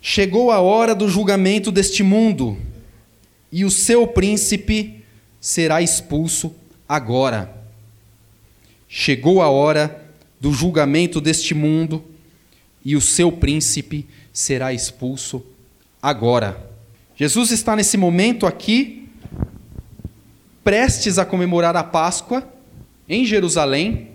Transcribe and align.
Chegou 0.00 0.50
a 0.50 0.60
hora 0.60 0.94
do 0.94 1.08
julgamento 1.08 1.72
deste 1.72 2.02
mundo, 2.02 2.56
e 3.50 3.64
o 3.64 3.70
seu 3.70 4.06
príncipe 4.06 5.04
será 5.40 5.82
expulso 5.82 6.54
agora. 6.88 7.54
Chegou 8.88 9.42
a 9.42 9.48
hora 9.48 10.04
do 10.40 10.52
julgamento 10.52 11.20
deste 11.20 11.54
mundo, 11.54 12.04
e 12.84 12.94
o 12.94 13.00
seu 13.00 13.32
príncipe 13.32 14.06
será 14.32 14.72
expulso 14.72 15.44
agora. 16.00 16.70
Jesus 17.16 17.50
está 17.50 17.74
nesse 17.74 17.96
momento 17.96 18.46
aqui, 18.46 19.08
prestes 20.62 21.18
a 21.18 21.24
comemorar 21.24 21.74
a 21.76 21.82
Páscoa 21.82 22.48
em 23.08 23.24
Jerusalém, 23.24 24.10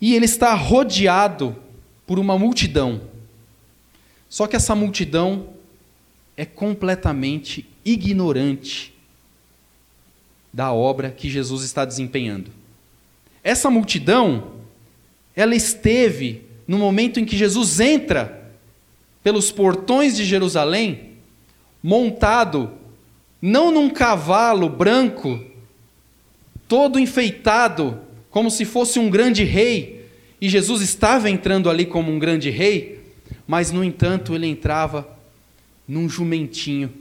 e 0.00 0.14
ele 0.14 0.24
está 0.24 0.54
rodeado 0.54 1.54
por 2.06 2.18
uma 2.18 2.38
multidão. 2.38 3.00
Só 4.34 4.48
que 4.48 4.56
essa 4.56 4.74
multidão 4.74 5.50
é 6.36 6.44
completamente 6.44 7.64
ignorante 7.84 8.92
da 10.52 10.72
obra 10.72 11.08
que 11.08 11.30
Jesus 11.30 11.62
está 11.62 11.84
desempenhando. 11.84 12.50
Essa 13.44 13.70
multidão, 13.70 14.54
ela 15.36 15.54
esteve 15.54 16.42
no 16.66 16.78
momento 16.78 17.20
em 17.20 17.24
que 17.24 17.36
Jesus 17.36 17.78
entra 17.78 18.52
pelos 19.22 19.52
portões 19.52 20.16
de 20.16 20.24
Jerusalém, 20.24 21.10
montado 21.80 22.72
não 23.40 23.70
num 23.70 23.88
cavalo 23.88 24.68
branco, 24.68 25.44
todo 26.66 26.98
enfeitado, 26.98 28.00
como 28.30 28.50
se 28.50 28.64
fosse 28.64 28.98
um 28.98 29.08
grande 29.08 29.44
rei, 29.44 30.08
e 30.40 30.48
Jesus 30.48 30.82
estava 30.82 31.30
entrando 31.30 31.70
ali 31.70 31.86
como 31.86 32.10
um 32.10 32.18
grande 32.18 32.50
rei, 32.50 33.03
mas 33.46 33.70
no 33.70 33.84
entanto 33.84 34.34
ele 34.34 34.46
entrava 34.46 35.08
num 35.86 36.08
jumentinho, 36.08 36.92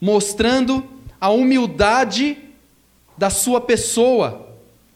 mostrando 0.00 0.84
a 1.20 1.30
humildade 1.30 2.36
da 3.16 3.30
sua 3.30 3.60
pessoa, 3.60 4.54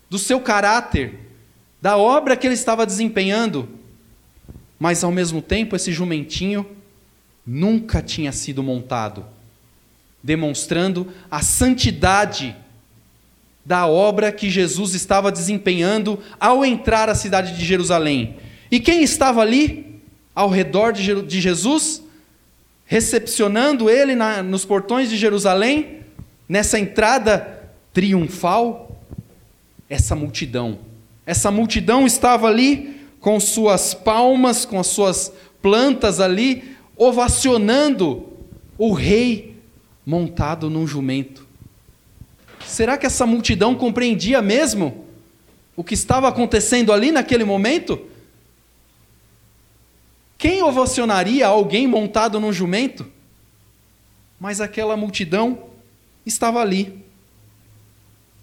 do 0.08 0.18
seu 0.18 0.40
caráter, 0.40 1.18
da 1.80 1.96
obra 1.96 2.36
que 2.36 2.46
ele 2.46 2.54
estava 2.54 2.86
desempenhando. 2.86 3.68
Mas 4.78 5.02
ao 5.02 5.10
mesmo 5.10 5.42
tempo, 5.42 5.74
esse 5.74 5.92
jumentinho 5.92 6.66
nunca 7.46 8.02
tinha 8.02 8.32
sido 8.32 8.62
montado, 8.62 9.24
demonstrando 10.22 11.08
a 11.30 11.42
santidade 11.42 12.54
da 13.64 13.86
obra 13.86 14.32
que 14.32 14.50
Jesus 14.50 14.94
estava 14.94 15.30
desempenhando 15.30 16.18
ao 16.38 16.64
entrar 16.64 17.08
à 17.08 17.14
cidade 17.14 17.56
de 17.56 17.64
Jerusalém. 17.64 18.36
E 18.70 18.80
quem 18.80 19.02
estava 19.02 19.40
ali, 19.40 19.89
ao 20.40 20.48
redor 20.48 20.94
de 20.94 21.38
Jesus, 21.38 22.02
recepcionando 22.86 23.90
ele 23.90 24.14
na, 24.14 24.42
nos 24.42 24.64
portões 24.64 25.10
de 25.10 25.16
Jerusalém, 25.18 25.98
nessa 26.48 26.78
entrada 26.78 27.60
triunfal? 27.92 28.98
Essa 29.86 30.16
multidão. 30.16 30.78
Essa 31.26 31.50
multidão 31.50 32.06
estava 32.06 32.46
ali 32.46 33.02
com 33.20 33.38
suas 33.38 33.92
palmas, 33.92 34.64
com 34.64 34.80
as 34.80 34.86
suas 34.86 35.30
plantas 35.60 36.20
ali, 36.20 36.74
ovacionando 36.96 38.26
o 38.78 38.94
rei 38.94 39.58
montado 40.06 40.70
num 40.70 40.86
jumento. 40.86 41.46
Será 42.64 42.96
que 42.96 43.04
essa 43.04 43.26
multidão 43.26 43.74
compreendia 43.74 44.40
mesmo 44.40 45.04
o 45.76 45.84
que 45.84 45.92
estava 45.92 46.28
acontecendo 46.28 46.94
ali 46.94 47.12
naquele 47.12 47.44
momento? 47.44 48.00
Quem 50.40 50.62
ovacionaria 50.62 51.46
alguém 51.46 51.86
montado 51.86 52.40
num 52.40 52.50
jumento? 52.50 53.06
Mas 54.40 54.58
aquela 54.58 54.96
multidão 54.96 55.66
estava 56.24 56.62
ali, 56.62 57.04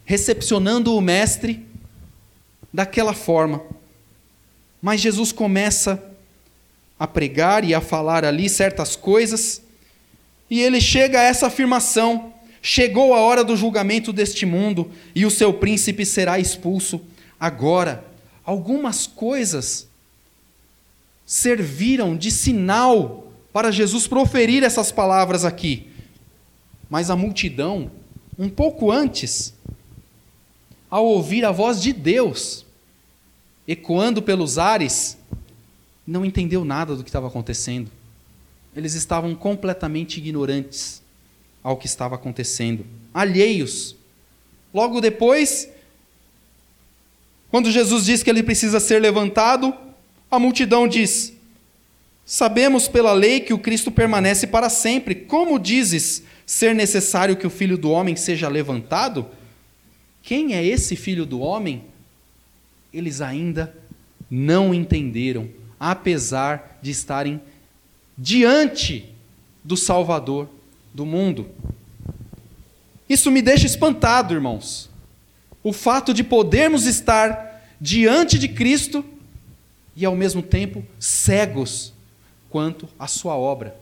recepcionando 0.06 0.94
o 0.94 1.02
Mestre 1.02 1.66
daquela 2.72 3.16
forma. 3.16 3.64
Mas 4.80 5.02
Jesus 5.02 5.32
começa 5.32 6.12
a 7.00 7.08
pregar 7.08 7.64
e 7.64 7.74
a 7.74 7.82
falar 7.82 8.24
ali 8.24 8.48
certas 8.48 8.96
coisas, 8.96 9.64
e 10.52 10.62
ele 10.62 10.80
chega 10.80 11.20
a 11.20 11.24
essa 11.24 11.48
afirmação: 11.48 12.32
Chegou 12.62 13.12
a 13.16 13.22
hora 13.22 13.44
do 13.44 13.58
julgamento 13.58 14.14
deste 14.14 14.46
mundo 14.46 14.92
e 15.16 15.26
o 15.26 15.32
seu 15.32 15.52
príncipe 15.52 16.06
será 16.06 16.38
expulso. 16.38 17.02
Agora, 17.40 18.06
algumas 18.46 19.08
coisas 19.08 19.87
serviram 21.28 22.16
de 22.16 22.32
sinal 22.32 23.30
para 23.52 23.70
Jesus 23.70 24.08
proferir 24.08 24.64
essas 24.64 24.94
palavras 24.94 25.44
aqui. 25.44 25.90
Mas 26.90 27.10
a 27.10 27.18
multidão, 27.18 27.92
um 28.40 28.48
pouco 28.48 28.90
antes, 28.90 29.54
ao 30.90 31.06
ouvir 31.06 31.44
a 31.44 31.52
voz 31.52 31.82
de 31.82 31.92
Deus 31.92 32.66
ecoando 33.68 34.22
pelos 34.22 34.58
ares, 34.58 35.18
não 36.06 36.24
entendeu 36.24 36.64
nada 36.64 36.96
do 36.96 37.04
que 37.04 37.10
estava 37.10 37.28
acontecendo. 37.28 37.92
Eles 38.74 38.94
estavam 38.94 39.36
completamente 39.36 40.20
ignorantes 40.20 41.02
ao 41.62 41.76
que 41.76 41.88
estava 41.88 42.16
acontecendo, 42.16 42.86
alheios. 43.14 43.98
Logo 44.74 45.02
depois, 45.02 45.68
quando 47.52 47.70
Jesus 47.70 48.06
diz 48.06 48.24
que 48.24 48.30
ele 48.30 48.44
precisa 48.44 48.80
ser 48.80 49.02
levantado, 49.02 49.76
a 50.30 50.40
multidão 50.40 50.88
diz: 50.88 51.34
Sabemos 52.26 52.88
pela 52.88 53.14
lei 53.14 53.40
que 53.40 53.54
o 53.54 53.60
Cristo 53.60 53.90
permanece 53.90 54.48
para 54.48 54.70
sempre. 54.70 55.16
Como 55.16 55.58
dizes 55.58 56.24
ser 56.46 56.76
necessário 56.76 57.38
que 57.38 57.48
o 57.48 57.50
filho 57.50 57.78
do 57.78 57.90
homem 57.90 58.16
seja 58.16 58.50
levantado? 58.50 59.28
Quem 60.22 60.54
é 60.54 60.66
esse 60.66 60.96
filho 60.96 61.26
do 61.26 61.40
homem? 61.40 61.86
Eles 62.94 63.22
ainda 63.22 63.74
não 64.30 64.74
entenderam, 64.74 65.50
apesar 65.80 66.80
de 66.82 66.92
estarem 66.92 67.40
diante 68.18 69.10
do 69.64 69.78
Salvador 69.78 70.50
do 70.94 71.06
mundo. 71.06 71.50
Isso 73.08 73.32
me 73.32 73.42
deixa 73.42 73.66
espantado, 73.66 74.34
irmãos. 74.34 74.90
O 75.64 75.72
fato 75.72 76.14
de 76.14 76.24
podermos 76.24 76.86
estar 76.86 77.64
diante 77.80 78.38
de 78.38 78.50
Cristo 78.50 79.06
e 79.98 80.06
ao 80.06 80.16
mesmo 80.16 80.44
tempo 80.44 80.86
cegos 81.00 81.92
quanto 82.52 82.88
à 83.00 83.08
sua 83.08 83.36
obra. 83.36 83.76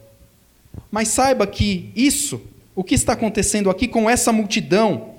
Mas 0.90 1.08
saiba 1.08 1.46
que 1.46 1.92
isso, 1.94 2.40
o 2.74 2.82
que 2.82 2.94
está 2.94 3.12
acontecendo 3.12 3.68
aqui 3.68 3.86
com 3.86 4.08
essa 4.08 4.32
multidão, 4.32 5.14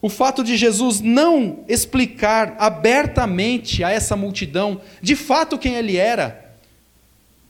o 0.00 0.08
fato 0.08 0.44
de 0.44 0.56
Jesus 0.56 1.00
não 1.00 1.64
explicar 1.68 2.54
abertamente 2.60 3.82
a 3.82 3.90
essa 3.90 4.14
multidão 4.14 4.80
de 5.02 5.16
fato 5.16 5.58
quem 5.58 5.74
ele 5.74 5.96
era, 5.96 6.54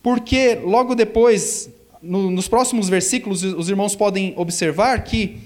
porque 0.02 0.54
logo 0.54 0.94
depois 0.94 1.68
no, 2.00 2.30
nos 2.30 2.48
próximos 2.48 2.88
versículos, 2.88 3.42
os 3.42 3.68
irmãos 3.68 3.94
podem 3.94 4.32
observar 4.36 5.04
que 5.04 5.38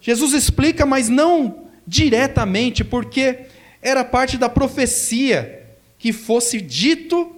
Jesus 0.00 0.32
explica, 0.32 0.84
mas 0.84 1.08
não 1.08 1.66
diretamente, 1.86 2.82
porque 2.82 3.46
era 3.80 4.04
parte 4.04 4.36
da 4.36 4.48
profecia 4.48 5.65
que 6.06 6.12
fosse 6.12 6.60
dito 6.60 7.34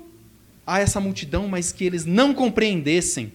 a 0.66 0.78
essa 0.78 1.00
multidão, 1.00 1.48
mas 1.48 1.72
que 1.72 1.84
eles 1.84 2.04
não 2.04 2.34
compreendessem. 2.34 3.32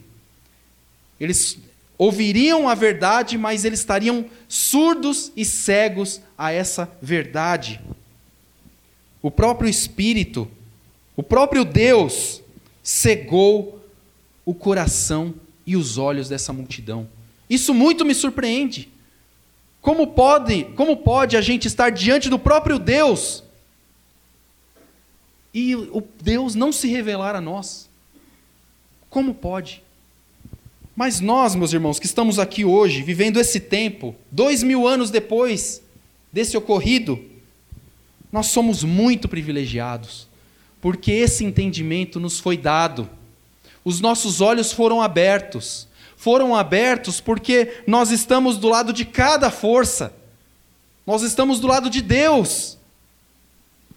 Eles 1.18 1.58
ouviriam 1.98 2.68
a 2.68 2.74
verdade, 2.76 3.36
mas 3.36 3.64
eles 3.64 3.80
estariam 3.80 4.26
surdos 4.46 5.32
e 5.36 5.44
cegos 5.44 6.20
a 6.38 6.52
essa 6.52 6.88
verdade. 7.02 7.80
O 9.20 9.28
próprio 9.28 9.68
Espírito, 9.68 10.48
o 11.16 11.22
próprio 11.24 11.64
Deus, 11.64 12.40
cegou 12.80 13.84
o 14.44 14.54
coração 14.54 15.34
e 15.66 15.76
os 15.76 15.98
olhos 15.98 16.28
dessa 16.28 16.52
multidão. 16.52 17.08
Isso 17.50 17.74
muito 17.74 18.04
me 18.04 18.14
surpreende. 18.14 18.88
Como 19.80 20.06
pode, 20.06 20.62
como 20.76 20.96
pode 20.98 21.36
a 21.36 21.40
gente 21.40 21.66
estar 21.66 21.90
diante 21.90 22.30
do 22.30 22.38
próprio 22.38 22.78
Deus 22.78 23.42
e 25.54 25.74
o 25.76 26.02
Deus 26.20 26.54
não 26.54 26.72
se 26.72 26.88
revelar 26.88 27.36
a 27.36 27.40
nós? 27.40 27.88
Como 29.08 29.32
pode? 29.32 29.82
Mas 30.96 31.20
nós, 31.20 31.54
meus 31.54 31.72
irmãos, 31.72 31.98
que 31.98 32.06
estamos 32.06 32.38
aqui 32.38 32.64
hoje, 32.64 33.02
vivendo 33.02 33.40
esse 33.40 33.60
tempo, 33.60 34.14
dois 34.30 34.62
mil 34.62 34.86
anos 34.86 35.10
depois 35.10 35.80
desse 36.32 36.56
ocorrido, 36.56 37.24
nós 38.32 38.46
somos 38.46 38.82
muito 38.82 39.28
privilegiados, 39.28 40.26
porque 40.80 41.12
esse 41.12 41.44
entendimento 41.44 42.18
nos 42.18 42.40
foi 42.40 42.56
dado 42.56 43.08
os 43.84 44.00
nossos 44.00 44.40
olhos 44.40 44.72
foram 44.72 45.02
abertos. 45.02 45.86
Foram 46.16 46.56
abertos 46.56 47.20
porque 47.20 47.82
nós 47.86 48.10
estamos 48.10 48.56
do 48.56 48.68
lado 48.68 48.92
de 48.92 49.04
cada 49.04 49.50
força. 49.50 50.14
Nós 51.06 51.22
estamos 51.22 51.60
do 51.60 51.66
lado 51.66 51.90
de 51.90 52.00
Deus. 52.00 52.78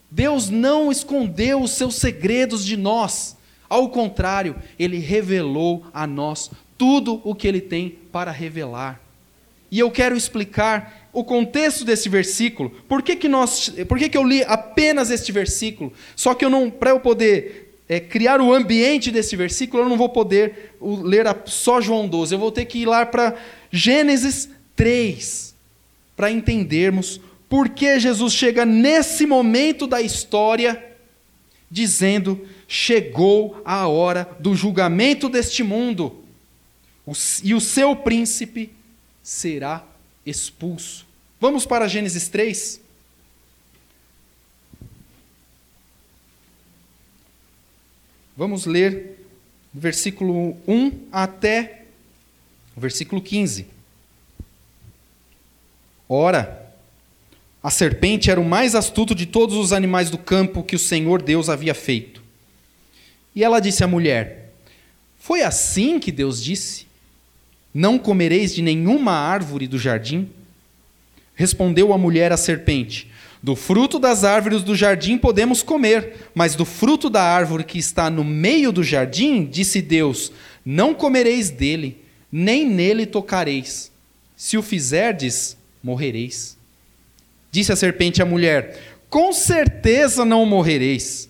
Deus 0.10 0.50
não 0.50 0.92
escondeu 0.92 1.62
os 1.62 1.72
seus 1.72 1.96
segredos 1.96 2.66
de 2.66 2.78
nós 2.78 3.36
Ao 3.70 3.90
contrário, 3.90 4.56
ele 4.80 4.98
revelou 4.98 5.86
a 5.94 6.08
nós 6.08 6.50
tudo 6.78 7.22
o 7.24 7.36
que 7.36 7.48
ele 7.48 7.60
tem 7.60 7.98
para 8.12 8.32
revelar. 8.32 9.02
E 9.70 9.80
eu 9.80 9.92
quero 9.92 10.16
explicar 10.16 11.10
o 11.12 11.24
contexto 11.24 11.84
desse 11.84 12.08
versículo. 12.08 12.70
Por 12.88 13.02
que, 13.02 13.16
que, 13.16 13.28
nós, 13.28 13.70
por 13.88 13.98
que, 13.98 14.08
que 14.08 14.18
eu 14.18 14.24
li 14.24 14.44
apenas 14.44 15.12
este 15.12 15.32
versículo? 15.32 15.92
Só 16.16 16.34
que 16.34 16.46
eu 16.46 16.50
não, 16.50 16.70
para 16.70 16.92
eu 16.92 17.00
poder 17.00 17.76
é, 17.90 18.00
criar 18.00 18.40
o 18.40 18.54
ambiente 18.54 19.12
desse 19.12 19.36
versículo, 19.36 19.84
eu 19.84 19.90
não 19.90 19.98
vou 19.98 20.10
poder 20.10 20.76
ler 20.82 21.26
só 21.46 21.82
João 21.82 22.08
12. 22.08 22.34
Eu 22.36 22.40
vou 22.40 22.52
ter 22.52 22.66
que 22.66 22.80
ir 22.80 22.86
lá 22.86 23.06
para 23.06 23.36
Gênesis 23.72 24.50
3, 24.76 25.54
para 26.16 26.32
entendermos 26.32 27.20
por 27.50 27.70
que 27.70 28.00
Jesus 28.00 28.34
chega 28.34 28.66
nesse 28.66 29.26
momento 29.26 29.88
da 29.88 30.02
história 30.02 30.98
dizendo: 31.70 32.48
chegou 32.68 33.62
a 33.64 33.88
hora 33.88 34.30
do 34.40 34.56
julgamento 34.56 35.30
deste 35.30 35.64
mundo, 35.64 36.24
e 37.44 37.54
o 37.54 37.62
seu 37.62 37.96
príncipe 37.96 38.72
será 39.24 39.86
expulso. 40.26 41.06
Vamos 41.40 41.66
para 41.66 41.88
Gênesis 41.88 42.28
3. 42.28 42.82
Vamos 48.36 48.66
ler 48.66 49.26
versículo 49.74 50.58
1 50.68 51.08
até 51.12 51.86
o 52.76 52.80
versículo 52.80 53.22
15. 53.22 53.68
Ora, 56.08 56.67
a 57.68 57.70
serpente 57.70 58.32
era 58.32 58.40
o 58.40 58.46
mais 58.46 58.76
astuto 58.76 59.14
de 59.14 59.26
todos 59.26 59.58
os 59.58 59.74
animais 59.74 60.10
do 60.10 60.18
campo 60.18 60.64
que 60.64 60.78
o 60.78 60.80
Senhor 60.80 61.22
Deus 61.22 61.50
havia 61.50 61.74
feito. 61.74 62.24
E 63.36 63.44
ela 63.44 63.60
disse 63.60 63.84
à 63.84 63.88
mulher: 63.88 64.54
Foi 65.20 65.42
assim 65.42 66.00
que 66.00 66.10
Deus 66.10 66.42
disse: 66.42 66.88
Não 67.74 68.00
comereis 68.00 68.56
de 68.56 68.62
nenhuma 68.62 69.12
árvore 69.12 69.68
do 69.68 69.78
jardim? 69.78 70.30
Respondeu 71.36 71.92
a 71.92 71.98
mulher 71.98 72.32
à 72.32 72.38
serpente: 72.38 73.12
Do 73.44 73.54
fruto 73.54 74.00
das 74.00 74.24
árvores 74.24 74.64
do 74.64 74.74
jardim 74.74 75.18
podemos 75.18 75.62
comer, 75.62 76.30
mas 76.34 76.56
do 76.56 76.64
fruto 76.64 77.10
da 77.10 77.22
árvore 77.22 77.66
que 77.66 77.78
está 77.78 78.10
no 78.10 78.24
meio 78.24 78.72
do 78.72 78.82
jardim, 78.82 79.44
disse 79.44 79.82
Deus: 79.82 80.32
Não 80.66 80.94
comereis 80.94 81.50
dele, 81.50 81.98
nem 82.32 82.66
nele 82.66 83.06
tocareis. 83.06 83.92
Se 84.38 84.58
o 84.58 84.64
fizerdes, 84.64 85.58
morrereis. 85.84 86.57
Disse 87.52 87.72
a 87.72 87.76
serpente 87.76 88.22
à 88.22 88.26
mulher: 88.26 88.80
Com 89.10 89.32
certeza 89.34 90.24
não 90.26 90.46
morrereis. 90.46 91.30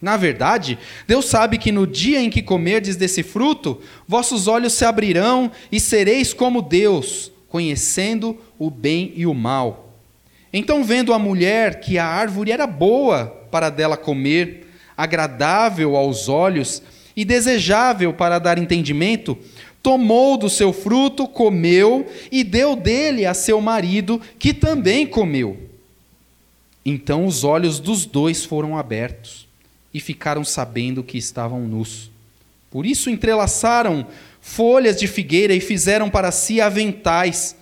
Na 0.00 0.16
verdade, 0.16 0.78
Deus 1.06 1.26
sabe 1.26 1.58
que 1.58 1.72
no 1.72 1.86
dia 1.86 2.20
em 2.20 2.30
que 2.30 2.40
comerdes 2.40 2.94
desse 2.96 3.22
fruto, 3.22 3.80
vossos 4.06 4.46
olhos 4.46 4.72
se 4.72 4.84
abrirão 4.84 5.50
e 5.72 5.80
sereis 5.80 6.32
como 6.32 6.62
Deus, 6.62 7.32
conhecendo 7.48 8.38
o 8.58 8.70
bem 8.70 9.12
e 9.16 9.26
o 9.26 9.34
mal. 9.34 9.92
Então, 10.52 10.84
vendo 10.84 11.12
a 11.12 11.18
mulher 11.18 11.80
que 11.80 11.98
a 11.98 12.06
árvore 12.06 12.52
era 12.52 12.66
boa 12.66 13.26
para 13.50 13.70
dela 13.70 13.96
comer, 13.96 14.68
agradável 14.96 15.96
aos 15.96 16.28
olhos 16.28 16.82
e 17.16 17.24
desejável 17.24 18.12
para 18.12 18.38
dar 18.38 18.58
entendimento, 18.58 19.36
tomou 19.82 20.36
do 20.36 20.50
seu 20.50 20.72
fruto, 20.72 21.26
comeu 21.26 22.06
e 22.30 22.42
deu 22.44 22.76
dele 22.76 23.24
a 23.24 23.34
seu 23.34 23.60
marido, 23.60 24.20
que 24.38 24.52
também 24.52 25.06
comeu. 25.06 25.56
Então 26.84 27.26
os 27.26 27.44
olhos 27.44 27.78
dos 27.78 28.06
dois 28.06 28.44
foram 28.44 28.76
abertos 28.76 29.46
e 29.92 30.00
ficaram 30.00 30.44
sabendo 30.44 31.02
que 31.02 31.18
estavam 31.18 31.60
nus. 31.60 32.10
Por 32.70 32.84
isso 32.84 33.10
entrelaçaram 33.10 34.06
folhas 34.40 34.96
de 34.98 35.06
figueira 35.06 35.54
e 35.54 35.60
fizeram 35.60 36.10
para 36.10 36.30
si 36.30 36.60
aventais. 36.60 37.56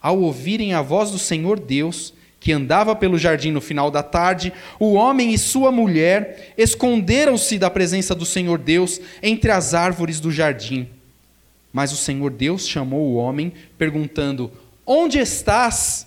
Ao 0.00 0.18
ouvirem 0.18 0.74
a 0.74 0.82
voz 0.82 1.10
do 1.10 1.18
Senhor 1.18 1.60
Deus, 1.60 2.12
que 2.40 2.52
andava 2.52 2.96
pelo 2.96 3.18
jardim 3.18 3.52
no 3.52 3.60
final 3.60 3.90
da 3.90 4.02
tarde, 4.02 4.52
o 4.78 4.94
homem 4.94 5.32
e 5.32 5.38
sua 5.38 5.70
mulher 5.70 6.52
esconderam-se 6.58 7.58
da 7.58 7.70
presença 7.70 8.14
do 8.14 8.26
Senhor 8.26 8.58
Deus 8.58 9.00
entre 9.22 9.50
as 9.50 9.74
árvores 9.74 10.18
do 10.18 10.32
jardim. 10.32 10.88
Mas 11.72 11.92
o 11.92 11.96
Senhor 11.96 12.30
Deus 12.30 12.68
chamou 12.68 13.00
o 13.00 13.14
homem, 13.14 13.52
perguntando: 13.78 14.52
Onde 14.86 15.18
estás? 15.18 16.06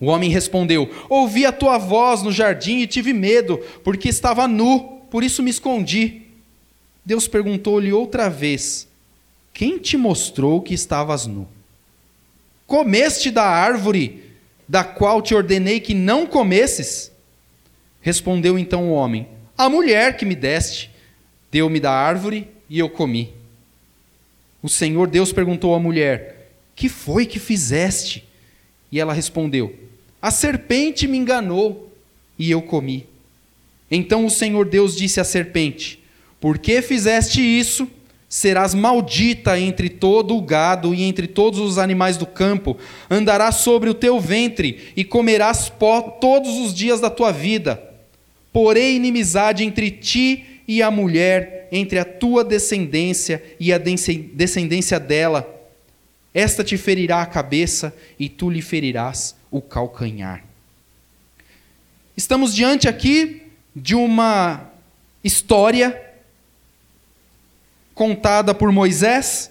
O 0.00 0.06
homem 0.06 0.30
respondeu: 0.30 0.90
Ouvi 1.08 1.46
a 1.46 1.52
tua 1.52 1.78
voz 1.78 2.22
no 2.22 2.30
jardim 2.30 2.78
e 2.78 2.86
tive 2.86 3.12
medo, 3.12 3.58
porque 3.82 4.08
estava 4.08 4.46
nu, 4.46 5.02
por 5.10 5.24
isso 5.24 5.42
me 5.42 5.50
escondi. 5.50 6.22
Deus 7.04 7.26
perguntou-lhe 7.26 7.92
outra 7.92 8.28
vez: 8.28 8.86
Quem 9.54 9.78
te 9.78 9.96
mostrou 9.96 10.60
que 10.60 10.74
estavas 10.74 11.26
nu? 11.26 11.48
Comeste 12.66 13.30
da 13.30 13.44
árvore 13.44 14.24
da 14.68 14.84
qual 14.84 15.22
te 15.22 15.34
ordenei 15.34 15.80
que 15.80 15.94
não 15.94 16.26
comesses? 16.26 17.10
Respondeu 18.02 18.58
então 18.58 18.90
o 18.90 18.92
homem: 18.92 19.26
A 19.56 19.68
mulher 19.70 20.16
que 20.16 20.26
me 20.26 20.34
deste 20.34 20.90
deu-me 21.50 21.80
da 21.80 21.90
árvore 21.90 22.46
e 22.68 22.78
eu 22.78 22.90
comi. 22.90 23.37
O 24.62 24.68
Senhor 24.68 25.08
Deus 25.08 25.32
perguntou 25.32 25.74
à 25.74 25.78
mulher: 25.78 26.50
Que 26.74 26.88
foi 26.88 27.26
que 27.26 27.38
fizeste? 27.38 28.24
E 28.90 28.98
ela 28.98 29.12
respondeu: 29.12 29.88
a 30.20 30.30
serpente 30.30 31.06
me 31.06 31.16
enganou 31.16 31.92
e 32.36 32.50
eu 32.50 32.60
comi. 32.60 33.06
Então 33.90 34.26
o 34.26 34.30
Senhor 34.30 34.66
Deus 34.66 34.96
disse 34.96 35.20
à 35.20 35.24
serpente: 35.24 36.00
Por 36.40 36.58
que 36.58 36.82
fizeste 36.82 37.40
isso? 37.40 37.88
Serás 38.28 38.74
maldita 38.74 39.58
entre 39.58 39.88
todo 39.88 40.36
o 40.36 40.42
gado 40.42 40.92
e 40.92 41.02
entre 41.02 41.26
todos 41.26 41.60
os 41.60 41.78
animais 41.78 42.16
do 42.16 42.26
campo. 42.26 42.76
Andarás 43.08 43.56
sobre 43.56 43.88
o 43.88 43.94
teu 43.94 44.20
ventre 44.20 44.92
e 44.94 45.02
comerás 45.02 45.70
pó 45.70 46.02
todos 46.02 46.58
os 46.58 46.74
dias 46.74 47.00
da 47.00 47.08
tua 47.08 47.32
vida. 47.32 47.82
Porém, 48.52 48.96
inimizade 48.96 49.64
entre 49.64 49.90
ti 49.90 50.44
e 50.66 50.82
a 50.82 50.90
mulher, 50.90 51.57
entre 51.70 51.98
a 51.98 52.04
tua 52.04 52.44
descendência 52.44 53.42
e 53.58 53.72
a 53.72 53.78
descendência 53.78 54.98
dela. 54.98 55.54
Esta 56.34 56.62
te 56.62 56.76
ferirá 56.76 57.22
a 57.22 57.26
cabeça 57.26 57.94
e 58.18 58.28
tu 58.28 58.50
lhe 58.50 58.62
ferirás 58.62 59.34
o 59.50 59.60
calcanhar. 59.60 60.44
Estamos 62.16 62.54
diante 62.54 62.88
aqui 62.88 63.42
de 63.74 63.94
uma 63.94 64.70
história 65.22 66.00
contada 67.94 68.54
por 68.54 68.70
Moisés, 68.70 69.50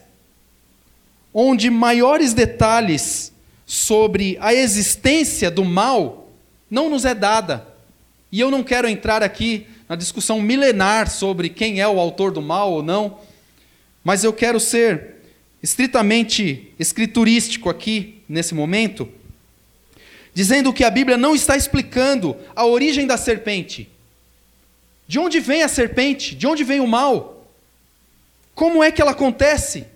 onde 1.33 1.69
maiores 1.69 2.33
detalhes 2.33 3.31
sobre 3.65 4.37
a 4.39 4.53
existência 4.53 5.51
do 5.51 5.65
mal 5.65 6.29
não 6.69 6.89
nos 6.89 7.05
é 7.05 7.13
dada. 7.13 7.67
E 8.31 8.39
eu 8.39 8.49
não 8.49 8.63
quero 8.63 8.87
entrar 8.87 9.23
aqui 9.23 9.67
na 9.87 9.95
discussão 9.95 10.41
milenar 10.41 11.09
sobre 11.09 11.49
quem 11.49 11.79
é 11.79 11.87
o 11.87 11.99
autor 11.99 12.31
do 12.31 12.41
mal 12.41 12.71
ou 12.71 12.83
não, 12.83 13.19
mas 14.03 14.23
eu 14.23 14.33
quero 14.33 14.59
ser 14.59 15.15
estritamente 15.61 16.73
escriturístico 16.79 17.69
aqui 17.69 18.21
nesse 18.27 18.53
momento 18.53 19.09
dizendo 20.37 20.71
que 20.71 20.83
a 20.83 20.91
Bíblia 20.91 21.17
não 21.17 21.33
está 21.33 21.57
explicando 21.57 22.37
a 22.55 22.63
origem 22.63 23.07
da 23.07 23.17
serpente. 23.17 23.89
De 25.07 25.17
onde 25.17 25.39
vem 25.39 25.63
a 25.63 25.67
serpente? 25.67 26.35
De 26.35 26.45
onde 26.45 26.63
vem 26.63 26.79
o 26.79 26.85
mal? 26.85 27.43
Como 28.53 28.83
é 28.83 28.91
que 28.91 29.01
ela 29.01 29.13
acontece? 29.13 29.87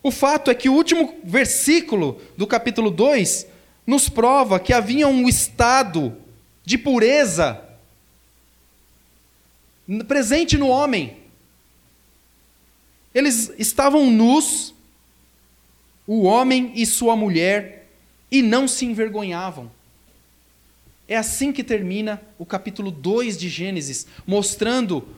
O 0.00 0.12
fato 0.12 0.48
é 0.48 0.54
que 0.54 0.68
o 0.68 0.72
último 0.72 1.12
versículo 1.24 2.22
do 2.36 2.46
capítulo 2.46 2.88
2 2.88 3.48
nos 3.84 4.08
prova 4.08 4.60
que 4.60 4.72
havia 4.72 5.08
um 5.08 5.28
estado 5.28 6.16
de 6.64 6.78
pureza 6.78 7.60
presente 10.06 10.56
no 10.56 10.68
homem. 10.68 11.16
Eles 13.14 13.50
estavam 13.58 14.10
nus, 14.10 14.74
o 16.06 16.22
homem 16.22 16.72
e 16.74 16.84
sua 16.84 17.16
mulher, 17.16 17.88
e 18.30 18.42
não 18.42 18.68
se 18.68 18.84
envergonhavam. 18.84 19.70
É 21.08 21.16
assim 21.16 21.52
que 21.52 21.64
termina 21.64 22.20
o 22.38 22.44
capítulo 22.44 22.90
2 22.90 23.38
de 23.38 23.48
Gênesis, 23.48 24.06
mostrando 24.26 25.08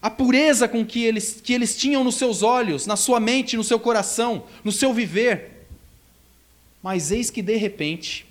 a 0.00 0.08
pureza 0.08 0.68
com 0.68 0.86
que 0.86 1.02
eles, 1.04 1.40
que 1.42 1.52
eles 1.52 1.76
tinham 1.76 2.04
nos 2.04 2.14
seus 2.14 2.42
olhos, 2.42 2.86
na 2.86 2.94
sua 2.94 3.18
mente, 3.18 3.56
no 3.56 3.64
seu 3.64 3.80
coração, 3.80 4.44
no 4.62 4.70
seu 4.70 4.94
viver. 4.94 5.66
Mas 6.80 7.10
eis 7.10 7.28
que, 7.28 7.42
de 7.42 7.56
repente, 7.56 8.24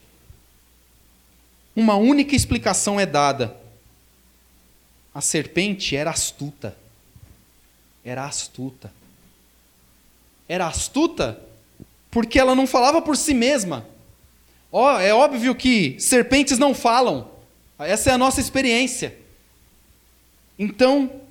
uma 1.75 1.97
única 1.97 2.33
explicação 2.33 2.97
é 2.97 3.05
dada. 3.05 3.57
A 5.15 5.21
serpente 5.21 5.95
era 5.95 6.11
astuta. 6.11 6.77
Era 8.03 8.25
astuta. 8.25 8.93
Era 10.47 10.67
astuta 10.67 11.41
porque 12.11 12.37
ela 12.37 12.53
não 12.53 12.67
falava 12.67 13.01
por 13.01 13.17
si 13.17 13.33
mesma 13.33 13.87
Oh, 14.77 14.89
é 14.99 15.13
óbvio 15.13 15.55
que 15.55 15.97
serpentes 16.01 16.57
não 16.57 16.73
falam. 16.73 17.31
Essa 17.79 18.09
é 18.09 18.13
a 18.13 18.17
nossa 18.17 18.41
experiência. 18.41 19.17
Então, 20.59 21.21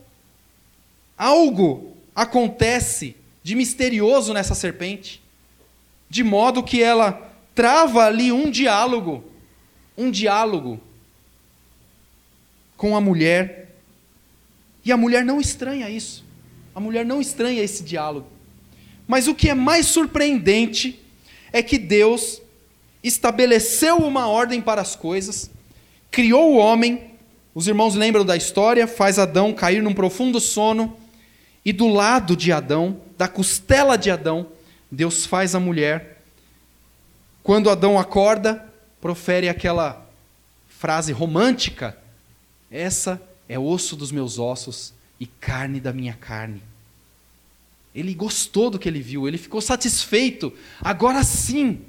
algo 1.15 1.95
acontece 2.15 3.15
de 3.43 3.55
misterioso 3.55 4.33
nessa 4.33 4.55
serpente, 4.55 5.23
de 6.09 6.25
modo 6.25 6.63
que 6.63 6.83
ela 6.83 7.31
trava 7.55 8.07
ali 8.07 8.33
um 8.33 8.51
diálogo, 8.51 9.23
um 9.95 10.11
diálogo 10.11 10.81
com 12.79 12.97
a 12.97 13.01
mulher. 13.03 13.64
E 14.85 14.93
a 14.93 14.97
mulher 14.97 15.25
não 15.25 15.41
estranha 15.41 15.89
isso. 15.89 16.25
A 16.75 16.81
mulher 16.81 17.05
não 17.05 17.21
estranha 17.21 17.63
esse 17.63 17.83
diálogo. 17.83 18.27
Mas 19.07 19.29
o 19.29 19.35
que 19.35 19.49
é 19.49 19.55
mais 19.55 19.87
surpreendente 19.87 21.01
é 21.53 21.63
que 21.63 21.79
Deus 21.79 22.43
estabeleceu 23.03 23.99
uma 23.99 24.27
ordem 24.27 24.61
para 24.61 24.81
as 24.81 24.97
coisas, 24.97 25.51
criou 26.11 26.55
o 26.55 26.57
homem, 26.57 27.13
os 27.55 27.69
irmãos 27.69 27.95
lembram 27.95 28.25
da 28.25 28.37
história, 28.37 28.87
faz 28.87 29.19
Adão 29.19 29.53
cair 29.53 29.83
num 29.83 29.93
profundo 29.93 30.41
sono, 30.41 30.97
e 31.65 31.73
do 31.73 31.87
lado 31.87 32.35
de 32.35 32.51
Adão, 32.51 33.01
da 33.17 33.29
costela 33.29 33.97
de 33.97 34.11
Adão, 34.11 34.49
Deus 34.91 35.27
faz 35.27 35.55
a 35.55 35.61
mulher. 35.61 36.23
Quando 37.43 37.71
Adão 37.71 37.99
acorda, 37.99 38.65
profere 39.01 39.49
aquela 39.49 40.07
frase 40.69 41.13
romântica: 41.13 41.97
Essa 42.71 43.21
é 43.21 43.34
osso 43.59 43.97
dos 43.97 44.11
meus 44.11 44.39
ossos 44.39 44.93
e 45.21 45.27
carne 45.27 45.81
da 45.81 45.93
minha 45.93 46.15
carne. 46.15 46.63
Ele 47.95 48.13
gostou 48.15 48.71
do 48.71 48.79
que 48.79 48.89
ele 48.89 49.01
viu, 49.01 49.29
ele 49.29 49.39
ficou 49.39 49.61
satisfeito. 49.61 50.53
Agora 50.81 51.23
sim, 51.23 51.83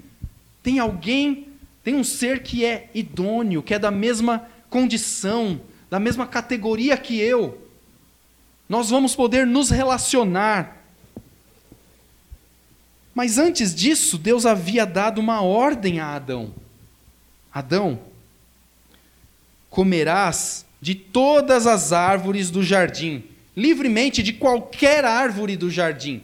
tem 0.61 0.79
alguém, 0.79 1.47
tem 1.83 1.95
um 1.95 2.03
ser 2.03 2.43
que 2.43 2.63
é 2.63 2.89
idôneo, 2.93 3.63
que 3.63 3.73
é 3.73 3.79
da 3.79 3.89
mesma 3.89 4.47
condição, 4.69 5.59
da 5.89 5.99
mesma 5.99 6.27
categoria 6.27 6.97
que 6.97 7.19
eu. 7.19 7.65
Nós 8.67 8.89
vamos 8.89 9.15
poder 9.15 9.47
nos 9.47 9.69
relacionar. 9.69 10.83
Mas 13.13 13.37
antes 13.37 13.73
disso, 13.73 14.17
Deus 14.17 14.45
havia 14.45 14.85
dado 14.85 15.19
uma 15.19 15.41
ordem 15.41 15.99
a 15.99 16.15
Adão: 16.15 16.53
Adão, 17.51 17.99
comerás 19.69 20.64
de 20.85 20.93
todas 20.93 21.65
as 21.65 21.91
árvores 21.91 22.51
do 22.51 22.61
jardim 22.61 23.23
livremente 23.57 24.21
de 24.21 24.33
qualquer 24.33 25.03
árvore 25.03 25.57
do 25.57 25.71
jardim. 25.71 26.21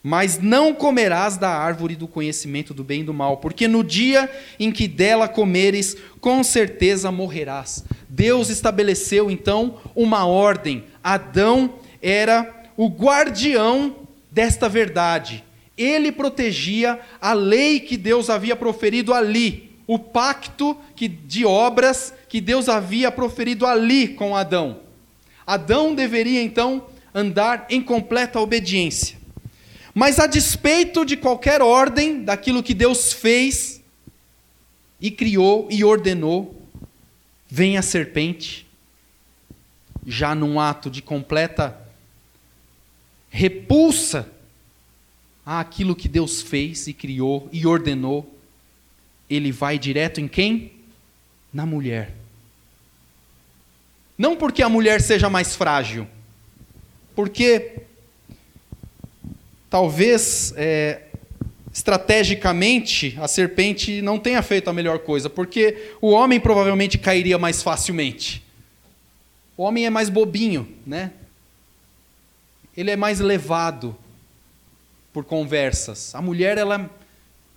Mas 0.00 0.38
não 0.38 0.72
comerás 0.72 1.36
da 1.36 1.50
árvore 1.50 1.96
do 1.96 2.06
conhecimento 2.06 2.72
do 2.72 2.84
bem 2.84 3.00
e 3.00 3.04
do 3.04 3.12
mal, 3.12 3.38
porque 3.38 3.66
no 3.66 3.82
dia 3.82 4.30
em 4.56 4.70
que 4.70 4.86
dela 4.86 5.26
comeres, 5.26 5.96
com 6.20 6.44
certeza 6.44 7.10
morrerás. 7.10 7.84
Deus 8.08 8.50
estabeleceu 8.50 9.28
então 9.28 9.80
uma 9.96 10.24
ordem. 10.24 10.84
Adão 11.02 11.74
era 12.00 12.64
o 12.76 12.88
guardião 12.88 13.96
desta 14.30 14.68
verdade. 14.68 15.44
Ele 15.76 16.12
protegia 16.12 17.00
a 17.20 17.32
lei 17.32 17.80
que 17.80 17.96
Deus 17.96 18.30
havia 18.30 18.54
proferido 18.54 19.12
ali, 19.12 19.69
o 19.90 19.98
pacto 19.98 20.78
que, 20.94 21.08
de 21.08 21.44
obras 21.44 22.14
que 22.28 22.40
Deus 22.40 22.68
havia 22.68 23.10
proferido 23.10 23.66
ali 23.66 24.06
com 24.06 24.36
Adão. 24.36 24.82
Adão 25.44 25.96
deveria 25.96 26.40
então 26.40 26.86
andar 27.12 27.66
em 27.68 27.82
completa 27.82 28.38
obediência. 28.38 29.18
Mas 29.92 30.20
a 30.20 30.28
despeito 30.28 31.04
de 31.04 31.16
qualquer 31.16 31.60
ordem 31.60 32.22
daquilo 32.22 32.62
que 32.62 32.72
Deus 32.72 33.12
fez 33.12 33.82
e 35.00 35.10
criou 35.10 35.66
e 35.68 35.82
ordenou, 35.82 36.62
vem 37.48 37.76
a 37.76 37.82
serpente, 37.82 38.68
já 40.06 40.36
num 40.36 40.60
ato 40.60 40.88
de 40.88 41.02
completa 41.02 41.76
repulsa 43.28 44.30
àquilo 45.44 45.96
que 45.96 46.08
Deus 46.08 46.42
fez 46.42 46.86
e 46.86 46.92
criou 46.92 47.48
e 47.50 47.66
ordenou, 47.66 48.38
ele 49.30 49.52
vai 49.52 49.78
direto 49.78 50.20
em 50.20 50.26
quem? 50.26 50.72
Na 51.52 51.64
mulher. 51.64 52.12
Não 54.18 54.36
porque 54.36 54.62
a 54.62 54.68
mulher 54.68 55.00
seja 55.00 55.30
mais 55.30 55.56
frágil, 55.56 56.06
porque 57.14 57.82
talvez 59.70 60.52
é, 60.56 61.02
estrategicamente 61.72 63.16
a 63.20 63.28
serpente 63.28 64.02
não 64.02 64.18
tenha 64.18 64.42
feito 64.42 64.68
a 64.68 64.72
melhor 64.72 64.98
coisa, 64.98 65.30
porque 65.30 65.92
o 66.00 66.10
homem 66.10 66.40
provavelmente 66.40 66.98
cairia 66.98 67.38
mais 67.38 67.62
facilmente. 67.62 68.44
O 69.56 69.62
homem 69.62 69.86
é 69.86 69.90
mais 69.90 70.08
bobinho, 70.08 70.68
né? 70.86 71.12
Ele 72.76 72.90
é 72.90 72.96
mais 72.96 73.20
levado 73.20 73.96
por 75.12 75.24
conversas. 75.24 76.14
A 76.14 76.22
mulher, 76.22 76.56
ela. 76.58 76.90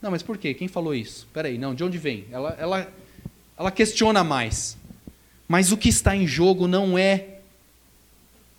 Não, 0.04 0.12
mas 0.12 0.22
por 0.22 0.38
quê? 0.38 0.54
Quem 0.54 0.68
falou 0.68 0.94
isso? 0.94 1.26
Peraí, 1.34 1.58
não, 1.58 1.74
de 1.74 1.82
onde 1.82 1.98
vem? 1.98 2.26
Ela, 2.30 2.58
ela, 2.60 2.94
ela 3.58 3.72
questiona 3.72 4.22
mais. 4.22 4.78
Mas 5.48 5.72
o 5.72 5.78
que 5.78 5.88
está 5.88 6.14
em 6.14 6.28
jogo 6.28 6.68
não 6.68 6.98
é 6.98 7.38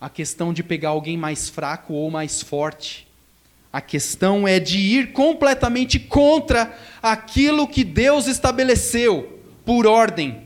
a 0.01 0.09
questão 0.09 0.55
de 0.55 0.63
pegar 0.63 0.89
alguém 0.89 1.19
mais 1.19 1.51
fraco 1.51 1.93
ou 1.93 2.11
mais 2.11 2.41
forte. 2.41 3.07
A 3.71 3.83
questão 3.83 4.49
é 4.49 4.59
de 4.59 4.79
ir 4.79 5.13
completamente 5.13 5.99
contra 5.99 6.75
aquilo 7.03 7.69
que 7.69 7.85
Deus 7.85 8.27
estabeleceu 8.27 9.39
por 9.67 9.87
ordem. 9.87 10.45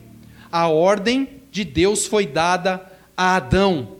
A 0.51 0.67
ordem 0.67 1.29
de 1.49 1.63
Deus 1.63 2.07
foi 2.07 2.25
dada 2.27 2.91
a 3.15 3.37
Adão. 3.37 3.95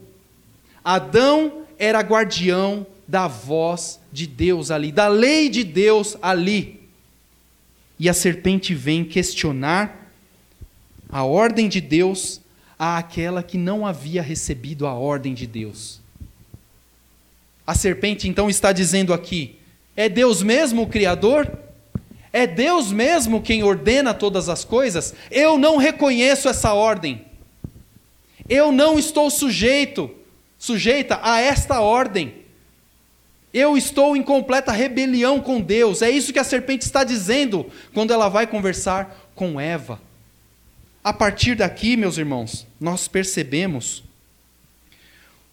Adão 0.83 1.63
era 1.77 2.01
guardião 2.01 2.85
da 3.07 3.25
voz 3.25 4.01
de 4.11 4.27
Deus 4.27 4.69
ali, 4.69 4.91
da 4.91 5.07
lei 5.07 5.47
de 5.47 5.63
Deus 5.63 6.17
ali. 6.21 6.78
E 7.99 8.07
a 8.07 8.13
serpente 8.13 8.73
vem 8.73 9.03
questionar 9.03 10.09
a 11.09 11.23
ordem 11.23 11.67
de 11.67 11.81
Deus 11.81 12.39
àquela 12.77 13.43
que 13.43 13.57
não 13.57 13.85
havia 13.85 14.21
recebido 14.21 14.87
a 14.87 14.93
ordem 14.93 15.33
de 15.33 15.45
Deus. 15.45 15.99
A 17.67 17.75
serpente 17.75 18.27
então 18.27 18.49
está 18.49 18.71
dizendo 18.71 19.13
aqui: 19.13 19.59
é 19.95 20.07
Deus 20.07 20.41
mesmo 20.41 20.83
o 20.83 20.87
Criador? 20.87 21.59
É 22.31 22.47
Deus 22.47 22.91
mesmo 22.91 23.41
quem 23.41 23.63
ordena 23.63 24.13
todas 24.13 24.47
as 24.49 24.63
coisas? 24.63 25.13
Eu 25.29 25.57
não 25.57 25.77
reconheço 25.77 26.47
essa 26.47 26.73
ordem. 26.73 27.25
Eu 28.47 28.71
não 28.71 28.97
estou 28.97 29.29
sujeito, 29.29 30.09
sujeita 30.57 31.19
a 31.21 31.41
esta 31.41 31.81
ordem. 31.81 32.38
Eu 33.53 33.75
estou 33.75 34.15
em 34.15 34.21
completa 34.21 34.71
rebelião 34.71 35.41
com 35.41 35.59
Deus. 35.59 36.01
É 36.01 36.09
isso 36.09 36.31
que 36.31 36.39
a 36.39 36.43
serpente 36.43 36.85
está 36.85 37.03
dizendo 37.03 37.69
quando 37.93 38.13
ela 38.13 38.29
vai 38.29 38.45
conversar 38.45 39.29
com 39.33 39.59
Eva. 39.59 39.99
A 41.03 41.11
partir 41.11 41.55
daqui, 41.55 41.97
meus 41.97 42.17
irmãos, 42.17 42.67
nós 42.79 43.07
percebemos 43.07 44.03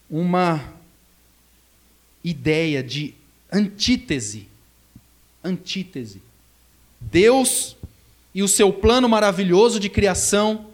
uma 0.09 0.73
ideia 2.23 2.83
de 2.83 3.15
antítese. 3.51 4.47
Antítese. 5.43 6.21
Deus 6.99 7.75
e 8.33 8.43
o 8.43 8.47
seu 8.47 8.71
plano 8.71 9.09
maravilhoso 9.09 9.79
de 9.79 9.89
criação 9.89 10.67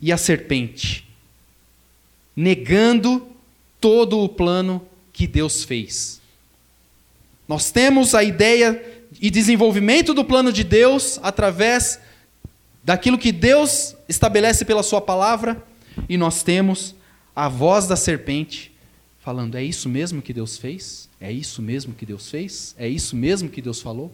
e 0.00 0.12
a 0.12 0.16
serpente, 0.16 1.08
negando 2.36 3.26
todo 3.80 4.20
o 4.20 4.28
plano 4.28 4.86
que 5.16 5.26
Deus 5.26 5.64
fez. 5.64 6.20
Nós 7.48 7.70
temos 7.70 8.14
a 8.14 8.22
ideia 8.22 9.06
e 9.18 9.30
desenvolvimento 9.30 10.12
do 10.12 10.22
plano 10.22 10.52
de 10.52 10.62
Deus 10.62 11.18
através 11.22 11.98
daquilo 12.84 13.16
que 13.16 13.32
Deus 13.32 13.96
estabelece 14.06 14.62
pela 14.62 14.82
Sua 14.82 15.00
palavra, 15.00 15.64
e 16.06 16.18
nós 16.18 16.42
temos 16.42 16.94
a 17.34 17.48
voz 17.48 17.86
da 17.86 17.96
serpente 17.96 18.70
falando: 19.20 19.54
é 19.54 19.64
isso 19.64 19.88
mesmo 19.88 20.20
que 20.20 20.34
Deus 20.34 20.58
fez? 20.58 21.08
É 21.18 21.32
isso 21.32 21.62
mesmo 21.62 21.94
que 21.94 22.04
Deus 22.04 22.30
fez? 22.30 22.74
É 22.76 22.86
isso 22.86 23.16
mesmo 23.16 23.48
que 23.48 23.62
Deus 23.62 23.80
falou? 23.80 24.12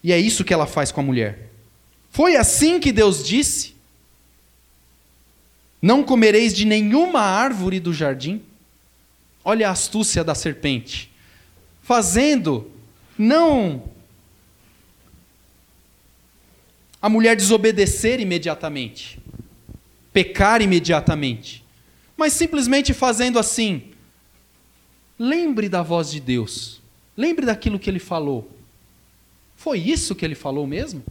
E 0.00 0.12
é 0.12 0.18
isso 0.18 0.44
que 0.44 0.54
ela 0.54 0.66
faz 0.66 0.92
com 0.92 1.00
a 1.00 1.04
mulher. 1.04 1.50
Foi 2.12 2.36
assim 2.36 2.78
que 2.78 2.92
Deus 2.92 3.26
disse? 3.26 3.74
Não 5.80 6.02
comereis 6.02 6.52
de 6.52 6.64
nenhuma 6.64 7.20
árvore 7.20 7.78
do 7.78 7.92
jardim? 7.92 8.42
Olha 9.44 9.68
a 9.68 9.72
astúcia 9.72 10.24
da 10.24 10.34
serpente. 10.34 11.10
Fazendo 11.82 12.70
não 13.16 13.88
a 17.00 17.08
mulher 17.08 17.36
desobedecer 17.36 18.20
imediatamente, 18.20 19.18
pecar 20.12 20.60
imediatamente, 20.60 21.64
mas 22.16 22.32
simplesmente 22.32 22.92
fazendo 22.92 23.38
assim. 23.38 23.84
Lembre 25.18 25.68
da 25.68 25.82
voz 25.82 26.10
de 26.10 26.20
Deus, 26.20 26.80
lembre 27.16 27.46
daquilo 27.46 27.78
que 27.78 27.88
ele 27.88 27.98
falou. 27.98 28.50
Foi 29.56 29.78
isso 29.78 30.14
que 30.14 30.24
ele 30.24 30.34
falou 30.34 30.66
mesmo? 30.66 31.02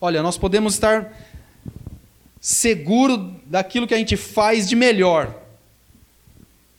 Olha, 0.00 0.22
nós 0.22 0.36
podemos 0.36 0.74
estar 0.74 1.12
seguro 2.44 3.34
daquilo 3.46 3.86
que 3.86 3.94
a 3.94 3.96
gente 3.96 4.18
faz 4.18 4.68
de 4.68 4.76
melhor. 4.76 5.34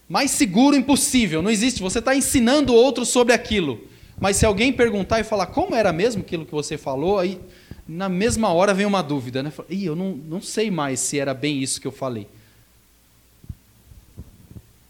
Mais 0.08 0.30
seguro 0.30 0.76
impossível, 0.76 1.42
não 1.42 1.50
existe. 1.50 1.82
Você 1.82 1.98
está 1.98 2.16
ensinando 2.16 2.72
outros 2.72 3.10
sobre 3.10 3.34
aquilo. 3.34 3.82
Mas 4.20 4.38
se 4.38 4.46
alguém 4.46 4.72
perguntar 4.72 5.20
e 5.20 5.24
falar 5.24 5.48
como 5.48 5.74
era 5.74 5.92
mesmo 5.92 6.22
aquilo 6.22 6.46
que 6.46 6.52
você 6.52 6.78
falou, 6.78 7.18
aí 7.18 7.40
na 7.88 8.08
mesma 8.08 8.54
hora 8.54 8.76
vem 8.76 8.86
uma 8.86 9.02
dúvida, 9.02 9.42
né? 9.42 9.52
Ih, 9.68 9.86
eu 9.86 9.96
não, 9.96 10.12
não 10.12 10.40
sei 10.40 10.70
mais 10.70 11.00
se 11.00 11.18
era 11.18 11.34
bem 11.34 11.64
isso 11.64 11.82
que 11.82 11.88
eu 11.88 11.92
falei. 11.92 12.28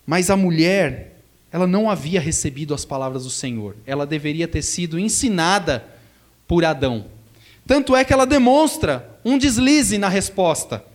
Mas 0.06 0.30
a 0.30 0.36
mulher, 0.36 1.22
ela 1.54 1.66
não 1.66 1.90
havia 1.90 2.20
recebido 2.20 2.74
as 2.74 2.84
palavras 2.84 3.24
do 3.24 3.30
Senhor. 3.30 3.78
Ela 3.88 4.06
deveria 4.06 4.46
ter 4.46 4.62
sido 4.62 5.00
ensinada 5.00 5.86
por 6.46 6.66
Adão. 6.66 7.06
Tanto 7.66 7.96
é 7.96 8.04
que 8.04 8.12
ela 8.12 8.26
demonstra 8.26 9.15
um 9.26 9.40
deslize 9.40 9.98
na 9.98 10.08
resposta. 10.08 10.86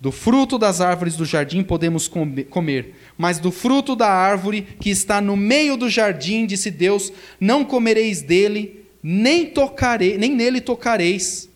Do 0.00 0.10
fruto 0.10 0.58
das 0.58 0.80
árvores 0.80 1.16
do 1.16 1.24
jardim 1.24 1.62
podemos 1.62 2.08
comer, 2.08 2.94
mas 3.16 3.38
do 3.38 3.50
fruto 3.52 3.96
da 3.96 4.08
árvore 4.08 4.62
que 4.80 4.90
está 4.90 5.20
no 5.20 5.36
meio 5.36 5.76
do 5.76 5.88
jardim, 5.88 6.44
disse 6.44 6.70
Deus, 6.70 7.12
não 7.40 7.64
comereis 7.64 8.20
dele, 8.20 8.84
nem 9.02 9.46
tocarei, 9.46 10.18
nem 10.18 10.34
nele 10.34 10.60
tocareis. 10.60 11.48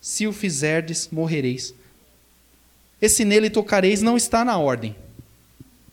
Se 0.00 0.26
o 0.26 0.32
fizerdes, 0.32 1.08
morrereis. 1.12 1.74
Esse 3.00 3.24
nele 3.24 3.48
tocareis 3.48 4.02
não 4.02 4.16
está 4.16 4.44
na 4.44 4.58
ordem. 4.58 4.96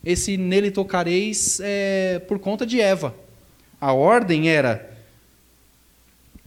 Esse 0.03 0.37
nele 0.37 0.71
tocareis 0.71 1.59
é 1.61 2.19
por 2.27 2.39
conta 2.39 2.65
de 2.65 2.81
Eva. 2.81 3.13
A 3.79 3.93
ordem 3.93 4.49
era: 4.49 4.97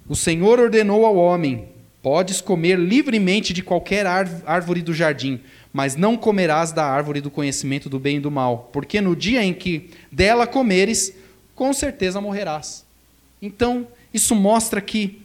o 0.09 0.17
Senhor 0.17 0.59
ordenou 0.59 1.07
ao 1.07 1.17
homem: 1.17 1.69
Podes 2.05 2.43
comer 2.43 2.79
livremente 2.79 3.55
de 3.55 3.63
qualquer 3.63 4.05
árvore 4.07 4.83
do 4.83 4.93
jardim, 4.93 5.41
mas 5.73 5.97
não 5.97 6.19
comerás 6.19 6.71
da 6.71 6.85
árvore 6.85 7.19
do 7.19 7.31
conhecimento 7.31 7.89
do 7.89 7.99
bem 7.99 8.19
e 8.19 8.21
do 8.21 8.31
mal, 8.31 8.69
porque 8.75 9.01
no 9.01 9.17
dia 9.17 9.43
em 9.43 9.55
que 9.55 9.89
dela 10.13 10.47
comeres, 10.47 11.15
com 11.55 11.73
certeza 11.73 12.21
morrerás. 12.21 12.85
Então, 13.41 13.89
isso 14.13 14.35
mostra 14.35 14.83
que 14.83 15.23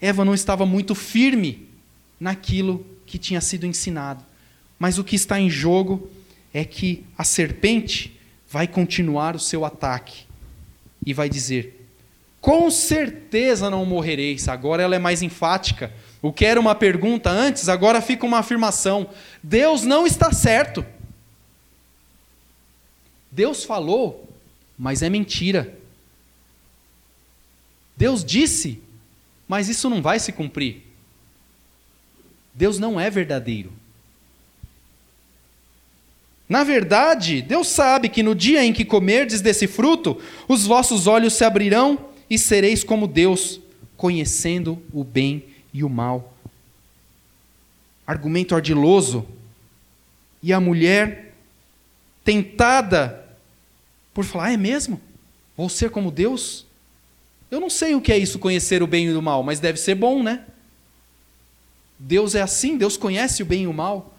Eva 0.00 0.24
não 0.24 0.32
estava 0.32 0.64
muito 0.64 0.94
firme 0.94 1.68
naquilo 2.18 2.86
que 3.04 3.18
tinha 3.18 3.42
sido 3.42 3.66
ensinado. 3.66 4.24
Mas 4.78 4.96
o 4.96 5.04
que 5.04 5.16
está 5.16 5.38
em 5.38 5.50
jogo 5.50 6.08
é 6.54 6.64
que 6.64 7.04
a 7.18 7.24
serpente 7.24 8.18
vai 8.48 8.66
continuar 8.66 9.36
o 9.36 9.38
seu 9.38 9.62
ataque 9.62 10.24
e 11.04 11.12
vai 11.12 11.28
dizer: 11.28 11.86
Com 12.40 12.70
certeza 12.70 13.68
não 13.68 13.84
morrereis. 13.84 14.48
Agora 14.48 14.82
ela 14.82 14.96
é 14.96 14.98
mais 14.98 15.20
enfática 15.20 15.92
o 16.24 16.32
que 16.32 16.46
era 16.46 16.58
uma 16.58 16.74
pergunta 16.74 17.28
antes, 17.28 17.68
agora 17.68 18.00
fica 18.00 18.24
uma 18.24 18.38
afirmação. 18.38 19.10
Deus 19.42 19.82
não 19.82 20.06
está 20.06 20.32
certo. 20.32 20.82
Deus 23.30 23.62
falou, 23.62 24.26
mas 24.78 25.02
é 25.02 25.10
mentira. 25.10 25.78
Deus 27.94 28.24
disse, 28.24 28.80
mas 29.46 29.68
isso 29.68 29.90
não 29.90 30.00
vai 30.00 30.18
se 30.18 30.32
cumprir. 30.32 30.82
Deus 32.54 32.78
não 32.78 32.98
é 32.98 33.10
verdadeiro. 33.10 33.70
Na 36.48 36.64
verdade, 36.64 37.42
Deus 37.42 37.68
sabe 37.68 38.08
que 38.08 38.22
no 38.22 38.34
dia 38.34 38.64
em 38.64 38.72
que 38.72 38.86
comerdes 38.86 39.42
desse 39.42 39.66
fruto, 39.66 40.18
os 40.48 40.64
vossos 40.64 41.06
olhos 41.06 41.34
se 41.34 41.44
abrirão 41.44 42.08
e 42.30 42.38
sereis 42.38 42.82
como 42.82 43.06
Deus, 43.06 43.60
conhecendo 43.94 44.82
o 44.90 45.04
bem 45.04 45.52
e 45.74 45.82
o 45.82 45.88
mal. 45.90 46.32
Argumento 48.06 48.54
ardiloso. 48.54 49.26
E 50.40 50.52
a 50.52 50.60
mulher, 50.60 51.34
tentada 52.24 53.26
por 54.14 54.24
falar: 54.24 54.46
ah, 54.46 54.52
é 54.52 54.56
mesmo? 54.56 55.00
Vou 55.56 55.68
ser 55.68 55.90
como 55.90 56.12
Deus? 56.12 56.64
Eu 57.50 57.60
não 57.60 57.68
sei 57.68 57.94
o 57.94 58.00
que 58.00 58.12
é 58.12 58.18
isso, 58.18 58.38
conhecer 58.38 58.82
o 58.82 58.86
bem 58.86 59.06
e 59.06 59.14
o 59.14 59.22
mal, 59.22 59.42
mas 59.42 59.60
deve 59.60 59.78
ser 59.78 59.94
bom, 59.94 60.22
né? 60.22 60.44
Deus 61.98 62.34
é 62.34 62.42
assim, 62.42 62.76
Deus 62.76 62.96
conhece 62.96 63.42
o 63.42 63.46
bem 63.46 63.62
e 63.62 63.66
o 63.66 63.72
mal. 63.72 64.14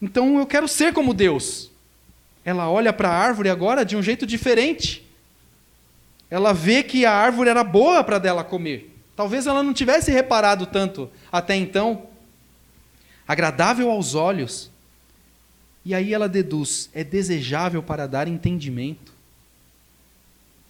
Então 0.00 0.38
eu 0.38 0.46
quero 0.46 0.68
ser 0.68 0.92
como 0.92 1.14
Deus. 1.14 1.70
Ela 2.44 2.68
olha 2.68 2.92
para 2.92 3.08
a 3.08 3.16
árvore 3.16 3.48
agora 3.48 3.84
de 3.84 3.96
um 3.96 4.02
jeito 4.02 4.26
diferente. 4.26 5.04
Ela 6.28 6.52
vê 6.52 6.82
que 6.82 7.06
a 7.06 7.12
árvore 7.12 7.48
era 7.48 7.64
boa 7.64 8.02
para 8.02 8.18
dela 8.18 8.44
comer. 8.44 8.93
Talvez 9.16 9.46
ela 9.46 9.62
não 9.62 9.72
tivesse 9.72 10.10
reparado 10.10 10.66
tanto 10.66 11.10
até 11.30 11.54
então. 11.54 12.08
Agradável 13.26 13.90
aos 13.90 14.14
olhos. 14.14 14.70
E 15.84 15.94
aí 15.94 16.12
ela 16.12 16.28
deduz: 16.28 16.90
é 16.92 17.04
desejável 17.04 17.82
para 17.82 18.06
dar 18.06 18.26
entendimento. 18.26 19.12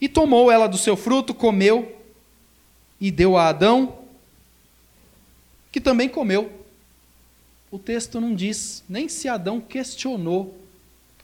E 0.00 0.09
tomou 0.09 0.50
ela 0.50 0.66
do 0.66 0.76
seu 0.76 0.96
fruto, 0.96 1.33
comeu, 1.33 2.00
e 3.00 3.11
deu 3.11 3.37
a 3.37 3.48
Adão, 3.48 4.00
que 5.72 5.80
também 5.80 6.09
comeu. 6.09 6.52
O 7.70 7.78
texto 7.78 8.20
não 8.20 8.35
diz 8.35 8.85
nem 8.88 9.09
se 9.09 9.28
Adão 9.28 9.61
questionou 9.61 10.59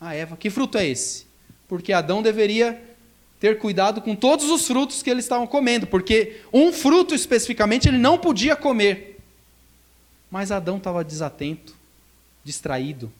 a 0.00 0.14
Eva: 0.14 0.36
que 0.36 0.50
fruto 0.50 0.78
é 0.78 0.86
esse? 0.86 1.26
Porque 1.68 1.92
Adão 1.92 2.22
deveria 2.22 2.89
ter 3.40 3.58
cuidado 3.58 4.02
com 4.02 4.14
todos 4.14 4.50
os 4.50 4.66
frutos 4.66 5.02
que 5.02 5.08
eles 5.08 5.24
estavam 5.24 5.46
comendo, 5.46 5.86
porque 5.86 6.42
um 6.52 6.72
fruto 6.72 7.14
especificamente 7.14 7.88
ele 7.88 7.96
não 7.96 8.18
podia 8.18 8.54
comer. 8.54 9.18
Mas 10.30 10.52
Adão 10.52 10.76
estava 10.76 11.02
desatento, 11.02 11.74
distraído, 12.44 13.10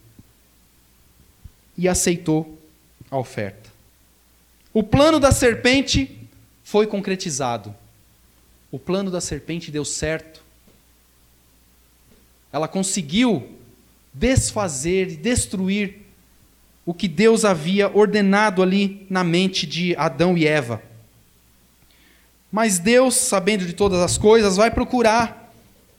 e 1.76 1.88
aceitou 1.88 2.59
a 3.11 3.16
oferta. 3.16 3.70
O 4.74 4.83
plano 4.83 5.18
da 5.18 5.33
serpente 5.33 6.18
foi 6.62 6.87
concretizado. 6.87 7.74
O 8.70 8.78
plano 8.78 9.11
da 9.11 9.20
serpente 9.20 9.70
deu 9.70 9.85
certo. 9.85 10.42
Ela 12.52 12.68
conseguiu 12.68 13.59
desfazer 14.12 15.11
e 15.11 15.16
destruir 15.16 15.99
o 16.85 16.95
que 16.95 17.07
Deus 17.07 17.45
havia 17.45 17.88
ordenado 17.95 18.62
ali 18.62 19.07
na 19.09 19.23
mente 19.23 19.66
de 19.66 19.95
Adão 19.97 20.37
e 20.37 20.47
Eva. 20.47 20.83
Mas 22.51 22.79
Deus, 22.79 23.14
sabendo 23.14 23.64
de 23.64 23.73
todas 23.73 24.01
as 24.01 24.19
coisas, 24.19 24.57
vai 24.57 24.71
procurar 24.71 25.40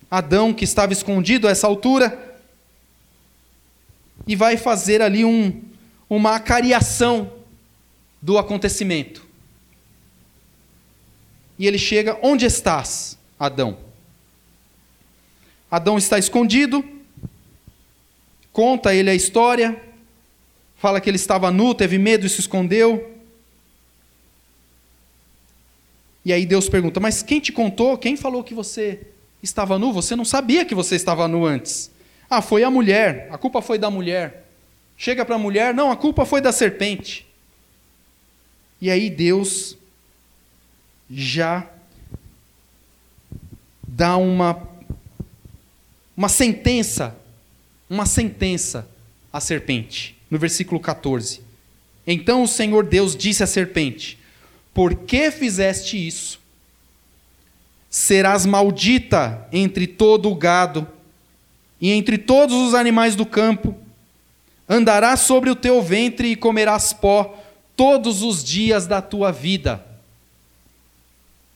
Adão, 0.10 0.54
que 0.54 0.66
estava 0.66 0.92
escondido 0.92 1.48
a 1.48 1.52
essa 1.52 1.66
altura, 1.66 2.36
e 4.28 4.36
vai 4.36 4.58
fazer 4.58 5.02
ali 5.02 5.24
um, 5.24 5.62
uma 6.10 6.36
acariação 6.36 7.32
do 8.22 8.38
acontecimento. 8.38 9.26
E 11.58 11.66
ele 11.66 11.78
chega: 11.78 12.20
Onde 12.22 12.46
estás, 12.46 13.18
Adão? 13.40 13.78
Adão 15.70 15.98
está 15.98 16.20
escondido, 16.20 16.84
conta 18.52 18.94
ele 18.94 19.10
a 19.10 19.16
história, 19.16 19.82
Fala 20.82 21.00
que 21.00 21.08
ele 21.08 21.18
estava 21.18 21.52
nu, 21.52 21.76
teve 21.76 22.00
medo 22.00 22.26
e 22.26 22.30
se 22.30 22.40
escondeu. 22.40 23.16
E 26.26 26.34
aí 26.34 26.44
Deus 26.44 26.68
pergunta: 26.68 27.00
Mas 27.00 27.22
quem 27.22 27.40
te 27.40 27.52
contou? 27.52 27.96
Quem 28.00 28.18
falou 28.18 28.44
que 28.44 28.56
você 28.56 29.00
estava 29.44 29.78
nu? 29.78 29.94
Você 29.94 30.16
não 30.16 30.26
sabia 30.26 30.66
que 30.66 30.74
você 30.74 30.96
estava 30.96 31.28
nu 31.28 31.46
antes. 31.46 31.92
Ah, 32.28 32.42
foi 32.42 32.64
a 32.64 32.72
mulher. 32.72 33.28
A 33.30 33.38
culpa 33.38 33.62
foi 33.62 33.78
da 33.78 33.92
mulher. 33.92 34.48
Chega 34.98 35.24
para 35.24 35.36
a 35.36 35.38
mulher: 35.38 35.72
Não, 35.72 35.92
a 35.92 35.96
culpa 35.96 36.26
foi 36.26 36.42
da 36.42 36.52
serpente. 36.52 37.28
E 38.82 38.90
aí 38.90 39.08
Deus 39.08 39.78
já 41.08 41.70
dá 43.88 44.18
uma 44.18 44.68
uma 46.18 46.28
sentença, 46.28 47.16
uma 47.88 48.08
sentença 48.08 48.90
à 49.32 49.40
serpente 49.40 50.20
no 50.32 50.40
versículo 50.40 50.80
14. 50.80 51.42
Então 52.08 52.44
o 52.44 52.48
Senhor 52.48 52.86
Deus 52.86 53.16
disse 53.16 53.44
à 53.44 53.48
serpente: 53.48 54.18
Por 54.74 54.96
que 54.96 55.30
fizeste 55.30 56.08
isso? 56.08 56.40
Serás 57.90 58.46
maldita 58.46 59.46
entre 59.52 59.86
todo 59.86 60.32
o 60.32 60.36
gado 60.36 60.88
e 61.80 61.92
entre 61.92 62.18
todos 62.18 62.56
os 62.56 62.74
animais 62.74 63.16
do 63.18 63.26
campo. 63.26 63.76
Andarás 64.68 65.20
sobre 65.20 65.50
o 65.50 65.56
teu 65.56 65.82
ventre 65.82 66.30
e 66.30 66.36
comerás 66.38 66.94
pó 66.94 67.38
todos 67.76 68.24
os 68.24 68.42
dias 68.42 68.88
da 68.88 69.02
tua 69.02 69.32
vida. 69.32 69.86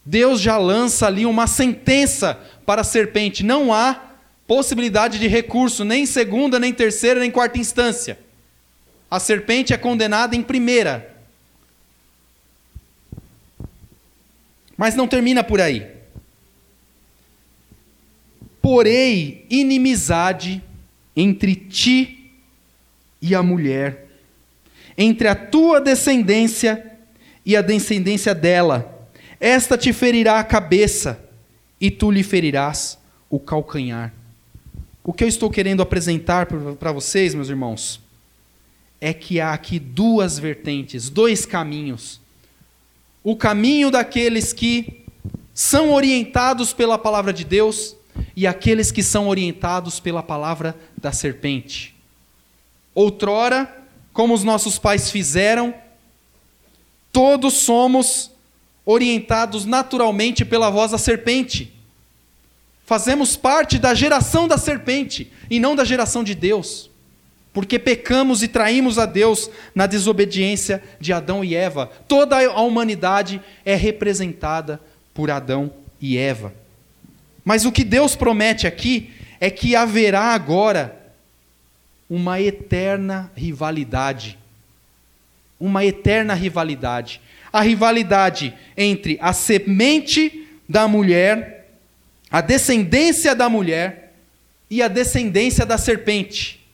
Deus 0.04 0.42
já 0.42 0.58
lança 0.58 1.08
ali 1.08 1.26
uma 1.26 1.48
sentença 1.48 2.38
para 2.66 2.82
a 2.82 2.84
serpente. 2.84 3.42
Não 3.42 3.74
há 3.74 4.02
possibilidade 4.46 5.18
de 5.18 5.28
recurso, 5.28 5.86
nem 5.86 6.04
em 6.04 6.06
segunda, 6.06 6.60
nem 6.60 6.74
terceira, 6.74 7.22
nem 7.22 7.32
quarta 7.32 7.58
instância 7.58 8.25
a 9.16 9.20
serpente 9.20 9.74
é 9.74 9.78
condenada 9.78 10.36
em 10.36 10.44
primeira. 10.44 11.16
Mas 14.78 14.96
não 14.96 15.08
termina 15.08 15.44
por 15.44 15.62
aí. 15.62 15.96
porei 18.66 19.46
inimizade 19.48 20.60
entre 21.16 21.54
ti 21.54 22.32
e 23.22 23.36
a 23.36 23.44
mulher, 23.44 24.08
entre 24.98 25.28
a 25.28 25.36
tua 25.36 25.80
descendência 25.80 26.84
e 27.46 27.56
a 27.56 27.62
descendência 27.62 28.34
dela. 28.34 29.08
Esta 29.40 29.78
te 29.78 29.94
ferirá 29.94 30.40
a 30.40 30.44
cabeça, 30.44 31.24
e 31.80 31.92
tu 31.92 32.10
lhe 32.10 32.24
ferirás 32.24 32.98
o 33.30 33.40
calcanhar. 33.40 34.12
O 35.04 35.14
que 35.14 35.24
eu 35.24 35.28
estou 35.28 35.52
querendo 35.52 35.84
apresentar 35.84 36.48
para 36.48 36.92
vocês, 36.92 37.36
meus 37.36 37.50
irmãos, 37.50 38.02
é 39.06 39.14
que 39.14 39.40
há 39.40 39.54
aqui 39.54 39.78
duas 39.78 40.40
vertentes, 40.40 41.12
dois 41.12 41.46
caminhos. 41.46 42.20
O 43.24 43.36
caminho 43.36 43.92
daqueles 43.92 44.52
que 44.52 45.06
são 45.54 45.94
orientados 45.94 46.74
pela 46.74 46.98
palavra 46.98 47.32
de 47.32 47.44
Deus 47.44 47.96
e 48.36 48.48
aqueles 48.48 48.92
que 48.92 49.04
são 49.04 49.28
orientados 49.28 50.00
pela 50.00 50.24
palavra 50.24 50.76
da 50.98 51.12
serpente. 51.12 51.96
Outrora, 52.96 53.72
como 54.12 54.34
os 54.34 54.44
nossos 54.44 54.80
pais 54.80 55.12
fizeram, 55.12 55.72
todos 57.12 57.54
somos 57.54 58.32
orientados 58.84 59.66
naturalmente 59.66 60.44
pela 60.44 60.72
voz 60.72 60.90
da 60.90 60.98
serpente. 60.98 61.72
Fazemos 62.88 63.38
parte 63.38 63.78
da 63.78 63.94
geração 63.94 64.48
da 64.48 64.58
serpente 64.58 65.32
e 65.48 65.60
não 65.60 65.76
da 65.76 65.86
geração 65.86 66.24
de 66.24 66.34
Deus. 66.34 66.90
Porque 67.56 67.80
pecamos 67.80 68.44
e 68.44 68.48
traímos 68.48 69.00
a 69.00 69.08
Deus 69.08 69.50
na 69.74 69.88
desobediência 69.88 70.84
de 71.00 71.12
Adão 71.12 71.44
e 71.44 71.56
Eva. 71.56 71.90
Toda 72.08 72.38
a 72.38 72.62
humanidade 72.62 73.42
é 73.66 73.74
representada 73.74 74.80
por 75.12 75.32
Adão 75.32 75.74
e 76.00 76.18
Eva. 76.18 76.54
Mas 77.44 77.66
o 77.66 77.72
que 77.72 77.84
Deus 77.84 78.16
promete 78.16 78.68
aqui 78.68 79.12
é 79.40 79.50
que 79.50 79.76
haverá 79.76 80.36
agora 80.36 81.14
uma 82.08 82.40
eterna 82.40 83.32
rivalidade. 83.36 84.38
Uma 85.60 85.84
eterna 85.84 86.36
rivalidade. 86.36 87.22
A 87.52 87.62
rivalidade 87.62 88.54
entre 88.78 89.18
a 89.22 89.34
semente 89.34 90.48
da 90.68 90.88
mulher 90.88 91.56
a 92.36 92.42
descendência 92.42 93.34
da 93.34 93.48
mulher 93.48 94.14
e 94.70 94.82
a 94.82 94.90
descendência 94.90 95.66
da 95.66 95.78
serpente. 95.78 96.65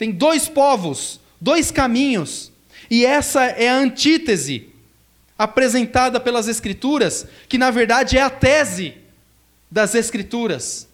Tem 0.00 0.10
dois 0.10 0.48
povos, 0.48 1.20
dois 1.38 1.70
caminhos, 1.70 2.50
e 2.90 3.04
essa 3.04 3.44
é 3.44 3.68
a 3.68 3.76
antítese 3.76 4.70
apresentada 5.38 6.18
pelas 6.18 6.48
Escrituras, 6.48 7.26
que 7.46 7.58
na 7.58 7.70
verdade 7.70 8.16
é 8.16 8.22
a 8.22 8.30
tese 8.30 8.94
das 9.70 9.94
Escrituras. 9.94 10.88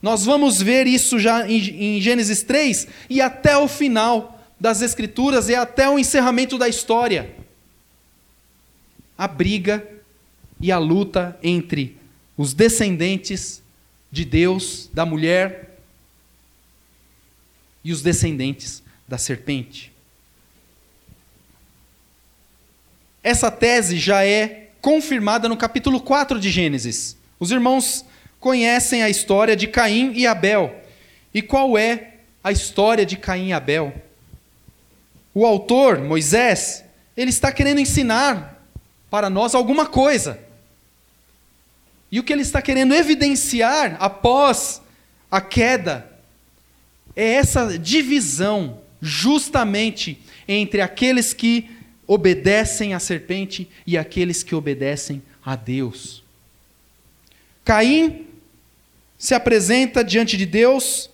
Nós 0.00 0.24
vamos 0.24 0.62
ver 0.62 0.86
isso 0.86 1.18
já 1.18 1.50
em, 1.50 2.00
Gênesis 2.00 2.44
3 2.44 2.86
e 3.10 3.20
até 3.20 3.58
o 3.58 3.66
final 3.66 4.40
das 4.60 4.82
Escrituras 4.82 5.48
e 5.48 5.56
até 5.56 5.88
o 5.88 5.98
encerramento 5.98 6.56
da 6.56 6.68
história. 6.68 7.34
A 9.18 9.26
briga 9.26 9.84
e 10.60 10.70
a 10.70 10.78
luta 10.78 11.36
entre 11.42 11.96
os 12.36 12.54
descendentes 12.54 13.60
de 14.12 14.24
Deus, 14.24 14.88
da 14.94 15.04
mulher, 15.04 15.73
e 17.84 17.92
os 17.92 18.00
descendentes 18.02 18.82
da 19.06 19.18
serpente. 19.18 19.92
Essa 23.22 23.50
tese 23.50 23.98
já 23.98 24.24
é 24.24 24.68
confirmada 24.80 25.48
no 25.48 25.56
capítulo 25.56 26.00
4 26.00 26.38
de 26.40 26.50
Gênesis. 26.50 27.16
Os 27.38 27.50
irmãos 27.50 28.04
conhecem 28.40 29.02
a 29.02 29.08
história 29.08 29.56
de 29.56 29.66
Caim 29.66 30.12
e 30.14 30.26
Abel. 30.26 30.74
E 31.32 31.40
qual 31.40 31.78
é 31.78 32.14
a 32.42 32.52
história 32.52 33.06
de 33.06 33.16
Caim 33.16 33.48
e 33.48 33.52
Abel? 33.52 33.94
O 35.34 35.46
autor, 35.46 36.00
Moisés, 36.00 36.84
ele 37.16 37.30
está 37.30 37.50
querendo 37.50 37.80
ensinar 37.80 38.62
para 39.10 39.30
nós 39.30 39.54
alguma 39.54 39.86
coisa. 39.86 40.38
E 42.10 42.20
o 42.20 42.22
que 42.22 42.32
ele 42.32 42.42
está 42.42 42.60
querendo 42.60 42.94
evidenciar 42.94 43.96
após 43.98 44.80
a 45.30 45.40
queda 45.40 46.13
é 47.16 47.34
essa 47.34 47.78
divisão, 47.78 48.78
justamente, 49.00 50.18
entre 50.48 50.80
aqueles 50.80 51.32
que 51.32 51.70
obedecem 52.06 52.94
à 52.94 52.98
serpente 52.98 53.68
e 53.86 53.96
aqueles 53.96 54.42
que 54.42 54.54
obedecem 54.54 55.22
a 55.44 55.56
Deus. 55.56 56.22
Caim 57.64 58.26
se 59.16 59.34
apresenta 59.34 60.04
diante 60.04 60.36
de 60.36 60.44
Deus, 60.44 61.08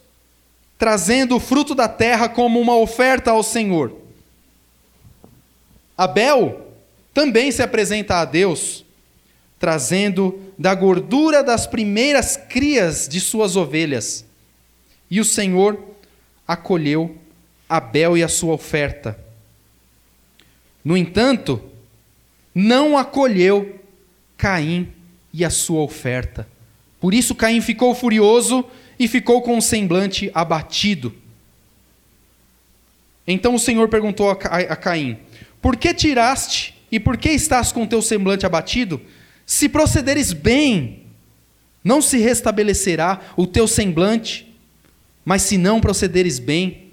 trazendo 0.78 1.36
o 1.36 1.40
fruto 1.40 1.74
da 1.74 1.88
terra 1.88 2.28
como 2.28 2.60
uma 2.60 2.76
oferta 2.76 3.30
ao 3.30 3.42
Senhor. 3.42 3.96
Abel 5.96 6.72
também 7.12 7.52
se 7.52 7.62
apresenta 7.62 8.16
a 8.16 8.24
Deus, 8.24 8.84
trazendo 9.58 10.40
da 10.58 10.74
gordura 10.74 11.44
das 11.44 11.66
primeiras 11.66 12.36
crias 12.36 13.06
de 13.06 13.20
suas 13.20 13.56
ovelhas. 13.56 14.24
E 15.10 15.20
o 15.20 15.24
Senhor 15.24 15.89
acolheu 16.50 17.16
Abel 17.68 18.18
e 18.18 18.24
a 18.24 18.28
sua 18.28 18.54
oferta. 18.54 19.16
No 20.84 20.96
entanto, 20.96 21.62
não 22.52 22.98
acolheu 22.98 23.78
Caim 24.36 24.88
e 25.32 25.44
a 25.44 25.50
sua 25.50 25.80
oferta. 25.82 26.48
Por 27.00 27.14
isso 27.14 27.36
Caim 27.36 27.60
ficou 27.60 27.94
furioso 27.94 28.64
e 28.98 29.06
ficou 29.06 29.42
com 29.42 29.56
o 29.56 29.62
semblante 29.62 30.28
abatido. 30.34 31.14
Então 33.24 33.54
o 33.54 33.58
Senhor 33.58 33.88
perguntou 33.88 34.28
a 34.28 34.76
Caim: 34.76 35.18
Por 35.62 35.76
que 35.76 35.94
tiraste 35.94 36.74
e 36.90 36.98
por 36.98 37.16
que 37.16 37.28
estás 37.28 37.70
com 37.70 37.86
teu 37.86 38.02
semblante 38.02 38.44
abatido? 38.44 39.00
Se 39.46 39.68
procederes 39.68 40.32
bem, 40.32 41.06
não 41.84 42.02
se 42.02 42.18
restabelecerá 42.18 43.20
o 43.36 43.46
teu 43.46 43.68
semblante, 43.68 44.49
mas 45.24 45.42
se 45.42 45.58
não 45.58 45.80
procederes 45.80 46.38
bem, 46.38 46.90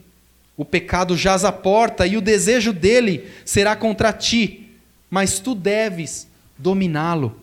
o 0.56 0.66
pecado 0.66 1.16
jaz 1.16 1.46
à 1.46 1.52
porta 1.52 2.06
e 2.08 2.18
o 2.18 2.22
desejo 2.22 2.74
dele 2.74 3.32
será 3.46 3.76
contra 3.76 4.12
ti, 4.12 4.72
mas 5.10 5.40
tu 5.40 5.54
deves 5.54 6.28
dominá-lo. 6.58 7.40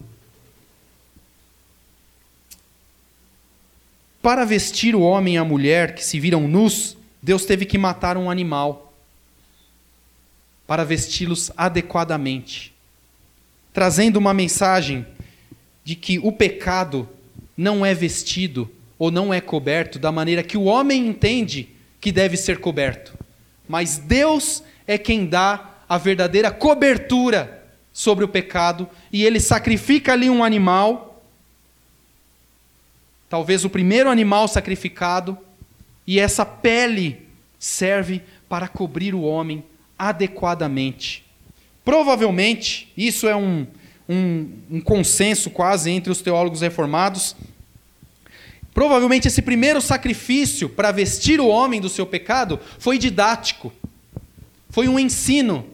Para 4.20 4.44
vestir 4.44 4.94
o 4.94 5.00
homem 5.00 5.34
e 5.34 5.38
a 5.38 5.44
mulher 5.44 5.94
que 5.94 6.04
se 6.04 6.18
viram 6.18 6.48
nus, 6.48 6.96
Deus 7.22 7.44
teve 7.44 7.64
que 7.64 7.78
matar 7.78 8.16
um 8.16 8.30
animal 8.30 8.92
para 10.66 10.82
vesti-los 10.84 11.50
adequadamente 11.56 12.74
trazendo 13.74 14.18
uma 14.18 14.32
mensagem 14.32 15.04
de 15.82 15.96
que 15.96 16.20
o 16.20 16.30
pecado 16.30 17.08
não 17.56 17.84
é 17.84 17.92
vestido 17.92 18.70
ou 18.98 19.10
não 19.10 19.32
é 19.32 19.40
coberto 19.40 19.98
da 19.98 20.12
maneira 20.12 20.42
que 20.42 20.56
o 20.56 20.64
homem 20.64 21.06
entende 21.06 21.68
que 22.00 22.12
deve 22.12 22.36
ser 22.36 22.58
coberto. 22.58 23.16
Mas 23.68 23.96
Deus 23.96 24.62
é 24.86 24.98
quem 24.98 25.26
dá 25.26 25.70
a 25.88 25.98
verdadeira 25.98 26.50
cobertura 26.50 27.62
sobre 27.92 28.24
o 28.24 28.28
pecado 28.28 28.88
e 29.12 29.24
ele 29.24 29.40
sacrifica 29.40 30.12
ali 30.12 30.28
um 30.28 30.42
animal, 30.42 31.22
talvez 33.28 33.64
o 33.64 33.70
primeiro 33.70 34.10
animal 34.10 34.48
sacrificado, 34.48 35.38
e 36.06 36.18
essa 36.18 36.44
pele 36.44 37.26
serve 37.58 38.22
para 38.48 38.68
cobrir 38.68 39.14
o 39.14 39.22
homem 39.22 39.64
adequadamente. 39.98 41.24
Provavelmente, 41.84 42.92
isso 42.96 43.26
é 43.26 43.36
um, 43.36 43.66
um, 44.08 44.48
um 44.70 44.80
consenso 44.80 45.50
quase 45.50 45.90
entre 45.90 46.10
os 46.10 46.20
teólogos 46.20 46.60
reformados. 46.60 47.36
Provavelmente 48.74 49.28
esse 49.28 49.40
primeiro 49.40 49.80
sacrifício 49.80 50.68
para 50.68 50.90
vestir 50.90 51.40
o 51.40 51.46
homem 51.46 51.80
do 51.80 51.88
seu 51.88 52.04
pecado 52.04 52.58
foi 52.78 52.98
didático. 52.98 53.72
Foi 54.68 54.88
um 54.88 54.98
ensino 54.98 55.64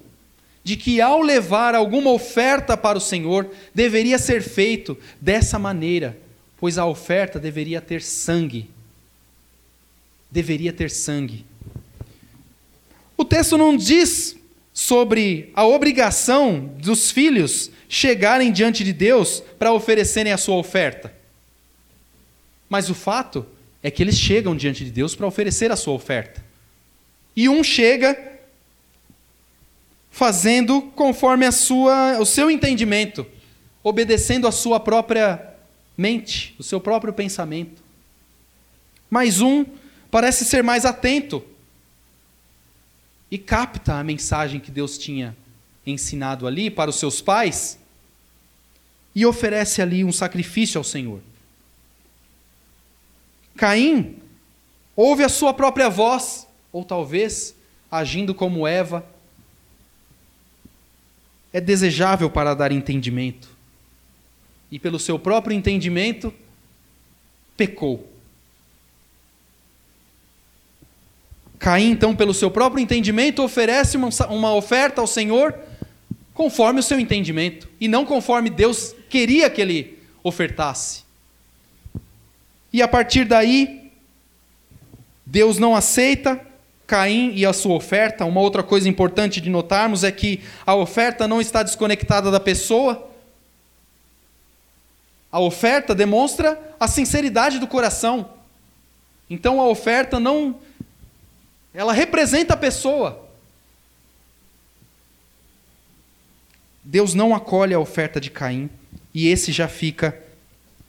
de 0.62 0.76
que 0.76 1.00
ao 1.00 1.22
levar 1.22 1.74
alguma 1.74 2.10
oferta 2.10 2.76
para 2.76 2.98
o 2.98 3.00
Senhor, 3.00 3.50
deveria 3.74 4.18
ser 4.18 4.42
feito 4.42 4.96
dessa 5.18 5.58
maneira, 5.58 6.18
pois 6.58 6.76
a 6.76 6.84
oferta 6.84 7.38
deveria 7.38 7.80
ter 7.80 8.02
sangue. 8.02 8.68
Deveria 10.30 10.72
ter 10.72 10.90
sangue. 10.90 11.46
O 13.16 13.24
texto 13.24 13.56
não 13.56 13.74
diz 13.74 14.36
sobre 14.72 15.50
a 15.54 15.66
obrigação 15.66 16.70
dos 16.78 17.10
filhos 17.10 17.70
chegarem 17.88 18.52
diante 18.52 18.84
de 18.84 18.92
Deus 18.92 19.42
para 19.58 19.72
oferecerem 19.72 20.32
a 20.32 20.38
sua 20.38 20.56
oferta. 20.56 21.19
Mas 22.70 22.88
o 22.88 22.94
fato 22.94 23.44
é 23.82 23.90
que 23.90 24.00
eles 24.00 24.16
chegam 24.16 24.56
diante 24.56 24.84
de 24.84 24.92
Deus 24.92 25.16
para 25.16 25.26
oferecer 25.26 25.72
a 25.72 25.76
sua 25.76 25.92
oferta. 25.92 26.42
E 27.34 27.48
um 27.48 27.64
chega 27.64 28.16
fazendo 30.10 30.82
conforme 30.94 31.44
a 31.44 31.52
sua, 31.52 32.18
o 32.20 32.24
seu 32.24 32.50
entendimento, 32.50 33.26
obedecendo 33.82 34.46
a 34.46 34.52
sua 34.52 34.78
própria 34.78 35.54
mente, 35.96 36.54
o 36.58 36.62
seu 36.62 36.80
próprio 36.80 37.12
pensamento. 37.12 37.82
Mas 39.08 39.40
um 39.40 39.66
parece 40.10 40.44
ser 40.44 40.62
mais 40.62 40.84
atento 40.84 41.42
e 43.30 43.38
capta 43.38 43.94
a 43.94 44.04
mensagem 44.04 44.60
que 44.60 44.70
Deus 44.70 44.96
tinha 44.96 45.36
ensinado 45.86 46.46
ali 46.46 46.70
para 46.70 46.90
os 46.90 46.96
seus 46.96 47.20
pais 47.20 47.78
e 49.14 49.26
oferece 49.26 49.82
ali 49.82 50.04
um 50.04 50.12
sacrifício 50.12 50.78
ao 50.78 50.84
Senhor. 50.84 51.20
Caim 53.56 54.16
ouve 54.96 55.24
a 55.24 55.28
sua 55.28 55.54
própria 55.54 55.88
voz, 55.88 56.46
ou 56.72 56.84
talvez 56.84 57.54
agindo 57.90 58.34
como 58.34 58.66
Eva, 58.66 59.04
é 61.52 61.60
desejável 61.60 62.30
para 62.30 62.54
dar 62.54 62.70
entendimento. 62.70 63.48
E 64.70 64.78
pelo 64.78 64.98
seu 64.98 65.18
próprio 65.18 65.56
entendimento, 65.56 66.32
pecou. 67.56 68.08
Caim, 71.58 71.90
então, 71.90 72.14
pelo 72.16 72.32
seu 72.32 72.50
próprio 72.50 72.80
entendimento, 72.82 73.42
oferece 73.42 73.96
uma, 73.96 74.08
uma 74.30 74.54
oferta 74.54 75.00
ao 75.00 75.06
Senhor 75.06 75.54
conforme 76.32 76.80
o 76.80 76.82
seu 76.82 76.98
entendimento, 76.98 77.68
e 77.78 77.86
não 77.86 78.06
conforme 78.06 78.48
Deus 78.48 78.94
queria 79.10 79.50
que 79.50 79.60
ele 79.60 79.98
ofertasse. 80.22 81.02
E 82.72 82.82
a 82.82 82.88
partir 82.88 83.24
daí, 83.24 83.90
Deus 85.26 85.58
não 85.58 85.74
aceita 85.74 86.40
Caim 86.86 87.32
e 87.34 87.46
a 87.46 87.52
sua 87.52 87.74
oferta. 87.74 88.24
Uma 88.24 88.40
outra 88.40 88.62
coisa 88.62 88.88
importante 88.88 89.40
de 89.40 89.48
notarmos 89.48 90.02
é 90.02 90.10
que 90.10 90.42
a 90.66 90.74
oferta 90.74 91.28
não 91.28 91.40
está 91.40 91.62
desconectada 91.62 92.30
da 92.30 92.40
pessoa. 92.40 93.08
A 95.30 95.38
oferta 95.38 95.94
demonstra 95.94 96.60
a 96.80 96.88
sinceridade 96.88 97.60
do 97.60 97.68
coração. 97.68 98.30
Então 99.28 99.60
a 99.60 99.68
oferta 99.68 100.18
não 100.18 100.56
ela 101.72 101.92
representa 101.92 102.54
a 102.54 102.56
pessoa. 102.56 103.28
Deus 106.82 107.14
não 107.14 107.32
acolhe 107.32 107.72
a 107.72 107.78
oferta 107.78 108.20
de 108.20 108.30
Caim 108.30 108.68
e 109.14 109.28
esse 109.28 109.52
já 109.52 109.68
fica 109.68 110.20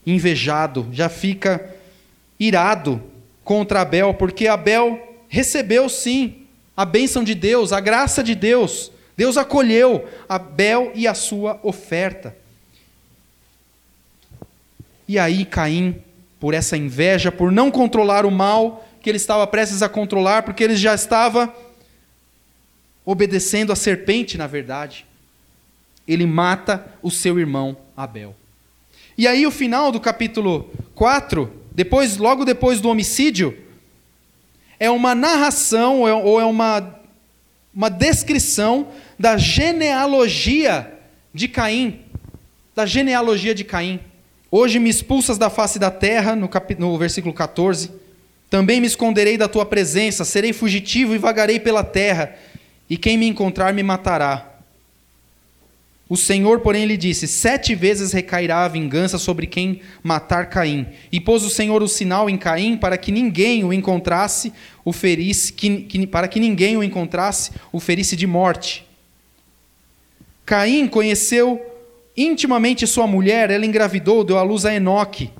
invejado, 0.05 0.87
já 0.91 1.09
fica 1.09 1.73
irado 2.39 3.01
contra 3.43 3.81
Abel, 3.81 4.13
porque 4.13 4.47
Abel 4.47 5.17
recebeu 5.27 5.87
sim 5.89 6.45
a 6.75 6.85
bênção 6.85 7.23
de 7.23 7.35
Deus, 7.35 7.71
a 7.71 7.79
graça 7.79 8.23
de 8.23 8.33
Deus. 8.35 8.91
Deus 9.15 9.37
acolheu 9.37 10.07
Abel 10.27 10.91
e 10.95 11.07
a 11.07 11.13
sua 11.13 11.59
oferta. 11.63 12.35
E 15.07 15.19
aí 15.19 15.45
Caim, 15.45 16.01
por 16.39 16.53
essa 16.53 16.75
inveja, 16.75 17.31
por 17.31 17.51
não 17.51 17.69
controlar 17.69 18.25
o 18.25 18.31
mal, 18.31 18.87
que 19.01 19.09
ele 19.09 19.17
estava 19.17 19.45
prestes 19.45 19.81
a 19.81 19.89
controlar, 19.89 20.43
porque 20.43 20.63
ele 20.63 20.75
já 20.75 20.95
estava 20.95 21.53
obedecendo 23.05 23.71
a 23.71 23.75
serpente, 23.75 24.37
na 24.37 24.47
verdade. 24.47 25.05
Ele 26.07 26.25
mata 26.25 26.85
o 27.01 27.11
seu 27.11 27.39
irmão 27.39 27.77
Abel. 27.95 28.35
E 29.17 29.27
aí 29.27 29.45
o 29.45 29.51
final 29.51 29.91
do 29.91 29.99
capítulo 29.99 30.69
4, 30.95 31.51
depois, 31.71 32.17
logo 32.17 32.45
depois 32.45 32.79
do 32.79 32.89
homicídio, 32.89 33.57
é 34.79 34.89
uma 34.89 35.13
narração 35.13 36.07
é, 36.07 36.13
ou 36.13 36.39
é 36.39 36.45
uma, 36.45 36.99
uma 37.73 37.89
descrição 37.89 38.87
da 39.17 39.37
genealogia 39.37 40.91
de 41.33 41.47
Caim, 41.47 42.01
da 42.75 42.85
genealogia 42.85 43.53
de 43.53 43.63
Caim. 43.63 43.99
Hoje 44.49 44.79
me 44.79 44.89
expulsas 44.89 45.37
da 45.37 45.49
face 45.49 45.77
da 45.77 45.91
terra, 45.91 46.35
no, 46.35 46.49
cap... 46.49 46.75
no 46.77 46.97
versículo 46.97 47.33
14. 47.33 47.91
Também 48.49 48.81
me 48.81 48.87
esconderei 48.87 49.37
da 49.37 49.47
tua 49.47 49.65
presença, 49.65 50.25
serei 50.25 50.51
fugitivo 50.51 51.15
e 51.15 51.17
vagarei 51.17 51.59
pela 51.59 51.83
terra, 51.83 52.35
e 52.89 52.97
quem 52.97 53.17
me 53.17 53.27
encontrar 53.27 53.73
me 53.73 53.81
matará. 53.81 54.50
O 56.11 56.17
Senhor, 56.17 56.59
porém, 56.59 56.83
lhe 56.83 56.97
disse: 56.97 57.25
Sete 57.25 57.73
vezes 57.73 58.11
recairá 58.11 58.65
a 58.65 58.67
vingança 58.67 59.17
sobre 59.17 59.47
quem 59.47 59.79
matar 60.03 60.49
Caim. 60.49 60.85
E 61.09 61.21
pôs 61.21 61.41
o 61.41 61.49
Senhor 61.49 61.81
o 61.81 61.87
sinal 61.87 62.29
em 62.29 62.37
Caim 62.37 62.75
para 62.75 62.97
que 62.97 63.13
ninguém 63.13 63.63
o 63.63 63.71
encontrasse, 63.71 64.51
o 64.83 64.91
ferisse, 64.91 65.53
que, 65.53 65.83
que, 65.83 66.05
para 66.05 66.27
que 66.27 66.37
ninguém 66.37 66.75
o 66.75 66.83
encontrasse, 66.83 67.51
o 67.71 67.79
ferisse 67.79 68.17
de 68.17 68.27
morte. 68.27 68.85
Caim 70.45 70.85
conheceu 70.85 71.65
intimamente 72.17 72.85
sua 72.85 73.07
mulher, 73.07 73.49
ela 73.49 73.65
engravidou, 73.65 74.21
deu 74.21 74.37
à 74.37 74.43
luz 74.43 74.65
a 74.65 74.75
Enoque. 74.75 75.31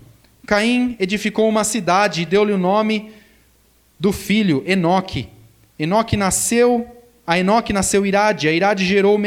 Caim 0.47 0.95
edificou 1.01 1.49
uma 1.49 1.65
cidade 1.65 2.21
e 2.21 2.25
deu-lhe 2.25 2.53
o 2.53 2.57
nome 2.57 3.12
do 3.99 4.13
filho, 4.13 4.63
Enoque. 4.65 5.27
Enoque 5.77 6.15
nasceu, 6.15 6.88
a 7.27 7.38
Enoque 7.38 7.73
nasceu 7.73 8.05
Irade, 8.05 8.47
a 8.47 8.53
Irade 8.53 8.86
gerou 8.86 9.19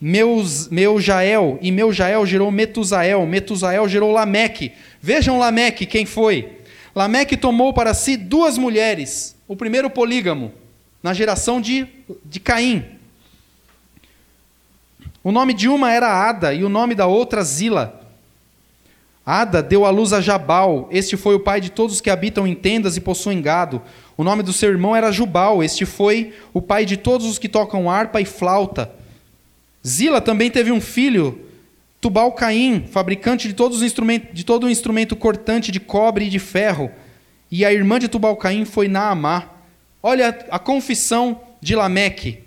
Meus, 0.00 0.68
Meujael, 0.68 1.58
e 1.60 1.72
Meujael 1.72 2.24
gerou 2.24 2.52
Metusael, 2.52 3.26
Metusael 3.26 3.88
gerou 3.88 4.12
Lameque. 4.12 4.72
Vejam 5.00 5.38
Lameque, 5.38 5.86
quem 5.86 6.06
foi? 6.06 6.58
Lameque 6.94 7.36
tomou 7.36 7.72
para 7.72 7.92
si 7.94 8.16
duas 8.16 8.56
mulheres, 8.56 9.36
o 9.48 9.56
primeiro 9.56 9.90
polígamo, 9.90 10.52
na 11.02 11.12
geração 11.12 11.60
de, 11.60 11.86
de 12.24 12.38
Caim. 12.38 12.84
O 15.22 15.32
nome 15.32 15.52
de 15.52 15.68
uma 15.68 15.92
era 15.92 16.28
Ada 16.28 16.54
e 16.54 16.62
o 16.62 16.68
nome 16.68 16.94
da 16.94 17.06
outra 17.06 17.42
Zila. 17.42 18.00
Ada 19.26 19.62
deu 19.62 19.84
à 19.84 19.90
luz 19.90 20.12
a 20.12 20.20
Jabal, 20.20 20.88
este 20.90 21.16
foi 21.16 21.34
o 21.34 21.40
pai 21.40 21.60
de 21.60 21.70
todos 21.70 21.96
os 21.96 22.00
que 22.00 22.08
habitam 22.08 22.46
em 22.46 22.54
tendas 22.54 22.96
e 22.96 23.00
possuem 23.00 23.42
gado. 23.42 23.82
O 24.16 24.24
nome 24.24 24.42
do 24.42 24.52
seu 24.52 24.70
irmão 24.70 24.96
era 24.96 25.12
Jubal, 25.12 25.62
este 25.62 25.84
foi 25.84 26.32
o 26.54 26.62
pai 26.62 26.86
de 26.86 26.96
todos 26.96 27.26
os 27.26 27.38
que 27.38 27.48
tocam 27.48 27.90
harpa 27.90 28.20
e 28.20 28.24
flauta. 28.24 28.97
Zila 29.88 30.20
também 30.20 30.50
teve 30.50 30.70
um 30.70 30.80
filho, 30.80 31.46
Tubal 31.98 32.30
Caim, 32.32 32.84
fabricante 32.90 33.48
de, 33.48 33.54
todos 33.54 33.78
os 33.78 33.82
instrumentos, 33.82 34.28
de 34.34 34.44
todo 34.44 34.64
o 34.64 34.70
instrumento 34.70 35.16
cortante 35.16 35.72
de 35.72 35.80
cobre 35.80 36.26
e 36.26 36.28
de 36.28 36.38
ferro. 36.38 36.90
E 37.50 37.64
a 37.64 37.72
irmã 37.72 37.98
de 37.98 38.06
Tubal 38.06 38.36
Caim 38.36 38.66
foi 38.66 38.86
Naamá. 38.86 39.50
Olha 40.02 40.46
a 40.50 40.58
confissão 40.58 41.40
de 41.60 41.74
Lameque. 41.74 42.40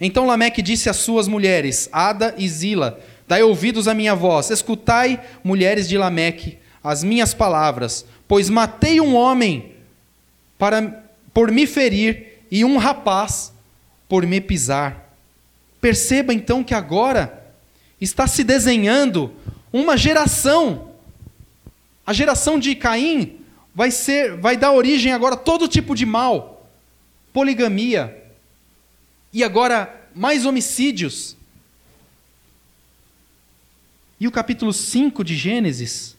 Então 0.00 0.24
Lameque 0.24 0.62
disse 0.62 0.88
às 0.88 0.96
suas 0.96 1.26
mulheres, 1.26 1.88
Ada 1.92 2.34
e 2.38 2.48
Zila: 2.48 3.00
Dai 3.26 3.42
ouvidos 3.42 3.88
à 3.88 3.94
minha 3.94 4.14
voz, 4.14 4.50
escutai, 4.50 5.20
mulheres 5.42 5.88
de 5.88 5.98
Lameque, 5.98 6.56
as 6.82 7.02
minhas 7.02 7.34
palavras, 7.34 8.06
pois 8.28 8.48
matei 8.48 9.00
um 9.00 9.16
homem 9.16 9.72
para 10.56 11.04
por 11.34 11.50
me 11.50 11.66
ferir 11.66 12.44
e 12.48 12.64
um 12.64 12.78
rapaz 12.78 13.52
por 14.08 14.24
me 14.24 14.40
pisar. 14.40 15.07
Perceba 15.80 16.32
então 16.34 16.64
que 16.64 16.74
agora 16.74 17.52
está 18.00 18.26
se 18.26 18.42
desenhando 18.42 19.32
uma 19.72 19.96
geração. 19.96 20.92
A 22.06 22.12
geração 22.12 22.58
de 22.58 22.74
Caim 22.74 23.38
vai 23.74 23.90
ser 23.90 24.36
vai 24.36 24.56
dar 24.56 24.72
origem 24.72 25.12
agora 25.12 25.34
a 25.34 25.38
todo 25.38 25.68
tipo 25.68 25.94
de 25.94 26.06
mal, 26.06 26.68
poligamia 27.32 28.24
e 29.32 29.44
agora 29.44 30.08
mais 30.14 30.46
homicídios 30.46 31.36
e 34.20 34.26
o 34.26 34.32
capítulo 34.32 34.72
5 34.72 35.22
de 35.22 35.36
Gênesis 35.36 36.16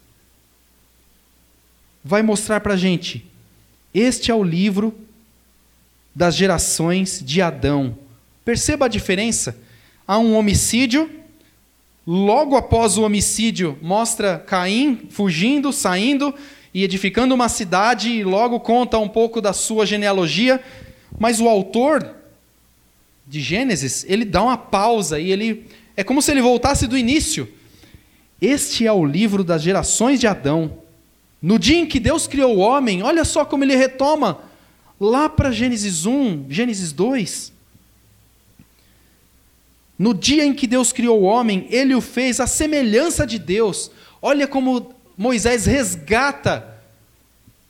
vai 2.04 2.22
mostrar 2.22 2.62
para 2.62 2.76
a 2.76 2.78
gente: 2.78 3.26
este 3.94 4.32
é 4.32 4.36
o 4.36 4.44
livro 4.44 4.98
das 6.16 6.36
gerações 6.36 7.22
de 7.24 7.42
Adão. 7.42 7.98
Perceba 8.50 8.86
a 8.86 8.90
diferença. 8.90 9.56
Há 10.08 10.18
um 10.18 10.36
homicídio, 10.36 11.08
logo 12.08 12.56
após 12.56 12.98
o 12.98 13.04
homicídio, 13.04 13.78
mostra 13.80 14.40
Caim 14.40 15.08
fugindo, 15.12 15.72
saindo 15.72 16.34
e 16.74 16.84
edificando 16.84 17.36
uma 17.36 17.48
cidade, 17.48 18.10
e 18.10 18.24
logo 18.24 18.60
conta 18.60 18.98
um 18.98 19.08
pouco 19.08 19.40
da 19.40 19.54
sua 19.54 19.86
genealogia, 19.86 20.60
mas 21.20 21.40
o 21.40 21.48
autor 21.48 22.16
de 23.28 23.40
Gênesis, 23.40 24.04
ele 24.10 24.26
dá 24.26 24.42
uma 24.42 24.58
pausa 24.58 25.20
e 25.20 25.32
ele 25.32 25.68
é 25.96 26.04
como 26.04 26.20
se 26.20 26.32
ele 26.32 26.42
voltasse 26.42 26.88
do 26.88 26.98
início 26.98 27.48
este 28.42 28.88
é 28.88 28.92
o 28.92 29.06
livro 29.06 29.44
das 29.44 29.62
gerações 29.62 30.20
de 30.20 30.26
Adão. 30.26 30.80
No 31.40 31.60
dia 31.60 31.78
em 31.78 31.86
que 31.86 32.00
Deus 32.00 32.26
criou 32.26 32.58
o 32.58 32.62
homem, 32.62 33.04
olha 33.04 33.24
só 33.24 33.46
como 33.46 33.64
ele 33.64 33.76
retoma 33.76 34.40
lá 35.00 35.30
para 35.30 35.52
Gênesis 35.52 36.08
1, 36.08 36.48
Gênesis 36.50 36.92
2. 36.92 37.59
No 40.00 40.14
dia 40.14 40.46
em 40.46 40.54
que 40.54 40.66
Deus 40.66 40.94
criou 40.94 41.20
o 41.20 41.26
homem, 41.26 41.68
ele 41.70 41.94
o 41.94 42.00
fez 42.00 42.40
à 42.40 42.48
semelhança 42.48 43.28
de 43.28 43.38
Deus. 43.38 43.92
Olha 44.22 44.48
como 44.48 44.96
Moisés 45.18 45.66
resgata 45.66 46.80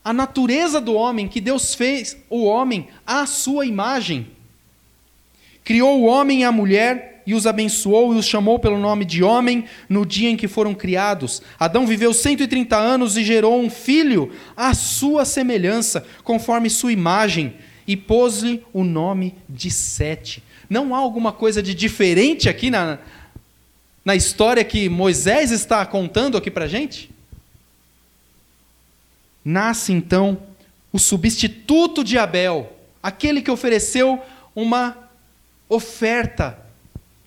a 0.05 0.13
natureza 0.13 0.79
do 0.79 0.93
homem, 0.93 1.27
que 1.27 1.41
Deus 1.41 1.73
fez 1.73 2.15
o 2.29 2.43
homem 2.43 2.87
à 3.05 3.25
sua 3.25 3.65
imagem. 3.65 4.27
Criou 5.63 5.99
o 5.99 6.05
homem 6.05 6.41
e 6.41 6.43
a 6.43 6.51
mulher 6.51 7.23
e 7.25 7.33
os 7.33 7.47
abençoou 7.47 8.13
e 8.13 8.17
os 8.17 8.25
chamou 8.25 8.59
pelo 8.59 8.77
nome 8.77 9.05
de 9.05 9.23
homem 9.23 9.65
no 9.87 10.05
dia 10.05 10.29
em 10.29 10.37
que 10.37 10.47
foram 10.47 10.75
criados. 10.75 11.41
Adão 11.59 11.87
viveu 11.87 12.13
130 12.13 12.75
anos 12.77 13.17
e 13.17 13.23
gerou 13.23 13.59
um 13.59 13.71
filho 13.71 14.31
à 14.55 14.75
sua 14.75 15.25
semelhança, 15.25 16.05
conforme 16.23 16.69
sua 16.69 16.93
imagem, 16.93 17.55
e 17.87 17.97
pôs-lhe 17.97 18.63
o 18.71 18.83
nome 18.83 19.35
de 19.49 19.71
Sete. 19.71 20.43
Não 20.69 20.93
há 20.93 20.99
alguma 20.99 21.31
coisa 21.31 21.63
de 21.63 21.73
diferente 21.73 22.47
aqui 22.47 22.69
na, 22.69 22.99
na 24.05 24.15
história 24.15 24.63
que 24.63 24.87
Moisés 24.87 25.51
está 25.51 25.85
contando 25.85 26.37
aqui 26.37 26.51
para 26.51 26.67
gente? 26.67 27.09
Nasce 29.43 29.91
então 29.91 30.37
o 30.91 30.99
substituto 30.99 32.03
de 32.03 32.17
Abel, 32.17 32.71
aquele 33.01 33.41
que 33.41 33.49
ofereceu 33.49 34.21
uma 34.55 35.09
oferta 35.67 36.59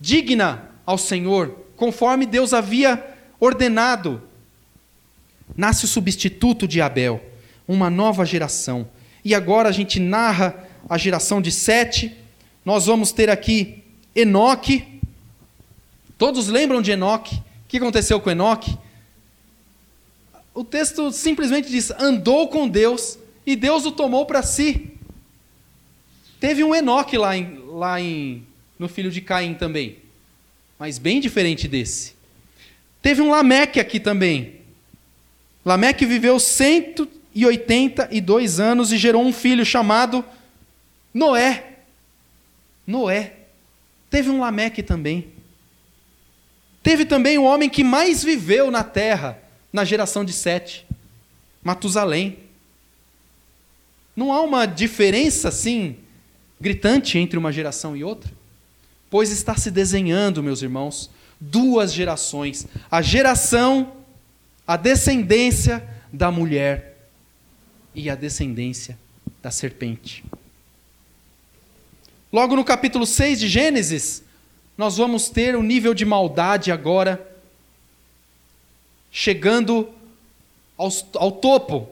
digna 0.00 0.70
ao 0.85 0.98
Senhor, 0.98 1.57
conforme 1.76 2.26
Deus 2.26 2.52
havia 2.52 3.05
ordenado. 3.40 4.22
Nasce 5.57 5.85
o 5.85 5.88
substituto 5.88 6.66
de 6.66 6.81
Abel, 6.81 7.22
uma 7.66 7.90
nova 7.90 8.24
geração. 8.24 8.88
E 9.24 9.35
agora 9.35 9.68
a 9.68 9.72
gente 9.72 10.00
narra 10.00 10.68
a 10.88 10.98
geração 10.98 11.40
de 11.40 11.50
Sete. 11.50 12.16
Nós 12.64 12.87
vamos 12.87 13.12
ter 13.12 13.29
aqui 13.29 13.83
Enoque. 14.14 15.01
Todos 16.16 16.48
lembram 16.48 16.81
de 16.81 16.92
Enoque? 16.92 17.37
O 17.37 17.42
que 17.68 17.79
aconteceu 17.79 18.20
com 18.20 18.31
Enoque? 18.31 18.79
O 20.55 20.62
texto 20.62 21.11
simplesmente 21.11 21.68
diz: 21.68 21.90
andou 21.92 22.46
com 22.48 22.68
Deus 22.68 23.18
e 23.46 23.57
Deus 23.57 23.85
o 23.85 23.92
tomou 23.92 24.27
para 24.27 24.42
si. 24.42 24.92
Teve 26.38 26.62
um 26.62 26.75
Enoque 26.75 27.16
lá, 27.16 27.35
em, 27.37 27.59
lá 27.68 27.98
em, 28.01 28.46
no 28.79 28.88
filho 28.88 29.11
de 29.11 29.20
Caim 29.20 29.55
também, 29.55 29.98
mas 30.79 30.98
bem 30.98 31.20
diferente 31.20 31.68
desse. 31.68 32.14
Teve 33.01 33.22
um 33.22 33.31
Lameque 33.31 33.81
aqui 33.81 33.98
também. 33.98 34.61
Lameque 35.64 36.05
viveu 36.05 36.38
182 36.40 38.61
anos 38.61 38.92
e 38.92 38.98
gerou 38.98 39.25
um 39.25 39.33
filho 39.33 39.64
chamado 39.64 40.22
Noé. 41.14 41.71
Noé. 42.87 43.35
Teve 44.11 44.31
um 44.31 44.40
Lameque 44.40 44.83
também. 44.83 45.33
Teve 46.83 47.05
também 47.05 47.38
o 47.38 47.45
homem 47.45 47.71
que 47.71 47.85
mais 47.85 48.23
viveu 48.25 48.71
na 48.71 48.83
terra, 48.83 49.38
na 49.73 49.85
geração 49.85 50.25
de 50.25 50.33
Sete, 50.33 50.87
Matusalém. 51.62 52.38
Não 54.16 54.33
há 54.33 54.40
uma 54.40 54.66
diferença 54.66 55.49
assim 55.49 55.97
gritante 56.61 57.18
entre 57.18 57.38
uma 57.38 57.53
geração 57.53 57.97
e 57.97 58.05
outra? 58.05 58.31
Pois 59.09 59.31
está 59.31 59.57
se 59.57 59.71
desenhando, 59.71 60.42
meus 60.42 60.62
irmãos, 60.62 61.11
duas 61.40 61.92
gerações: 61.92 62.66
a 62.90 63.01
geração, 63.01 63.97
a 64.66 64.77
descendência 64.77 65.87
da 66.12 66.31
mulher 66.31 67.09
e 67.95 68.11
a 68.11 68.14
descendência 68.14 68.99
da 69.42 69.51
serpente. 69.51 70.25
Logo 72.33 72.57
no 72.57 72.64
capítulo 72.64 73.05
6 73.05 73.40
de 73.40 73.47
Gênesis, 73.47 74.23
nós 74.79 74.97
vamos 74.97 75.29
ter 75.29 75.55
o 75.55 75.62
nível 75.62 75.92
de 75.92 76.07
maldade 76.07 76.73
agora 76.73 77.31
chegando 79.11 79.87
ao, 80.79 80.88
ao 81.16 81.31
topo. 81.31 81.90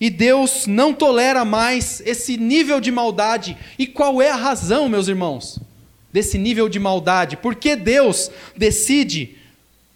E 0.00 0.10
Deus 0.10 0.66
não 0.66 0.92
tolera 0.92 1.44
mais 1.44 2.02
esse 2.04 2.36
nível 2.36 2.80
de 2.80 2.90
maldade. 2.90 3.56
E 3.78 3.86
qual 3.86 4.20
é 4.20 4.30
a 4.30 4.34
razão, 4.34 4.88
meus 4.88 5.06
irmãos, 5.06 5.60
desse 6.12 6.36
nível 6.36 6.68
de 6.68 6.80
maldade? 6.80 7.36
Por 7.36 7.54
que 7.54 7.76
Deus 7.76 8.32
decide 8.56 9.38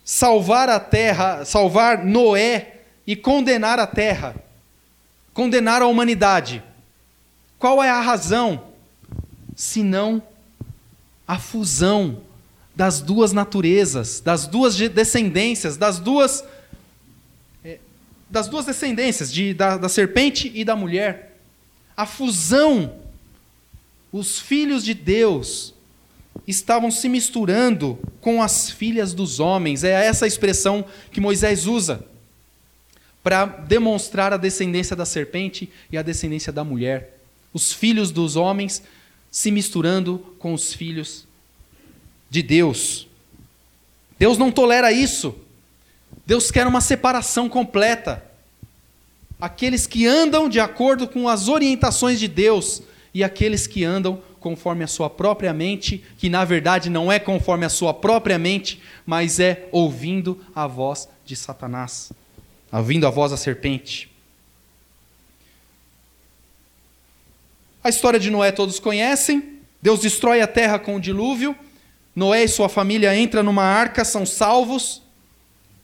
salvar 0.05 0.69
a 0.69 0.79
terra, 0.79 1.45
salvar 1.45 2.05
Noé 2.05 2.83
e 3.05 3.17
condenar 3.17 3.81
a 3.81 3.87
terra? 3.89 4.37
Condenar 5.35 5.83
a 5.83 5.89
humanidade? 5.89 6.63
Qual 7.59 7.83
é 7.83 7.91
a 7.91 8.01
razão? 8.01 8.70
Senão 9.61 10.23
a 11.29 11.39
fusão 11.39 12.23
das 12.75 13.03
duas 13.03 13.31
naturezas, 13.31 14.19
das 14.19 14.47
duas 14.47 14.75
descendências, 14.75 15.77
das 15.77 15.99
duas 15.99 16.43
das 18.31 18.49
duas 18.49 18.65
descendências, 18.65 19.31
de, 19.31 19.53
da, 19.53 19.77
da 19.77 19.89
serpente 19.91 20.51
e 20.55 20.65
da 20.65 20.75
mulher. 20.75 21.37
A 21.95 22.07
fusão, 22.07 22.95
os 24.11 24.41
filhos 24.41 24.83
de 24.83 24.95
Deus 24.95 25.75
estavam 26.47 26.91
se 26.91 27.07
misturando 27.07 27.99
com 28.19 28.41
as 28.41 28.71
filhas 28.71 29.13
dos 29.13 29.41
homens. 29.41 29.85
É 29.85 29.91
essa 30.07 30.27
expressão 30.27 30.87
que 31.13 31.21
Moisés 31.21 31.67
usa 31.67 32.03
para 33.23 33.45
demonstrar 33.45 34.33
a 34.33 34.39
descendência 34.39 34.97
da 34.97 35.05
serpente 35.05 35.71
e 35.93 35.99
a 35.99 36.03
descendência 36.03 36.51
da 36.51 36.65
mulher. 36.65 37.19
Os 37.53 37.75
filhos 37.75 38.11
dos 38.11 38.37
homens 38.37 38.83
se 39.31 39.51
misturando 39.51 40.19
com 40.39 40.53
os 40.53 40.75
filhos 40.75 41.27
de 42.29 42.43
Deus. 42.43 43.07
Deus 44.19 44.37
não 44.37 44.51
tolera 44.51 44.93
isso. 44.93 45.35
Deus 46.27 46.51
quer 46.51 46.67
uma 46.67 46.81
separação 46.81 47.49
completa. 47.49 48.25
Aqueles 49.41 49.87
que 49.87 50.07
andam 50.07 50.49
de 50.49 50.61
acordo 50.61 51.09
com 51.09 51.29
as 51.29 51.49
orientações 51.49 52.21
de 52.21 52.29
Deus 52.29 52.83
e 53.15 53.25
aqueles 53.25 53.67
que 53.67 53.85
andam 53.85 54.23
conforme 54.39 54.85
a 54.85 54.87
sua 54.87 55.11
própria 55.11 55.53
mente, 55.53 56.05
que 56.19 56.29
na 56.29 56.45
verdade 56.45 56.89
não 56.89 57.13
é 57.13 57.19
conforme 57.19 57.65
a 57.67 57.69
sua 57.69 57.93
própria 57.93 58.39
mente, 58.39 58.81
mas 59.05 59.39
é 59.39 59.69
ouvindo 59.71 60.41
a 60.55 60.67
voz 60.67 61.09
de 61.25 61.37
Satanás, 61.37 62.13
ouvindo 62.73 63.07
a 63.07 63.11
voz 63.11 63.31
da 63.31 63.37
serpente. 63.37 64.11
A 67.83 67.89
história 67.89 68.21
de 68.21 68.31
Noé 68.31 68.53
todos 68.53 68.79
conhecem. 68.79 69.61
Deus 69.81 70.01
destrói 70.01 70.41
a 70.43 70.47
terra 70.47 70.79
com 70.79 70.97
o 70.97 71.01
dilúvio. 71.01 71.57
Noé 72.15 72.45
e 72.45 72.49
sua 72.49 72.69
família 72.69 73.17
entram 73.17 73.43
numa 73.43 73.65
arca, 73.65 74.05
são 74.05 74.27
salvos. 74.27 75.03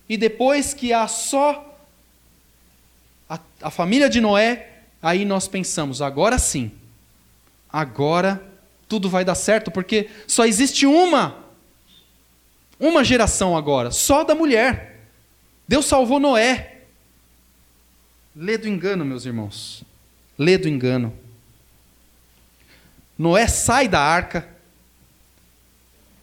E 0.08 0.16
depois 0.16 0.74
que 0.74 0.92
há 0.92 1.08
só 1.08 1.78
a, 3.28 3.40
a 3.62 3.70
família 3.70 4.08
de 4.08 4.20
Noé, 4.20 4.68
aí 5.02 5.24
nós 5.24 5.48
pensamos, 5.48 6.02
agora 6.02 6.38
sim, 6.38 6.70
agora 7.72 8.42
tudo 8.88 9.08
vai 9.08 9.24
dar 9.24 9.34
certo, 9.34 9.70
porque 9.70 10.08
só 10.26 10.44
existe 10.44 10.86
uma, 10.86 11.44
uma 12.78 13.02
geração 13.02 13.56
agora, 13.56 13.90
só 13.90 14.22
da 14.22 14.34
mulher. 14.34 15.08
Deus 15.66 15.86
salvou 15.86 16.20
Noé. 16.20 16.82
Lê 18.34 18.58
do 18.58 18.68
engano, 18.68 19.04
meus 19.04 19.24
irmãos. 19.24 19.82
Lê 20.38 20.58
do 20.58 20.68
engano. 20.68 21.12
Noé 23.18 23.46
sai 23.46 23.88
da 23.88 24.00
arca 24.00 24.48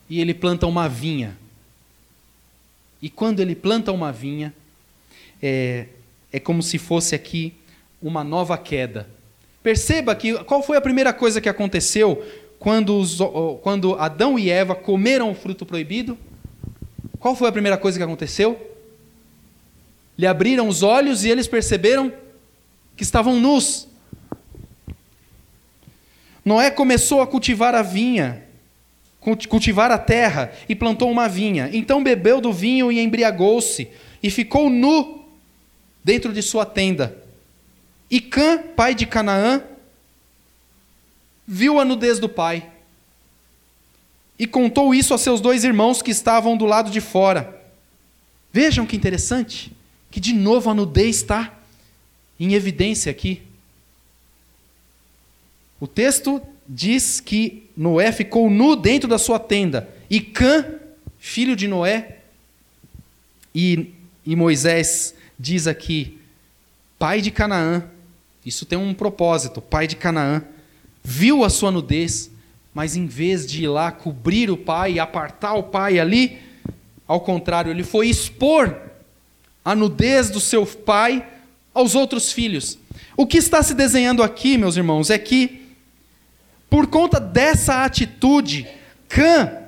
e 0.09 0.21
ele 0.21 0.33
planta 0.33 0.67
uma 0.67 0.87
vinha. 0.87 1.37
E 3.01 3.09
quando 3.09 3.39
ele 3.39 3.55
planta 3.55 3.91
uma 3.91 4.11
vinha, 4.11 4.53
é, 5.41 5.87
é 6.31 6.39
como 6.39 6.63
se 6.63 6.77
fosse 6.77 7.13
aqui 7.15 7.53
uma 8.01 8.23
nova 8.23 8.57
queda. 8.57 9.09
Perceba 9.61 10.15
que 10.15 10.37
qual 10.43 10.61
foi 10.61 10.77
a 10.77 10.81
primeira 10.81 11.13
coisa 11.13 11.39
que 11.41 11.49
aconteceu 11.49 12.23
quando, 12.59 12.97
os, 12.97 13.17
quando 13.61 13.95
Adão 13.95 14.37
e 14.37 14.49
Eva 14.49 14.75
comeram 14.75 15.31
o 15.31 15.35
fruto 15.35 15.65
proibido? 15.65 16.17
Qual 17.19 17.35
foi 17.35 17.47
a 17.47 17.51
primeira 17.51 17.77
coisa 17.77 17.97
que 17.97 18.03
aconteceu? 18.03 18.71
Lhe 20.17 20.27
abriram 20.27 20.67
os 20.67 20.83
olhos 20.83 21.23
e 21.23 21.29
eles 21.29 21.47
perceberam 21.47 22.11
que 22.95 23.03
estavam 23.03 23.39
nus. 23.39 23.87
Noé 26.45 26.69
começou 26.71 27.21
a 27.21 27.27
cultivar 27.27 27.73
a 27.75 27.81
vinha 27.81 28.43
cultivar 29.47 29.89
a 29.89 29.97
terra 29.97 30.51
e 30.67 30.75
plantou 30.75 31.09
uma 31.09 31.29
vinha. 31.29 31.69
Então 31.71 32.03
bebeu 32.03 32.41
do 32.41 32.51
vinho 32.51 32.91
e 32.91 32.99
embriagou-se 32.99 33.87
e 34.21 34.29
ficou 34.29 34.69
nu 34.69 35.23
dentro 36.03 36.33
de 36.33 36.41
sua 36.41 36.65
tenda. 36.65 37.17
E 38.11 38.19
Cã, 38.19 38.61
pai 38.75 38.93
de 38.93 39.05
Canaã, 39.05 39.63
viu 41.47 41.79
a 41.79 41.85
nudez 41.85 42.19
do 42.19 42.27
pai 42.27 42.69
e 44.37 44.45
contou 44.45 44.93
isso 44.93 45.13
a 45.13 45.17
seus 45.17 45.39
dois 45.39 45.63
irmãos 45.63 46.01
que 46.01 46.11
estavam 46.11 46.57
do 46.57 46.65
lado 46.65 46.91
de 46.91 46.99
fora. 46.99 47.61
Vejam 48.51 48.85
que 48.85 48.95
interessante, 48.95 49.71
que 50.11 50.19
de 50.19 50.33
novo 50.33 50.69
a 50.69 50.73
nudez 50.73 51.17
está 51.17 51.53
em 52.39 52.53
evidência 52.53 53.09
aqui. 53.09 53.41
O 55.83 55.87
texto 55.87 56.41
diz 56.65 57.19
que 57.19 57.69
Noé 57.75 58.13
ficou 58.13 58.49
nu 58.49 58.73
dentro 58.73 59.09
da 59.09 59.17
sua 59.17 59.37
tenda, 59.37 59.89
e 60.09 60.21
Cã, 60.21 60.65
filho 61.19 61.57
de 61.57 61.67
Noé, 61.67 62.19
e, 63.53 63.91
e 64.25 64.33
Moisés 64.33 65.13
diz 65.37 65.67
aqui, 65.67 66.17
pai 66.97 67.19
de 67.19 67.29
Canaã, 67.31 67.83
isso 68.45 68.65
tem 68.65 68.79
um 68.79 68.93
propósito, 68.93 69.61
pai 69.61 69.85
de 69.85 69.97
Canaã, 69.97 70.41
viu 71.03 71.43
a 71.43 71.49
sua 71.49 71.69
nudez 71.69 72.31
Mas 72.73 72.95
em 72.95 73.05
vez 73.05 73.45
de 73.45 73.65
ir 73.65 73.67
lá 73.67 73.91
cobrir 73.91 74.49
o 74.49 74.55
pai 74.55 74.93
e 74.93 74.99
apartar 75.01 75.55
o 75.55 75.63
pai 75.63 75.99
ali, 75.99 76.37
ao 77.05 77.19
contrário, 77.19 77.69
ele 77.69 77.83
foi 77.83 78.07
expor 78.07 78.73
a 79.65 79.75
nudez 79.75 80.29
do 80.29 80.39
seu 80.39 80.65
pai 80.65 81.27
aos 81.73 81.93
outros 81.93 82.31
filhos. 82.31 82.79
O 83.17 83.27
que 83.27 83.37
está 83.37 83.61
se 83.61 83.73
desenhando 83.73 84.23
aqui, 84.23 84.57
meus 84.57 84.77
irmãos, 84.77 85.09
é 85.09 85.17
que, 85.17 85.62
por 86.73 86.87
conta 86.87 87.19
dessa 87.19 87.85
atitude, 87.85 88.67
Cã 89.07 89.59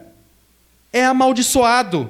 é 0.92 1.06
amaldiçoado. 1.06 2.10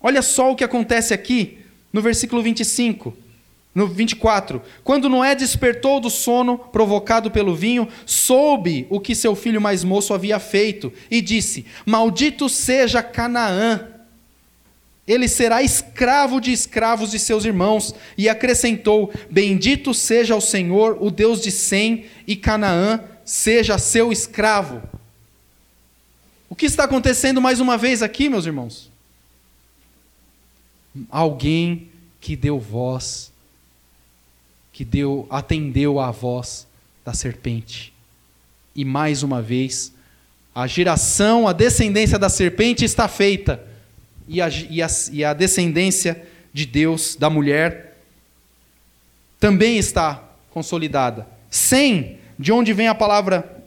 Olha 0.00 0.22
só 0.22 0.52
o 0.52 0.54
que 0.54 0.62
acontece 0.62 1.12
aqui 1.12 1.58
no 1.92 2.00
versículo 2.00 2.40
25. 2.44 3.12
No 3.74 3.88
24, 3.88 4.62
quando 4.84 5.08
Noé 5.08 5.34
despertou 5.34 5.98
do 5.98 6.08
sono 6.10 6.58
provocado 6.58 7.28
pelo 7.28 7.56
vinho, 7.56 7.88
soube 8.06 8.86
o 8.88 9.00
que 9.00 9.16
seu 9.16 9.34
filho 9.34 9.60
mais 9.60 9.82
moço 9.82 10.14
havia 10.14 10.38
feito 10.38 10.92
e 11.10 11.20
disse: 11.20 11.66
Maldito 11.84 12.48
seja 12.48 13.02
Canaã, 13.02 13.84
ele 15.08 15.26
será 15.26 15.60
escravo 15.60 16.40
de 16.40 16.52
escravos 16.52 17.10
de 17.10 17.18
seus 17.18 17.44
irmãos. 17.44 17.92
E 18.16 18.28
acrescentou: 18.28 19.12
Bendito 19.28 19.92
seja 19.92 20.36
o 20.36 20.40
Senhor, 20.40 20.96
o 21.00 21.10
Deus 21.10 21.42
de 21.42 21.50
Sem, 21.50 22.04
e 22.28 22.36
Canaã 22.36 23.02
seja 23.26 23.76
seu 23.76 24.10
escravo. 24.10 24.82
O 26.48 26.56
que 26.56 26.64
está 26.64 26.84
acontecendo 26.84 27.42
mais 27.42 27.60
uma 27.60 27.76
vez 27.76 28.02
aqui, 28.02 28.30
meus 28.30 28.46
irmãos? 28.46 28.90
Alguém 31.10 31.90
que 32.18 32.34
deu 32.34 32.58
voz 32.58 33.30
que 34.76 34.84
deu, 34.84 35.26
atendeu 35.30 35.98
à 35.98 36.10
voz 36.10 36.66
da 37.02 37.14
serpente. 37.14 37.94
E 38.74 38.84
mais 38.84 39.22
uma 39.22 39.40
vez, 39.40 39.90
a 40.54 40.66
geração, 40.66 41.48
a 41.48 41.54
descendência 41.54 42.18
da 42.18 42.28
serpente 42.28 42.84
está 42.84 43.08
feita, 43.08 43.66
e 44.28 44.38
a, 44.38 44.50
e 44.50 44.82
a, 44.82 44.86
e 45.12 45.24
a 45.24 45.32
descendência 45.32 46.28
de 46.52 46.66
Deus, 46.66 47.16
da 47.16 47.30
mulher, 47.30 47.96
também 49.40 49.78
está 49.78 50.22
consolidada. 50.50 51.26
Sem, 51.48 52.18
de 52.38 52.52
onde 52.52 52.72
vem 52.72 52.88
a 52.88 52.94
palavra, 52.94 53.62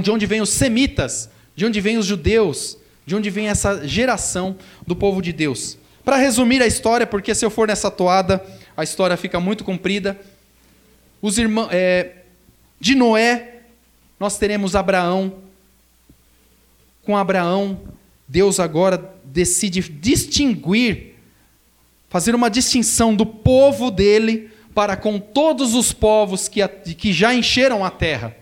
de 0.00 0.10
onde 0.10 0.26
vem 0.26 0.40
os 0.40 0.50
semitas, 0.50 1.28
de 1.54 1.66
onde 1.66 1.80
vem 1.80 1.98
os 1.98 2.06
judeus, 2.06 2.78
de 3.04 3.16
onde 3.16 3.30
vem 3.30 3.48
essa 3.48 3.86
geração 3.86 4.56
do 4.86 4.94
povo 4.94 5.20
de 5.20 5.32
Deus. 5.32 5.78
Para 6.04 6.16
resumir 6.16 6.62
a 6.62 6.66
história, 6.66 7.06
porque 7.06 7.34
se 7.34 7.44
eu 7.44 7.50
for 7.50 7.68
nessa 7.68 7.90
toada, 7.90 8.44
a 8.76 8.84
história 8.84 9.16
fica 9.16 9.40
muito 9.40 9.64
comprida. 9.64 10.18
Os 11.20 11.36
irmãos, 11.38 11.68
é, 11.72 12.12
de 12.80 12.94
Noé, 12.94 13.62
nós 14.20 14.38
teremos 14.38 14.76
Abraão. 14.76 15.34
Com 17.02 17.16
Abraão, 17.16 17.80
Deus 18.26 18.60
agora 18.60 19.12
decide 19.24 19.80
distinguir, 19.80 21.14
fazer 22.08 22.34
uma 22.34 22.48
distinção 22.48 23.14
do 23.14 23.26
povo 23.26 23.90
dele 23.90 24.50
para 24.78 24.96
com 24.96 25.18
todos 25.18 25.74
os 25.74 25.92
povos 25.92 26.46
que, 26.46 26.64
que 26.68 27.12
já 27.12 27.34
encheram 27.34 27.84
a 27.84 27.90
terra. 27.90 28.36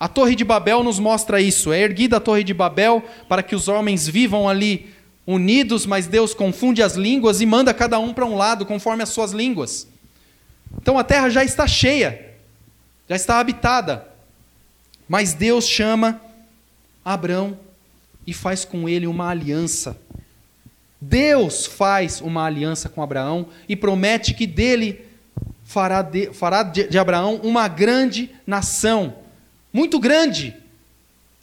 A 0.00 0.08
Torre 0.08 0.34
de 0.34 0.46
Babel 0.46 0.82
nos 0.82 0.98
mostra 0.98 1.42
isso. 1.42 1.74
É 1.74 1.80
erguida 1.82 2.16
a 2.16 2.20
Torre 2.20 2.42
de 2.42 2.54
Babel 2.54 3.04
para 3.28 3.42
que 3.42 3.54
os 3.54 3.68
homens 3.68 4.08
vivam 4.08 4.48
ali 4.48 4.94
unidos, 5.26 5.84
mas 5.84 6.06
Deus 6.06 6.32
confunde 6.32 6.82
as 6.82 6.94
línguas 6.94 7.42
e 7.42 7.44
manda 7.44 7.74
cada 7.74 7.98
um 7.98 8.14
para 8.14 8.24
um 8.24 8.34
lado, 8.34 8.64
conforme 8.64 9.02
as 9.02 9.10
suas 9.10 9.32
línguas. 9.32 9.86
Então 10.80 10.98
a 10.98 11.04
terra 11.04 11.28
já 11.28 11.44
está 11.44 11.66
cheia, 11.66 12.34
já 13.06 13.14
está 13.14 13.38
habitada. 13.38 14.08
Mas 15.06 15.34
Deus 15.34 15.68
chama 15.68 16.18
Abraão 17.04 17.58
e 18.26 18.32
faz 18.32 18.64
com 18.64 18.88
ele 18.88 19.06
uma 19.06 19.28
aliança. 19.28 20.00
Deus 20.98 21.66
faz 21.66 22.22
uma 22.22 22.46
aliança 22.46 22.88
com 22.88 23.02
Abraão 23.02 23.48
e 23.68 23.76
promete 23.76 24.32
que 24.32 24.46
dele 24.46 25.11
fará 25.72 26.02
de, 26.02 26.26
fará 26.34 26.62
de, 26.62 26.86
de 26.86 26.98
Abraão 26.98 27.40
uma 27.42 27.66
grande 27.66 28.30
nação, 28.46 29.14
muito 29.72 29.98
grande. 29.98 30.54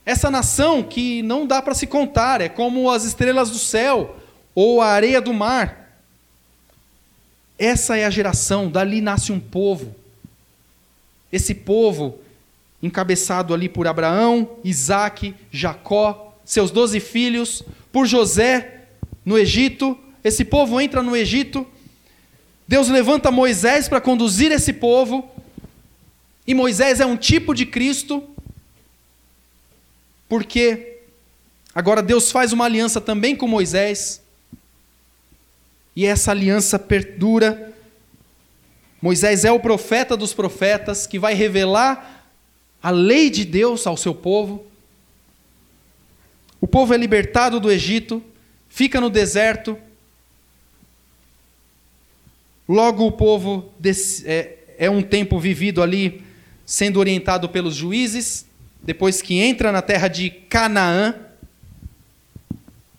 Essa 0.06 0.30
nação 0.30 0.84
que 0.84 1.24
não 1.24 1.48
dá 1.48 1.62
para 1.62 1.74
se 1.74 1.88
contar, 1.88 2.40
é 2.40 2.48
como 2.48 2.90
as 2.92 3.04
estrelas 3.04 3.50
do 3.50 3.58
céu 3.58 4.18
ou 4.54 4.82
a 4.82 4.88
areia 4.88 5.20
do 5.20 5.34
mar. 5.34 6.00
Essa 7.58 7.98
é 7.98 8.06
a 8.06 8.10
geração, 8.10 8.70
dali 8.70 9.02
nasce 9.02 9.32
um 9.32 9.40
povo. 9.40 9.96
Esse 11.32 11.56
povo, 11.56 12.20
encabeçado 12.82 13.54
ali 13.54 13.68
por 13.68 13.88
Abraão, 13.88 14.58
Isaac, 14.64 15.36
Jacó, 15.52 16.36
seus 16.46 16.70
doze 16.70 17.00
filhos, 17.00 17.64
por 17.92 18.06
José 18.06 18.84
no 19.26 19.38
Egito. 19.38 19.98
Esse 20.24 20.46
povo 20.46 20.80
entra 20.80 21.02
no 21.02 21.16
Egito. 21.16 21.66
Deus 22.70 22.88
levanta 22.88 23.32
Moisés 23.32 23.90
para 23.90 24.00
conduzir 24.00 24.52
esse 24.52 24.72
povo. 24.72 25.28
E 26.46 26.54
Moisés 26.54 27.00
é 27.00 27.06
um 27.06 27.18
tipo 27.18 27.56
de 27.56 27.66
Cristo 27.66 28.24
porque 30.28 31.00
agora 31.74 32.04
Deus 32.04 32.32
faz 32.32 32.54
uma 32.54 32.66
aliança 32.66 33.02
também 33.02 33.36
com 33.36 33.48
Moisés, 33.48 34.22
e 35.96 36.06
essa 36.06 36.30
aliança 36.30 36.78
perdura. 36.78 37.74
Moisés 39.02 39.46
é 39.46 39.52
o 39.52 39.60
profeta 39.60 40.16
dos 40.16 40.32
profetas 40.32 41.08
que 41.08 41.18
vai 41.18 41.34
revelar 41.34 42.28
a 42.84 42.92
lei 42.92 43.32
de 43.32 43.46
Deus 43.46 43.88
ao 43.88 43.98
seu 43.98 44.14
povo. 44.14 44.64
O 46.62 46.68
povo 46.68 46.94
é 46.94 46.98
libertado 46.98 47.60
do 47.60 47.72
Egito, 47.72 48.24
fica 48.70 49.02
no 49.02 49.10
deserto. 49.10 49.76
Logo, 52.70 53.08
o 53.08 53.12
povo 53.12 53.74
é, 54.26 54.58
é 54.78 54.90
um 54.92 55.02
tempo 55.02 55.40
vivido 55.40 55.82
ali, 55.82 56.24
sendo 56.64 57.00
orientado 57.00 57.50
pelos 57.50 57.74
juízes, 57.74 58.46
depois 58.84 59.24
que 59.24 59.40
entra 59.40 59.72
na 59.72 59.82
terra 59.82 60.08
de 60.08 60.30
Canaã, 60.30 61.16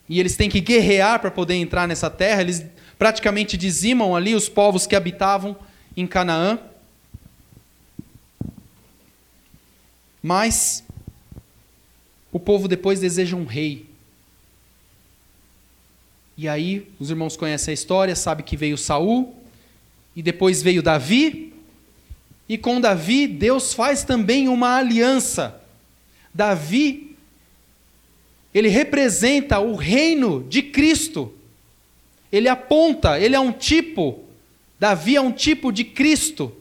e 0.09 0.19
eles 0.19 0.37
têm 0.37 0.51
que 0.51 0.61
guerrear 0.61 1.21
para 1.21 1.31
poder 1.31 1.55
entrar 1.55 1.87
nessa 1.87 2.11
terra, 2.11 2.41
eles 2.41 2.67
praticamente 2.99 3.57
dizimam 3.57 4.17
ali 4.17 4.35
os 4.35 4.49
povos 4.49 4.89
que 4.89 4.97
habitavam 4.97 5.57
em 5.97 6.05
Canaã. 6.05 6.59
Mas 10.21 10.83
o 12.33 12.41
povo 12.41 12.67
depois 12.67 12.99
deseja 12.99 13.37
um 13.37 13.45
rei. 13.45 13.89
E 16.37 16.49
aí, 16.49 16.91
os 16.99 17.09
irmãos 17.09 17.37
conhecem 17.37 17.71
a 17.71 17.75
história, 17.75 18.17
sabe 18.17 18.43
que 18.43 18.57
veio 18.57 18.77
Saul, 18.77 19.40
e 20.15 20.23
depois 20.23 20.63
veio 20.63 20.83
Davi, 20.83 21.53
e 22.49 22.59
com 22.59 22.81
Davi 22.81 23.27
Deus 23.27 23.73
faz 23.73 24.03
também 24.03 24.49
uma 24.49 24.77
aliança 24.77 25.61
Davi, 26.33 27.17
ele 28.55 28.69
representa 28.69 29.59
o 29.59 29.75
reino 29.75 30.45
de 30.49 30.63
Cristo. 30.63 31.35
Ele 32.33 32.49
aponta, 32.49 33.19
ele 33.19 33.35
é 33.35 33.41
um 33.41 33.53
tipo, 33.53 34.21
Davi 34.79 35.17
é 35.17 35.21
um 35.21 35.33
tipo 35.33 35.73
de 35.73 35.85
Cristo, 35.85 36.55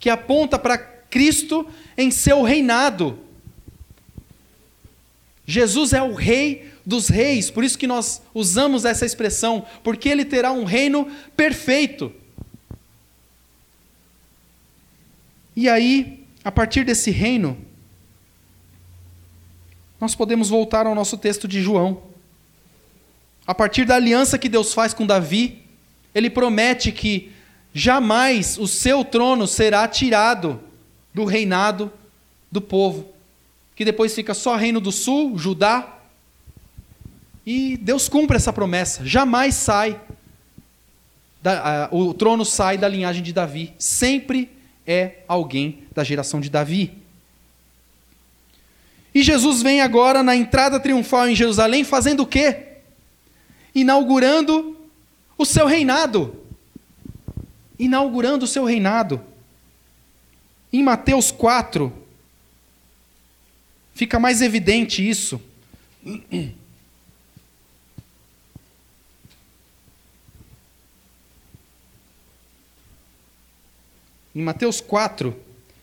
que 0.00 0.10
aponta 0.10 0.58
para 0.58 0.76
Cristo 0.76 1.66
em 1.96 2.10
seu 2.10 2.42
reinado. 2.42 3.18
Jesus 5.46 5.92
é 5.92 6.02
o 6.02 6.14
rei 6.14 6.70
dos 6.84 7.08
reis, 7.08 7.50
por 7.50 7.62
isso 7.62 7.78
que 7.78 7.86
nós 7.86 8.20
usamos 8.34 8.84
essa 8.84 9.06
expressão, 9.06 9.64
porque 9.82 10.08
ele 10.08 10.24
terá 10.24 10.50
um 10.50 10.64
reino 10.64 11.10
perfeito. 11.36 12.12
E 15.56 15.68
aí, 15.68 16.26
a 16.42 16.50
partir 16.50 16.84
desse 16.84 17.10
reino, 17.10 17.56
nós 20.00 20.14
podemos 20.14 20.48
voltar 20.48 20.86
ao 20.86 20.94
nosso 20.94 21.16
texto 21.16 21.46
de 21.46 21.62
João. 21.62 22.02
A 23.46 23.54
partir 23.54 23.84
da 23.84 23.94
aliança 23.94 24.38
que 24.38 24.48
Deus 24.48 24.74
faz 24.74 24.92
com 24.92 25.06
Davi, 25.06 25.62
ele 26.14 26.28
promete 26.28 26.90
que 26.90 27.32
jamais 27.72 28.58
o 28.58 28.66
seu 28.66 29.04
trono 29.04 29.46
será 29.46 29.86
tirado 29.86 30.60
do 31.12 31.24
reinado 31.24 31.92
do 32.50 32.60
povo, 32.60 33.08
que 33.76 33.84
depois 33.84 34.14
fica 34.14 34.34
só 34.34 34.56
reino 34.56 34.80
do 34.80 34.90
sul, 34.90 35.38
Judá. 35.38 35.98
E 37.46 37.76
Deus 37.76 38.08
cumpre 38.08 38.36
essa 38.36 38.52
promessa, 38.52 39.04
jamais 39.04 39.54
sai, 39.54 40.00
da, 41.42 41.88
o 41.92 42.14
trono 42.14 42.44
sai 42.44 42.78
da 42.78 42.88
linhagem 42.88 43.22
de 43.22 43.32
Davi, 43.32 43.74
sempre 43.78 44.50
é 44.86 45.22
alguém 45.26 45.84
da 45.94 46.04
geração 46.04 46.40
de 46.40 46.50
Davi. 46.50 46.92
E 49.14 49.22
Jesus 49.22 49.62
vem 49.62 49.80
agora 49.80 50.22
na 50.22 50.34
entrada 50.34 50.80
triunfal 50.80 51.28
em 51.28 51.36
Jerusalém 51.36 51.84
fazendo 51.84 52.20
o 52.20 52.26
quê? 52.26 52.68
Inaugurando 53.74 54.76
o 55.38 55.44
seu 55.44 55.66
reinado. 55.66 56.36
Inaugurando 57.78 58.44
o 58.44 58.48
seu 58.48 58.64
reinado. 58.64 59.20
Em 60.72 60.82
Mateus 60.82 61.30
4, 61.30 61.92
fica 63.94 64.18
mais 64.18 64.42
evidente 64.42 65.08
isso. 65.08 65.40
Em 74.34 74.42
Mateus 74.42 74.80
4, 74.80 75.34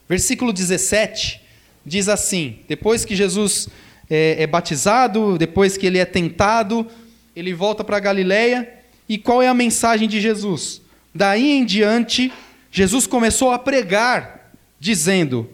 versículo 0.10 0.52
17, 0.52 1.42
diz 1.86 2.10
assim: 2.10 2.60
depois 2.68 3.06
que 3.06 3.16
Jesus 3.16 3.70
é, 4.10 4.44
é 4.44 4.48
batizado, 4.48 5.38
depois 5.38 5.78
que 5.78 5.86
ele 5.86 5.98
é 5.98 6.06
tentado, 6.06 6.86
ele 7.34 7.54
volta 7.54 7.84
para 7.84 8.00
Galiléia. 8.00 8.68
E 9.08 9.18
qual 9.18 9.42
é 9.42 9.48
a 9.48 9.54
mensagem 9.54 10.08
de 10.08 10.20
Jesus? 10.20 10.82
Daí 11.14 11.52
em 11.52 11.66
diante, 11.66 12.32
Jesus 12.72 13.08
começou 13.08 13.52
a 13.52 13.60
pregar, 13.60 14.52
dizendo: 14.80 15.50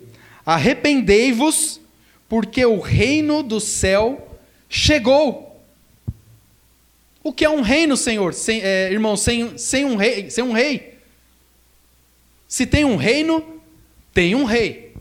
Arrependei-vos, 0.45 1.79
porque 2.27 2.65
o 2.65 2.79
reino 2.79 3.43
do 3.43 3.59
céu 3.59 4.37
chegou. 4.67 5.61
O 7.23 7.33
que 7.33 7.45
é 7.45 7.49
um 7.49 7.61
reino, 7.61 7.97
Senhor? 7.97 8.33
Sem, 8.33 8.61
é, 8.61 8.91
irmão, 8.91 9.17
sem, 9.17 9.57
sem, 9.57 9.85
um 9.85 9.95
rei, 9.95 10.29
sem 10.29 10.43
um 10.43 10.53
rei. 10.53 10.96
Se 12.47 12.65
tem 12.65 12.85
um 12.85 12.95
reino, 12.95 13.43
tem 14.13 14.35
um 14.35 14.43
rei. 14.43 14.93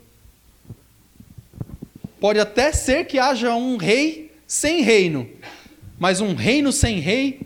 Pode 2.18 2.40
até 2.40 2.72
ser 2.72 3.06
que 3.06 3.18
haja 3.18 3.54
um 3.54 3.76
rei 3.76 4.32
sem 4.46 4.82
reino, 4.82 5.28
mas 5.98 6.20
um 6.20 6.34
reino 6.34 6.72
sem 6.72 6.98
rei, 6.98 7.40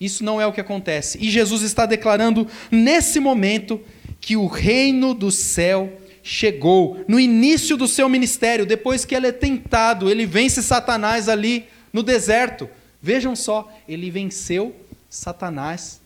isso 0.00 0.22
não 0.22 0.40
é 0.40 0.46
o 0.46 0.52
que 0.52 0.60
acontece. 0.60 1.18
E 1.20 1.30
Jesus 1.30 1.62
está 1.62 1.86
declarando 1.86 2.46
nesse 2.70 3.18
momento 3.18 3.80
que 4.20 4.36
o 4.36 4.46
reino 4.46 5.14
do 5.14 5.30
céu 5.30 6.00
chegou. 6.22 7.04
No 7.08 7.18
início 7.18 7.76
do 7.76 7.88
seu 7.88 8.08
ministério, 8.08 8.66
depois 8.66 9.04
que 9.04 9.14
ele 9.14 9.28
é 9.28 9.32
tentado, 9.32 10.10
ele 10.10 10.26
vence 10.26 10.62
Satanás 10.62 11.28
ali 11.28 11.66
no 11.92 12.02
deserto. 12.02 12.68
Vejam 13.00 13.34
só, 13.34 13.72
ele 13.88 14.10
venceu 14.10 14.74
Satanás 15.08 16.00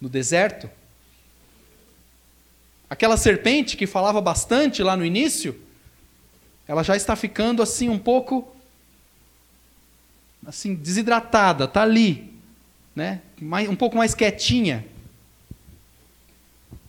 no 0.00 0.08
deserto. 0.08 0.68
Aquela 2.92 3.16
serpente 3.16 3.74
que 3.74 3.86
falava 3.86 4.20
bastante 4.20 4.82
lá 4.82 4.94
no 4.94 5.02
início, 5.02 5.58
ela 6.68 6.82
já 6.82 6.94
está 6.94 7.16
ficando 7.16 7.62
assim 7.62 7.88
um 7.88 7.98
pouco 7.98 8.54
assim 10.46 10.74
desidratada, 10.74 11.64
está 11.64 11.80
ali, 11.80 12.34
né? 12.94 13.22
um 13.66 13.74
pouco 13.74 13.96
mais 13.96 14.14
quietinha. 14.14 14.84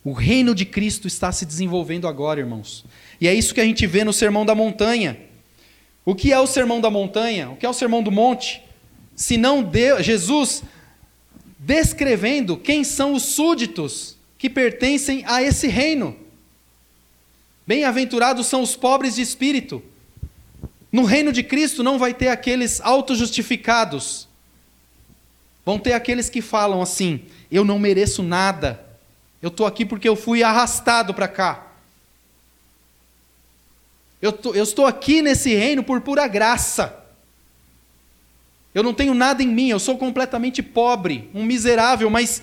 O 0.04 0.12
reino 0.12 0.54
de 0.54 0.66
Cristo 0.66 1.08
está 1.08 1.32
se 1.32 1.46
desenvolvendo 1.46 2.06
agora, 2.06 2.38
irmãos. 2.38 2.84
E 3.18 3.26
é 3.26 3.32
isso 3.32 3.54
que 3.54 3.60
a 3.62 3.64
gente 3.64 3.86
vê 3.86 4.04
no 4.04 4.12
Sermão 4.12 4.44
da 4.44 4.54
Montanha. 4.54 5.18
O 6.04 6.14
que 6.14 6.34
é 6.34 6.38
o 6.38 6.46
Sermão 6.46 6.82
da 6.82 6.90
Montanha? 6.90 7.48
O 7.48 7.56
que 7.56 7.64
é 7.64 7.68
o 7.70 7.72
Sermão 7.72 8.02
do 8.02 8.12
Monte? 8.12 8.62
Se 9.16 9.38
não 9.38 9.62
Deus, 9.62 10.04
Jesus 10.04 10.64
descrevendo 11.58 12.58
quem 12.58 12.84
são 12.84 13.14
os 13.14 13.22
súditos 13.22 14.13
que 14.44 14.50
pertencem 14.50 15.24
a 15.26 15.42
esse 15.42 15.68
reino. 15.68 16.14
Bem-aventurados 17.66 18.46
são 18.46 18.60
os 18.60 18.76
pobres 18.76 19.14
de 19.14 19.22
espírito. 19.22 19.82
No 20.92 21.04
reino 21.04 21.32
de 21.32 21.42
Cristo 21.42 21.82
não 21.82 21.98
vai 21.98 22.12
ter 22.12 22.28
aqueles 22.28 22.78
autojustificados. 22.82 24.28
Vão 25.64 25.78
ter 25.78 25.94
aqueles 25.94 26.28
que 26.28 26.42
falam 26.42 26.82
assim: 26.82 27.22
eu 27.50 27.64
não 27.64 27.78
mereço 27.78 28.22
nada. 28.22 28.84
Eu 29.40 29.48
estou 29.48 29.64
aqui 29.64 29.82
porque 29.82 30.06
eu 30.06 30.14
fui 30.14 30.42
arrastado 30.42 31.14
para 31.14 31.26
cá. 31.26 31.66
Eu, 34.20 34.30
tô, 34.30 34.54
eu 34.54 34.64
estou 34.64 34.84
aqui 34.84 35.22
nesse 35.22 35.54
reino 35.54 35.82
por 35.82 36.02
pura 36.02 36.28
graça. 36.28 37.02
Eu 38.74 38.82
não 38.82 38.92
tenho 38.92 39.14
nada 39.14 39.42
em 39.42 39.48
mim, 39.48 39.70
eu 39.70 39.78
sou 39.78 39.96
completamente 39.96 40.62
pobre, 40.62 41.30
um 41.32 41.44
miserável, 41.44 42.10
mas 42.10 42.42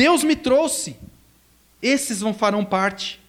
Deus 0.00 0.24
me 0.24 0.34
trouxe. 0.34 0.96
Esses 1.82 2.20
vão 2.20 2.32
farão 2.32 2.64
parte. 2.64 3.20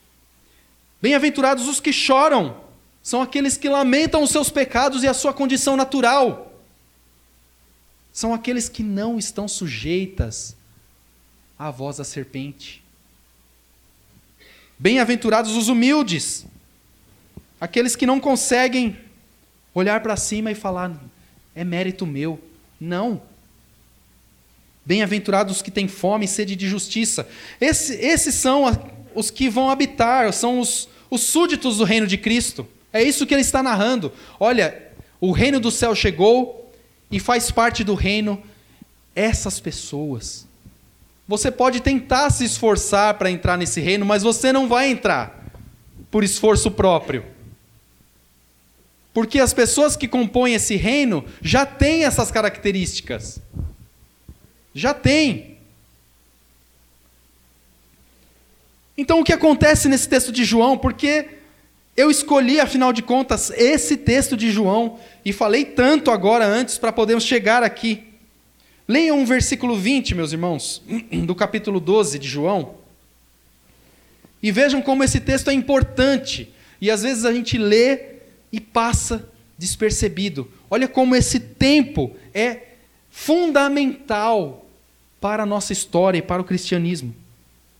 Bem-aventurados 1.02 1.68
os 1.68 1.82
que 1.82 1.92
choram, 1.92 2.64
são 3.04 3.22
aqueles 3.22 3.58
que 3.58 3.68
lamentam 3.68 4.24
os 4.24 4.30
seus 4.30 4.50
pecados 4.50 5.04
e 5.04 5.08
a 5.08 5.14
sua 5.14 5.34
condição 5.34 5.76
natural. 5.76 6.56
São 8.14 8.34
aqueles 8.34 8.70
que 8.70 8.84
não 8.84 9.20
estão 9.20 9.50
sujeitas 9.50 10.56
à 11.60 11.70
voz 11.70 11.98
da 11.98 12.06
serpente. 12.06 12.82
Bem-aventurados 14.80 15.58
os 15.58 15.68
humildes, 15.68 16.46
aqueles 17.60 17.98
que 17.98 18.06
não 18.06 18.18
conseguem 18.18 18.98
olhar 19.74 20.02
para 20.02 20.16
cima 20.16 20.50
e 20.50 20.56
falar, 20.56 20.98
é 21.54 21.66
mérito 21.66 22.06
meu. 22.06 22.40
Não. 22.80 23.22
Bem-aventurados 24.86 25.58
os 25.58 25.62
que 25.62 25.72
têm 25.72 25.88
fome 25.88 26.26
e 26.26 26.28
sede 26.28 26.56
de 26.56 26.68
justiça. 26.68 27.28
Esse, 27.60 27.94
esses 27.96 28.36
são 28.36 28.66
os 29.14 29.30
que 29.30 29.50
vão 29.50 29.70
habitar, 29.70 30.32
são 30.34 30.60
os, 30.60 30.90
os 31.10 31.22
súditos 31.22 31.78
do 31.78 31.84
reino 31.84 32.08
de 32.08 32.18
Cristo. 32.18 32.68
É 32.92 33.02
isso 33.04 33.26
que 33.26 33.34
ele 33.34 33.42
está 33.42 33.62
narrando. 33.62 34.12
Olha, 34.40 34.90
o 35.20 35.32
reino 35.32 35.60
do 35.60 35.72
céu 35.72 35.94
chegou 35.94 36.72
e 37.12 37.20
faz 37.20 37.52
parte 37.52 37.84
do 37.84 37.94
reino 37.94 38.42
essas 39.16 39.60
pessoas. 39.60 40.48
Você 41.28 41.52
pode 41.52 41.82
tentar 41.82 42.30
se 42.30 42.44
esforçar 42.44 43.14
para 43.14 43.32
entrar 43.32 43.58
nesse 43.58 43.80
reino, 43.80 44.06
mas 44.06 44.24
você 44.24 44.52
não 44.52 44.68
vai 44.68 44.90
entrar 44.90 45.46
por 46.10 46.24
esforço 46.24 46.72
próprio. 46.72 47.24
Porque 49.14 49.40
as 49.40 49.54
pessoas 49.54 49.96
que 49.96 50.08
compõem 50.08 50.56
esse 50.56 50.76
reino 50.76 51.24
já 51.42 51.66
têm 51.66 52.04
essas 52.04 52.32
características. 52.32 53.40
Já 54.74 54.94
tem. 54.94 55.58
Então 58.98 59.20
o 59.20 59.24
que 59.24 59.34
acontece 59.34 59.90
nesse 59.90 60.08
texto 60.08 60.32
de 60.32 60.44
João? 60.44 60.78
Porque 60.78 61.30
eu 61.96 62.10
escolhi, 62.10 62.60
afinal 62.60 62.94
de 62.94 63.02
contas, 63.02 63.50
esse 63.52 63.98
texto 63.98 64.38
de 64.38 64.52
João 64.52 65.00
e 65.26 65.34
falei 65.34 65.66
tanto 65.66 66.12
agora 66.12 66.46
antes 66.46 66.78
para 66.78 66.92
podermos 66.92 67.24
chegar 67.24 67.64
aqui. 67.64 68.04
Leiam 68.88 69.20
um 69.20 69.26
versículo 69.26 69.76
20, 69.78 70.16
meus 70.16 70.32
irmãos, 70.32 70.82
do 71.26 71.36
capítulo 71.36 71.80
12 71.80 72.20
de 72.20 72.28
João. 72.28 72.76
E 74.42 74.52
vejam 74.52 74.82
como 74.82 75.04
esse 75.04 75.20
texto 75.20 75.50
é 75.50 75.54
importante. 75.54 76.52
E 76.80 76.90
às 76.90 77.04
vezes 77.04 77.26
a 77.26 77.34
gente 77.34 77.58
lê 77.58 78.00
e 78.52 78.60
passa 78.60 79.30
despercebido. 79.58 80.50
Olha 80.70 80.88
como 80.88 81.16
esse 81.16 81.40
tempo 81.40 82.16
é 82.34 82.70
fundamental 83.10 84.61
para 85.22 85.44
a 85.44 85.46
nossa 85.46 85.72
história 85.72 86.18
e 86.18 86.22
para 86.22 86.42
o 86.42 86.46
cristianismo. 86.46 87.16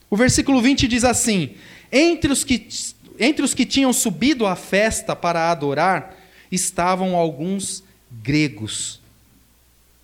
O 0.10 0.16
versículo 0.16 0.62
20 0.62 0.88
diz 0.88 1.04
assim: 1.04 1.56
entre 1.92 2.32
os 2.32 2.44
que, 2.44 2.68
entre 3.20 3.44
os 3.44 3.54
que 3.54 3.66
tinham 3.66 3.92
subido 3.92 4.46
à 4.46 4.56
festa 4.56 5.16
para 5.16 5.52
adorar, 5.52 6.16
estavam 6.52 7.16
alguns 7.16 7.84
gregos. 8.24 9.02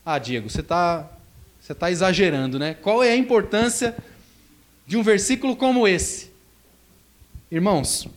Ah, 0.03 0.17
Diego, 0.17 0.49
você 0.49 0.61
está 0.61 1.09
você 1.61 1.75
tá 1.75 1.91
exagerando, 1.91 2.57
né? 2.57 2.73
Qual 2.75 3.03
é 3.03 3.11
a 3.11 3.17
importância 3.17 3.95
de 4.85 4.95
um 4.95 5.03
versículo 5.03 5.53
como 5.53 5.85
esse? 5.85 6.31
Irmãos, 7.51 8.07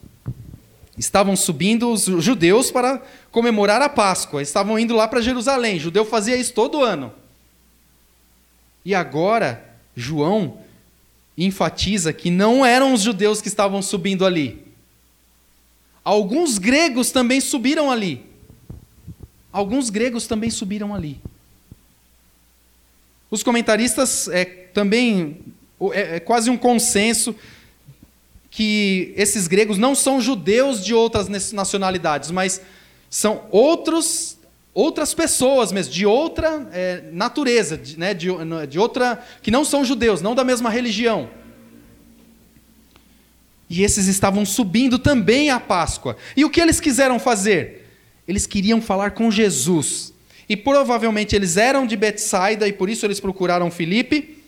estavam 0.96 1.34
subindo 1.34 1.90
os 1.90 2.04
judeus 2.04 2.70
para 2.70 3.02
comemorar 3.32 3.82
a 3.82 3.88
Páscoa, 3.88 4.40
estavam 4.40 4.78
indo 4.78 4.94
lá 4.94 5.08
para 5.08 5.20
Jerusalém. 5.20 5.78
O 5.78 5.80
judeu 5.80 6.04
fazia 6.04 6.36
isso 6.36 6.52
todo 6.52 6.84
ano. 6.84 7.12
E 8.84 8.94
agora, 8.94 9.76
João 9.94 10.58
enfatiza 11.36 12.12
que 12.12 12.30
não 12.30 12.64
eram 12.64 12.92
os 12.92 13.02
judeus 13.02 13.40
que 13.40 13.48
estavam 13.48 13.80
subindo 13.82 14.26
ali. 14.26 14.64
Alguns 16.04 16.58
gregos 16.58 17.10
também 17.10 17.40
subiram 17.40 17.90
ali. 17.90 18.24
Alguns 19.52 19.90
gregos 19.90 20.26
também 20.26 20.50
subiram 20.50 20.94
ali. 20.94 21.20
Os 23.30 23.42
comentaristas 23.42 24.28
é, 24.28 24.44
também 24.44 25.40
é, 25.92 26.16
é 26.16 26.20
quase 26.20 26.50
um 26.50 26.56
consenso 26.56 27.34
que 28.50 29.12
esses 29.16 29.46
gregos 29.46 29.78
não 29.78 29.94
são 29.94 30.20
judeus 30.20 30.84
de 30.84 30.92
outras 30.92 31.28
nacionalidades, 31.52 32.30
mas 32.30 32.60
são 33.08 33.46
outros 33.50 34.36
outras 34.72 35.14
pessoas 35.14 35.72
mesmo, 35.72 35.92
de 35.92 36.06
outra 36.06 36.68
é, 36.72 37.04
natureza, 37.12 37.76
de, 37.76 37.98
né, 37.98 38.14
de, 38.14 38.28
de 38.68 38.78
outra. 38.78 39.24
que 39.42 39.50
não 39.50 39.64
são 39.64 39.84
judeus, 39.84 40.22
não 40.22 40.34
da 40.34 40.44
mesma 40.44 40.70
religião. 40.70 41.28
E 43.68 43.82
esses 43.82 44.08
estavam 44.08 44.44
subindo 44.44 44.98
também 44.98 45.50
à 45.50 45.60
Páscoa. 45.60 46.16
E 46.36 46.44
o 46.44 46.50
que 46.50 46.60
eles 46.60 46.80
quiseram 46.80 47.20
fazer? 47.20 47.88
Eles 48.26 48.46
queriam 48.46 48.82
falar 48.82 49.12
com 49.12 49.30
Jesus. 49.30 50.12
E 50.48 50.56
provavelmente 50.56 51.36
eles 51.36 51.56
eram 51.56 51.86
de 51.86 51.96
Betsaida 51.96 52.66
e 52.66 52.72
por 52.72 52.90
isso 52.90 53.06
eles 53.06 53.20
procuraram 53.20 53.70
Filipe, 53.70 54.42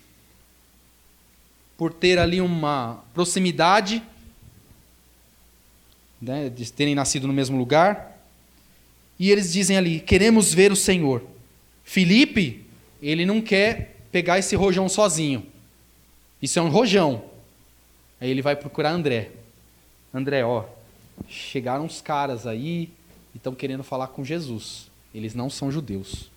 por 1.76 1.92
ter 1.92 2.18
ali 2.18 2.40
uma 2.40 3.04
proximidade. 3.14 4.02
né, 6.20 6.48
de 6.48 6.72
terem 6.72 6.94
nascido 6.94 7.26
no 7.26 7.32
mesmo 7.32 7.58
lugar. 7.58 8.11
E 9.18 9.30
eles 9.30 9.52
dizem 9.52 9.76
ali: 9.76 10.00
queremos 10.00 10.52
ver 10.52 10.72
o 10.72 10.76
Senhor. 10.76 11.22
Felipe, 11.84 12.64
ele 13.00 13.26
não 13.26 13.40
quer 13.40 13.96
pegar 14.10 14.38
esse 14.38 14.54
rojão 14.54 14.88
sozinho. 14.88 15.46
Isso 16.40 16.58
é 16.58 16.62
um 16.62 16.68
rojão. 16.68 17.24
Aí 18.20 18.30
ele 18.30 18.42
vai 18.42 18.54
procurar 18.54 18.92
André. 18.92 19.30
André, 20.12 20.44
ó, 20.44 20.64
chegaram 21.28 21.84
uns 21.84 22.00
caras 22.00 22.46
aí 22.46 22.90
e 23.34 23.36
estão 23.36 23.54
querendo 23.54 23.82
falar 23.82 24.08
com 24.08 24.24
Jesus. 24.24 24.90
Eles 25.14 25.34
não 25.34 25.50
são 25.50 25.70
judeus. 25.70 26.30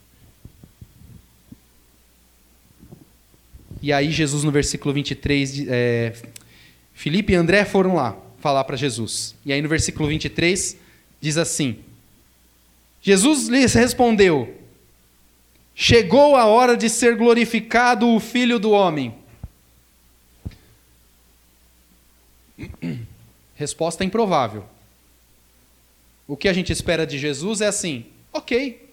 E 3.82 3.94
aí 3.94 4.12
Jesus 4.12 4.44
no 4.44 4.52
versículo 4.52 4.94
23, 4.94 5.68
é, 5.68 6.14
Filipe 6.94 7.34
e 7.34 7.36
André 7.36 7.66
foram 7.66 7.96
lá 7.96 8.18
falar 8.40 8.64
para 8.64 8.76
Jesus. 8.76 9.36
E 9.46 9.54
aí 9.54 9.62
no 9.62 9.70
versículo 9.70 10.08
23 10.10 10.78
diz 11.22 11.38
assim: 11.38 11.78
Jesus 13.06 13.48
lhes 13.48 13.72
respondeu: 13.76 14.60
Chegou 15.76 16.36
a 16.36 16.48
hora 16.48 16.76
de 16.76 16.90
ser 16.90 17.16
glorificado 17.16 18.10
o 18.10 18.20
Filho 18.20 18.58
do 18.58 18.72
Homem. 18.72 19.14
Resposta 23.54 24.04
improvável. 24.04 24.66
O 26.28 26.36
que 26.36 26.48
a 26.48 26.54
gente 26.54 26.74
espera 26.74 27.06
de 27.06 27.20
Jesus 27.20 27.62
é 27.62 27.68
assim: 27.68 28.08
ok, 28.34 28.90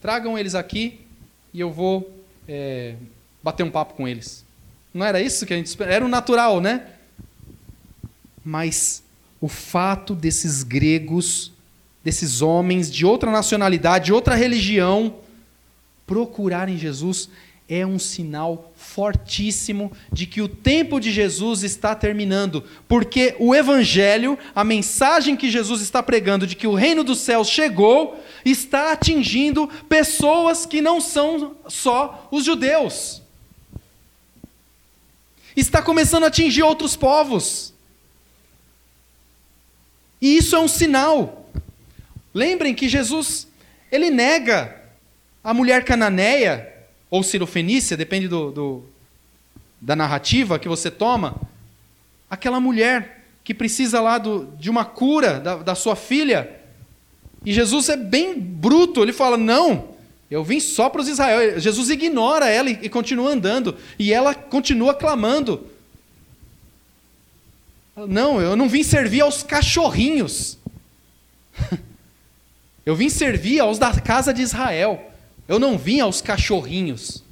tragam 0.00 0.36
eles 0.36 0.56
aqui 0.56 1.00
e 1.54 1.60
eu 1.60 1.70
vou 1.70 2.12
é, 2.48 2.96
bater 3.44 3.62
um 3.62 3.70
papo 3.70 3.94
com 3.94 4.08
eles. 4.08 4.44
Não 4.92 5.06
era 5.06 5.22
isso 5.22 5.46
que 5.46 5.54
a 5.54 5.56
gente 5.56 5.66
esperava? 5.66 5.94
Era 5.94 6.04
o 6.04 6.08
natural, 6.08 6.60
né? 6.60 6.88
Mas 8.44 9.04
o 9.40 9.46
fato 9.46 10.16
desses 10.16 10.64
gregos, 10.64 11.51
desses 12.02 12.42
homens 12.42 12.90
de 12.90 13.06
outra 13.06 13.30
nacionalidade, 13.30 14.06
de 14.06 14.12
outra 14.12 14.34
religião, 14.34 15.16
procurarem 16.06 16.76
Jesus 16.76 17.28
é 17.68 17.86
um 17.86 17.98
sinal 17.98 18.70
fortíssimo 18.76 19.90
de 20.12 20.26
que 20.26 20.42
o 20.42 20.48
tempo 20.48 21.00
de 21.00 21.10
Jesus 21.10 21.62
está 21.62 21.94
terminando, 21.94 22.62
porque 22.86 23.34
o 23.38 23.54
Evangelho, 23.54 24.38
a 24.54 24.62
mensagem 24.62 25.34
que 25.36 25.50
Jesus 25.50 25.80
está 25.80 26.02
pregando 26.02 26.46
de 26.46 26.54
que 26.54 26.66
o 26.66 26.74
reino 26.74 27.02
dos 27.02 27.20
céus 27.20 27.48
chegou, 27.48 28.22
está 28.44 28.92
atingindo 28.92 29.68
pessoas 29.88 30.66
que 30.66 30.82
não 30.82 31.00
são 31.00 31.56
só 31.66 32.28
os 32.30 32.44
judeus. 32.44 33.22
Está 35.56 35.80
começando 35.80 36.24
a 36.24 36.28
atingir 36.28 36.62
outros 36.62 36.94
povos. 36.94 37.72
E 40.20 40.36
isso 40.36 40.54
é 40.56 40.58
um 40.58 40.68
sinal. 40.68 41.41
Lembrem 42.34 42.74
que 42.74 42.88
Jesus, 42.88 43.46
ele 43.90 44.10
nega 44.10 44.76
a 45.42 45.52
mulher 45.52 45.84
cananeia 45.84 46.72
ou 47.10 47.22
cirofenícia, 47.22 47.96
depende 47.96 48.28
do, 48.28 48.50
do, 48.50 48.84
da 49.80 49.94
narrativa 49.94 50.58
que 50.58 50.68
você 50.68 50.90
toma, 50.90 51.40
aquela 52.30 52.58
mulher 52.58 53.24
que 53.44 53.52
precisa 53.52 54.00
lá 54.00 54.18
do, 54.18 54.46
de 54.58 54.70
uma 54.70 54.84
cura 54.84 55.40
da, 55.40 55.56
da 55.56 55.74
sua 55.74 55.96
filha, 55.96 56.58
e 57.44 57.52
Jesus 57.52 57.88
é 57.88 57.96
bem 57.96 58.38
bruto, 58.38 59.02
ele 59.02 59.12
fala: 59.12 59.36
Não, 59.36 59.96
eu 60.30 60.44
vim 60.44 60.60
só 60.60 60.88
para 60.88 61.00
os 61.00 61.08
israelitas. 61.08 61.62
Jesus 61.62 61.90
ignora 61.90 62.48
ela 62.48 62.70
e, 62.70 62.78
e 62.82 62.88
continua 62.88 63.30
andando, 63.30 63.76
e 63.98 64.12
ela 64.12 64.34
continua 64.34 64.94
clamando. 64.94 65.66
Não, 68.08 68.40
eu 68.40 68.56
não 68.56 68.68
vim 68.68 68.82
servir 68.82 69.20
aos 69.20 69.42
cachorrinhos. 69.42 70.56
eu 72.84 72.96
vim 72.96 73.08
servir 73.08 73.60
aos 73.60 73.78
da 73.78 74.00
casa 74.00 74.34
de 74.34 74.42
Israel. 74.42 75.10
Eu 75.46 75.58
não 75.58 75.78
vim 75.78 76.00
aos 76.00 76.20
cachorrinhos. 76.20 77.22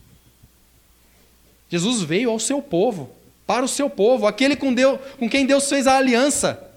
Jesus 1.68 2.02
veio 2.02 2.30
ao 2.30 2.38
seu 2.38 2.60
povo, 2.60 3.10
para 3.46 3.64
o 3.64 3.68
seu 3.68 3.88
povo, 3.88 4.26
aquele 4.26 4.56
com, 4.56 4.72
Deus, 4.72 4.98
com 5.18 5.28
quem 5.28 5.46
Deus 5.46 5.68
fez 5.68 5.86
a 5.86 5.96
aliança. 5.96 6.68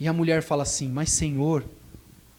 E 0.00 0.06
a 0.06 0.12
mulher 0.12 0.42
fala 0.42 0.62
assim: 0.62 0.88
Mas 0.88 1.10
Senhor, 1.10 1.64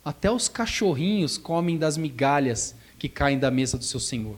até 0.04 0.32
os 0.32 0.48
cachorrinhos 0.48 1.38
comem 1.38 1.78
das 1.78 1.98
migalhas 1.98 2.76
que 2.98 3.10
caem 3.10 3.38
da 3.38 3.52
mesa 3.52 3.78
do 3.78 3.84
seu 3.84 4.00
Senhor. 4.00 4.38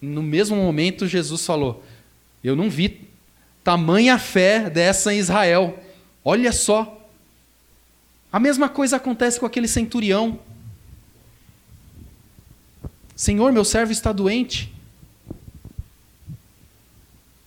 No 0.00 0.22
mesmo 0.22 0.56
momento, 0.56 1.06
Jesus 1.06 1.44
falou: 1.44 1.82
Eu 2.42 2.54
não 2.54 2.70
vi 2.70 3.08
tamanha 3.62 4.18
fé 4.18 4.68
dessa 4.68 5.12
em 5.12 5.18
Israel. 5.18 5.78
Olha 6.22 6.52
só, 6.52 6.93
a 8.34 8.40
mesma 8.40 8.68
coisa 8.68 8.96
acontece 8.96 9.38
com 9.38 9.46
aquele 9.46 9.68
centurião. 9.68 10.40
Senhor, 13.14 13.52
meu 13.52 13.64
servo 13.64 13.92
está 13.92 14.10
doente. 14.10 14.74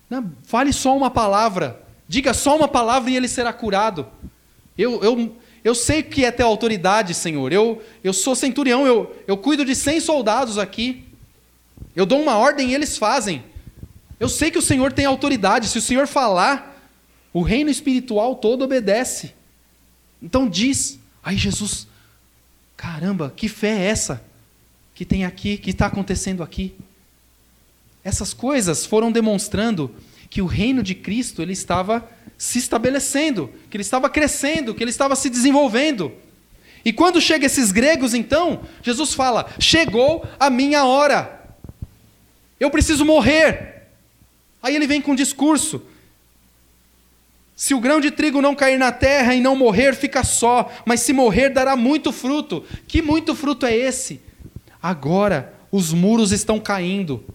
Não, 0.09 0.31
fale 0.43 0.71
só 0.71 0.95
uma 0.95 1.11
palavra. 1.11 1.85
Diga 2.07 2.33
só 2.33 2.55
uma 2.55 2.69
palavra 2.69 3.11
e 3.11 3.17
ele 3.17 3.27
será 3.27 3.51
curado. 3.51 4.07
Eu, 4.77 5.03
eu, 5.03 5.35
eu 5.61 5.75
sei 5.75 6.01
que 6.01 6.23
é 6.23 6.31
ter 6.31 6.43
autoridade, 6.43 7.13
Senhor. 7.13 7.51
Eu, 7.51 7.83
eu 8.01 8.13
sou 8.13 8.33
centurião, 8.33 8.87
eu, 8.87 9.13
eu 9.27 9.35
cuido 9.35 9.65
de 9.65 9.75
100 9.75 9.99
soldados 9.99 10.57
aqui. 10.57 11.03
Eu 11.97 12.05
dou 12.05 12.21
uma 12.21 12.37
ordem 12.37 12.69
e 12.69 12.73
eles 12.73 12.97
fazem. 12.97 13.43
Eu 14.17 14.29
sei 14.29 14.49
que 14.49 14.57
o 14.57 14.61
Senhor 14.61 14.93
tem 14.93 15.03
autoridade. 15.03 15.67
Se 15.67 15.79
o 15.79 15.81
Senhor 15.81 16.07
falar, 16.07 16.81
o 17.33 17.41
reino 17.41 17.69
espiritual 17.69 18.35
todo 18.35 18.61
obedece. 18.61 19.35
Então 20.21 20.47
diz, 20.47 20.99
aí 21.23 21.37
Jesus, 21.37 21.87
caramba, 22.75 23.33
que 23.35 23.47
fé 23.47 23.69
é 23.69 23.85
essa 23.85 24.23
que 24.95 25.05
tem 25.05 25.25
aqui, 25.25 25.57
que 25.57 25.71
está 25.71 25.85
acontecendo 25.85 26.41
aqui? 26.41 26.75
Essas 28.03 28.33
coisas 28.33 28.85
foram 28.85 29.11
demonstrando 29.11 29.93
que 30.29 30.41
o 30.41 30.45
reino 30.45 30.81
de 30.81 30.95
Cristo 30.95 31.41
ele 31.41 31.53
estava 31.53 32.07
se 32.37 32.59
estabelecendo, 32.59 33.51
que 33.69 33.77
ele 33.77 33.81
estava 33.81 34.09
crescendo, 34.09 34.73
que 34.73 34.83
ele 34.83 34.91
estava 34.91 35.15
se 35.15 35.29
desenvolvendo. 35.29 36.11
E 36.85 36.93
quando 36.93 37.19
chega 37.19 37.45
esses 37.45 37.71
gregos, 37.71 38.13
então, 38.13 38.63
Jesus 38.81 39.13
fala: 39.13 39.49
chegou 39.59 40.25
a 40.39 40.49
minha 40.49 40.85
hora, 40.85 41.55
eu 42.59 42.69
preciso 42.69 43.03
morrer. 43.03 43.87
Aí 44.61 44.75
ele 44.75 44.87
vem 44.87 45.01
com 45.01 45.11
um 45.11 45.15
discurso: 45.15 45.81
se 47.57 47.73
o 47.73 47.79
grão 47.79 47.99
de 47.99 48.11
trigo 48.11 48.39
não 48.39 48.53
cair 48.53 48.77
na 48.77 48.91
terra 48.91 49.33
e 49.33 49.41
não 49.41 49.55
morrer, 49.55 49.95
fica 49.95 50.23
só, 50.23 50.71
mas 50.85 50.99
se 50.99 51.11
morrer, 51.11 51.49
dará 51.49 51.75
muito 51.75 52.13
fruto. 52.13 52.63
Que 52.87 53.01
muito 53.01 53.33
fruto 53.33 53.65
é 53.65 53.75
esse? 53.75 54.21
Agora 54.79 55.51
os 55.71 55.91
muros 55.91 56.31
estão 56.31 56.59
caindo. 56.59 57.25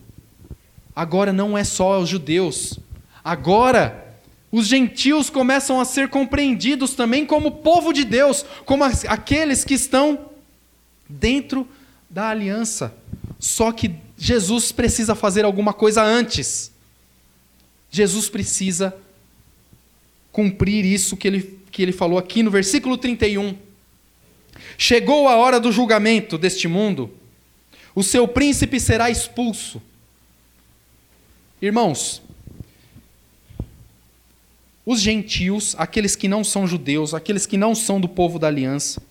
Agora 0.94 1.32
não 1.32 1.58
é 1.58 1.64
só 1.64 1.98
os 2.00 2.08
judeus. 2.08 2.78
Agora 3.24 4.16
os 4.52 4.68
gentios 4.68 5.28
começam 5.28 5.80
a 5.80 5.84
ser 5.84 6.08
compreendidos 6.08 6.94
também 6.94 7.26
como 7.26 7.50
povo 7.50 7.92
de 7.92 8.04
Deus, 8.04 8.46
como 8.64 8.84
aqueles 8.84 9.64
que 9.64 9.74
estão 9.74 10.26
dentro 11.08 11.66
da 12.08 12.28
aliança. 12.28 12.94
Só 13.40 13.72
que 13.72 13.96
Jesus 14.16 14.70
precisa 14.70 15.16
fazer 15.16 15.44
alguma 15.44 15.72
coisa 15.72 16.00
antes. 16.00 16.70
Jesus 17.90 18.28
precisa 18.28 18.96
cumprir 20.32 20.84
isso 20.84 21.16
que 21.16 21.28
ele, 21.28 21.58
que 21.70 21.82
ele 21.82 21.92
falou 21.92 22.18
aqui 22.18 22.42
no 22.42 22.50
versículo 22.50 22.96
31. 22.96 23.54
Chegou 24.78 25.28
a 25.28 25.36
hora 25.36 25.60
do 25.60 25.70
julgamento 25.70 26.38
deste 26.38 26.66
mundo, 26.66 27.12
o 27.94 28.02
seu 28.02 28.26
príncipe 28.26 28.80
será 28.80 29.10
expulso. 29.10 29.82
Irmãos, 31.60 32.22
os 34.84 35.00
gentios, 35.00 35.76
aqueles 35.78 36.16
que 36.16 36.26
não 36.26 36.42
são 36.42 36.66
judeus, 36.66 37.12
aqueles 37.14 37.46
que 37.46 37.56
não 37.56 37.74
são 37.74 38.00
do 38.00 38.08
povo 38.08 38.38
da 38.38 38.48
aliança, 38.48 39.02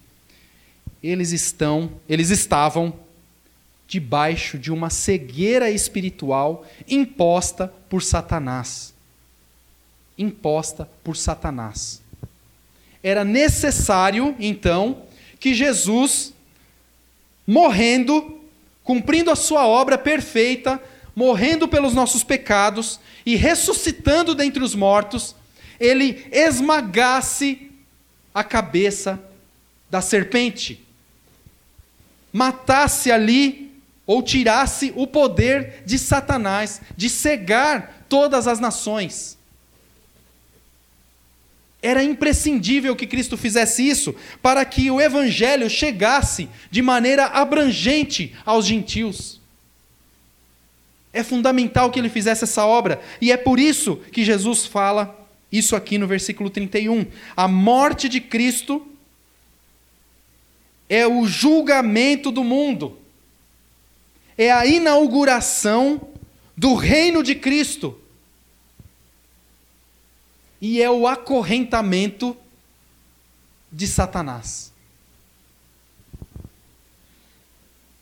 eles 1.01 1.31
estão, 1.31 1.91
eles 2.09 2.29
estavam 2.29 2.93
debaixo 3.87 4.57
de 4.57 4.71
uma 4.71 4.89
cegueira 4.89 5.69
espiritual 5.69 6.65
imposta 6.87 7.67
por 7.87 8.01
Satanás 8.01 8.91
imposta 10.17 10.89
por 11.03 11.17
Satanás. 11.17 12.01
Era 13.03 13.23
necessário, 13.23 14.35
então, 14.39 15.03
que 15.39 15.53
Jesus, 15.53 16.33
morrendo, 17.47 18.39
cumprindo 18.83 19.31
a 19.31 19.35
sua 19.35 19.65
obra 19.65 19.97
perfeita, 19.97 20.81
morrendo 21.15 21.67
pelos 21.67 21.93
nossos 21.93 22.23
pecados 22.23 22.99
e 23.25 23.35
ressuscitando 23.35 24.35
dentre 24.35 24.63
os 24.63 24.75
mortos, 24.75 25.35
ele 25.79 26.27
esmagasse 26.31 27.71
a 28.33 28.43
cabeça 28.43 29.19
da 29.89 29.99
serpente, 29.99 30.85
matasse 32.31 33.11
ali 33.11 33.71
ou 34.05 34.21
tirasse 34.21 34.93
o 34.95 35.05
poder 35.07 35.83
de 35.85 35.97
Satanás 35.97 36.81
de 36.95 37.09
cegar 37.09 38.05
todas 38.07 38.47
as 38.47 38.59
nações. 38.59 39.37
Era 41.81 42.03
imprescindível 42.03 42.95
que 42.95 43.07
Cristo 43.07 43.35
fizesse 43.35 43.87
isso 43.87 44.15
para 44.41 44.63
que 44.63 44.91
o 44.91 45.01
evangelho 45.01 45.69
chegasse 45.69 46.47
de 46.69 46.81
maneira 46.81 47.25
abrangente 47.25 48.35
aos 48.45 48.65
gentios. 48.65 49.41
É 51.11 51.23
fundamental 51.23 51.89
que 51.89 51.99
ele 51.99 52.09
fizesse 52.09 52.43
essa 52.43 52.65
obra, 52.65 53.01
e 53.19 53.31
é 53.31 53.37
por 53.37 53.59
isso 53.59 53.97
que 54.11 54.23
Jesus 54.23 54.65
fala 54.65 55.17
isso 55.51 55.75
aqui 55.75 55.97
no 55.97 56.07
versículo 56.07 56.49
31. 56.49 57.05
A 57.35 57.47
morte 57.47 58.07
de 58.07 58.21
Cristo 58.21 58.87
é 60.87 61.05
o 61.07 61.25
julgamento 61.25 62.31
do 62.31 62.43
mundo, 62.43 62.97
é 64.37 64.51
a 64.51 64.65
inauguração 64.65 66.09
do 66.55 66.75
reino 66.75 67.23
de 67.23 67.35
Cristo 67.35 68.00
e 70.61 70.81
é 70.81 70.89
o 70.89 71.07
acorrentamento 71.07 72.37
de 73.71 73.87
Satanás. 73.87 74.71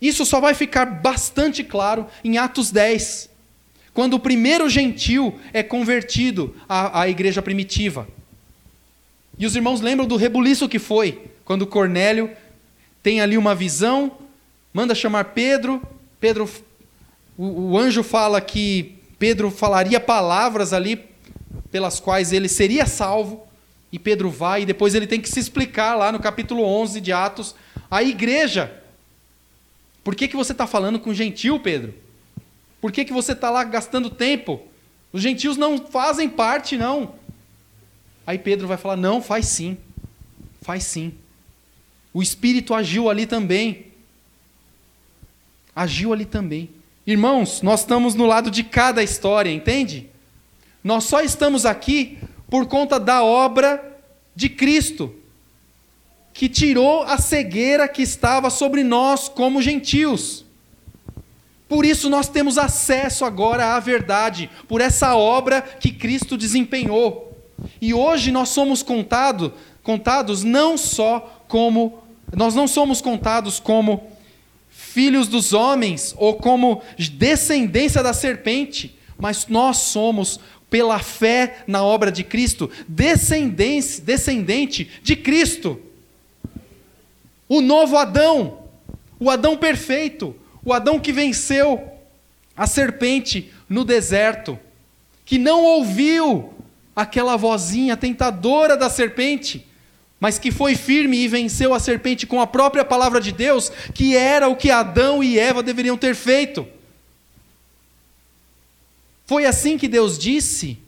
Isso 0.02 0.26
só 0.26 0.40
vai 0.40 0.54
ficar 0.54 0.86
bastante 0.86 1.64
claro 1.64 2.08
em 2.24 2.38
Atos 2.38 2.72
10, 2.72 3.30
quando 3.94 4.16
o 4.16 4.20
primeiro 4.20 4.70
gentil 4.70 5.40
é 5.54 5.64
convertido 5.64 6.56
à, 6.68 7.02
à 7.02 7.10
igreja 7.10 7.42
primitiva. 7.42 8.08
E 9.38 9.46
os 9.46 9.56
irmãos 9.56 9.80
lembram 9.82 10.08
do 10.08 10.16
rebuliço 10.16 10.68
que 10.68 10.80
foi, 10.80 11.32
quando 11.46 11.66
Cornélio 11.66 12.30
tem 13.02 13.22
ali 13.22 13.38
uma 13.38 13.56
visão, 13.56 14.12
manda 14.74 14.94
chamar 14.94 15.26
Pedro, 15.26 15.82
Pedro 16.20 16.50
o, 17.38 17.72
o 17.72 17.78
anjo 17.78 18.04
fala 18.04 18.42
que 18.42 18.96
Pedro 19.18 19.50
falaria 19.50 20.00
palavras 20.00 20.74
ali 20.74 20.98
pelas 21.72 22.00
quais 22.00 22.32
ele 22.34 22.48
seria 22.48 22.86
salvo, 22.86 23.48
e 23.92 23.98
Pedro 23.98 24.30
vai, 24.30 24.62
e 24.62 24.66
depois 24.66 24.94
ele 24.94 25.08
tem 25.08 25.20
que 25.20 25.30
se 25.30 25.40
explicar 25.40 25.96
lá 25.96 26.12
no 26.12 26.20
capítulo 26.20 26.64
11 26.64 27.02
de 27.02 27.12
Atos, 27.12 27.56
a 27.90 28.04
igreja. 28.04 28.84
Por 30.04 30.16
que, 30.16 30.28
que 30.28 30.36
você 30.36 30.52
está 30.52 30.68
falando 30.68 31.00
com 31.00 31.14
gentil, 31.14 31.60
Pedro? 31.60 31.94
Por 32.80 32.92
que, 32.92 33.04
que 33.04 33.14
você 33.14 33.34
está 33.34 33.50
lá 33.50 33.64
gastando 33.64 34.10
tempo? 34.10 34.62
Os 35.12 35.22
gentios 35.22 35.58
não 35.58 35.78
fazem 35.78 36.30
parte, 36.30 36.78
não. 36.78 37.16
Aí 38.26 38.38
Pedro 38.38 38.68
vai 38.68 38.78
falar: 38.78 38.96
não, 38.96 39.22
faz 39.22 39.48
sim. 39.48 39.78
Faz 40.62 40.84
sim. 40.84 41.14
O 42.14 42.22
Espírito 42.22 42.74
agiu 42.74 43.10
ali 43.10 43.26
também. 43.26 43.88
Agiu 45.76 46.14
ali 46.14 46.26
também. 46.26 46.70
Irmãos, 47.06 47.62
nós 47.62 47.82
estamos 47.82 48.14
no 48.14 48.26
lado 48.26 48.52
de 48.52 48.64
cada 48.64 49.02
história, 49.02 49.52
entende? 49.52 50.09
Nós 50.84 51.04
só 51.06 51.22
estamos 51.22 51.66
aqui 51.66 52.18
por 52.50 52.66
conta 52.68 53.00
da 53.00 53.24
obra 53.24 54.00
de 54.36 54.50
Cristo, 54.50 55.14
que 56.34 56.48
tirou 56.48 57.04
a 57.04 57.18
cegueira 57.18 57.88
que 57.88 58.02
estava 58.02 58.50
sobre 58.50 58.84
nós 58.84 59.28
como 59.28 59.62
gentios. 59.62 60.46
Por 61.68 61.86
isso 61.86 62.10
nós 62.10 62.28
temos 62.28 62.58
acesso 62.58 63.26
agora 63.26 63.76
à 63.76 63.80
verdade, 63.80 64.50
por 64.68 64.82
essa 64.82 65.16
obra 65.16 65.62
que 65.62 65.92
Cristo 65.92 66.38
desempenhou. 66.38 67.38
E 67.82 67.94
hoje 67.94 68.32
nós 68.32 68.50
somos 68.50 68.82
contado, 68.82 69.54
contados 69.84 70.44
não 70.44 70.78
só 70.78 71.44
como 71.48 72.02
nós 72.36 72.54
não 72.54 72.68
somos 72.68 73.02
contados 73.02 73.60
como 73.60 74.12
filhos 74.70 75.28
dos 75.28 75.52
homens 75.52 76.14
ou 76.18 76.36
como 76.36 76.82
descendência 76.98 78.04
da 78.04 78.14
serpente, 78.14 78.98
mas 79.18 79.48
nós 79.48 79.78
somos 79.78 80.40
pela 80.70 81.00
fé 81.00 81.64
na 81.66 81.84
obra 81.84 82.12
de 82.12 82.24
Cristo, 82.24 82.70
descendente, 82.88 84.02
descendente 84.02 84.90
de 85.02 85.16
Cristo. 85.16 85.82
O 87.48 87.62
novo 87.62 87.98
Adão, 87.98 88.60
o 89.20 89.30
Adão 89.30 89.58
perfeito, 89.58 90.36
o 90.64 90.72
Adão 90.72 91.00
que 91.00 91.12
venceu 91.12 91.92
a 92.56 92.68
serpente 92.68 93.52
no 93.68 93.84
deserto, 93.84 94.60
que 95.26 95.38
não 95.38 95.64
ouviu 95.64 96.54
aquela 96.96 97.38
vozinha 97.38 97.96
tentadora 97.96 98.76
da 98.76 98.90
serpente, 98.90 99.66
mas 100.20 100.38
que 100.38 100.52
foi 100.52 100.76
firme 100.76 101.18
e 101.18 101.28
venceu 101.28 101.74
a 101.74 101.80
serpente 101.80 102.28
com 102.28 102.42
a 102.42 102.48
própria 102.48 102.84
palavra 102.84 103.22
de 103.22 103.32
Deus, 103.32 103.72
que 103.94 104.16
era 104.16 104.48
o 104.50 104.56
que 104.56 104.70
Adão 104.70 105.24
e 105.24 105.40
Eva 105.40 105.64
deveriam 105.64 105.98
ter 105.98 106.14
feito. 106.14 106.68
Foi 109.30 109.46
assim 109.46 109.78
que 109.78 109.88
Deus 109.88 110.18
disse: 110.18 110.80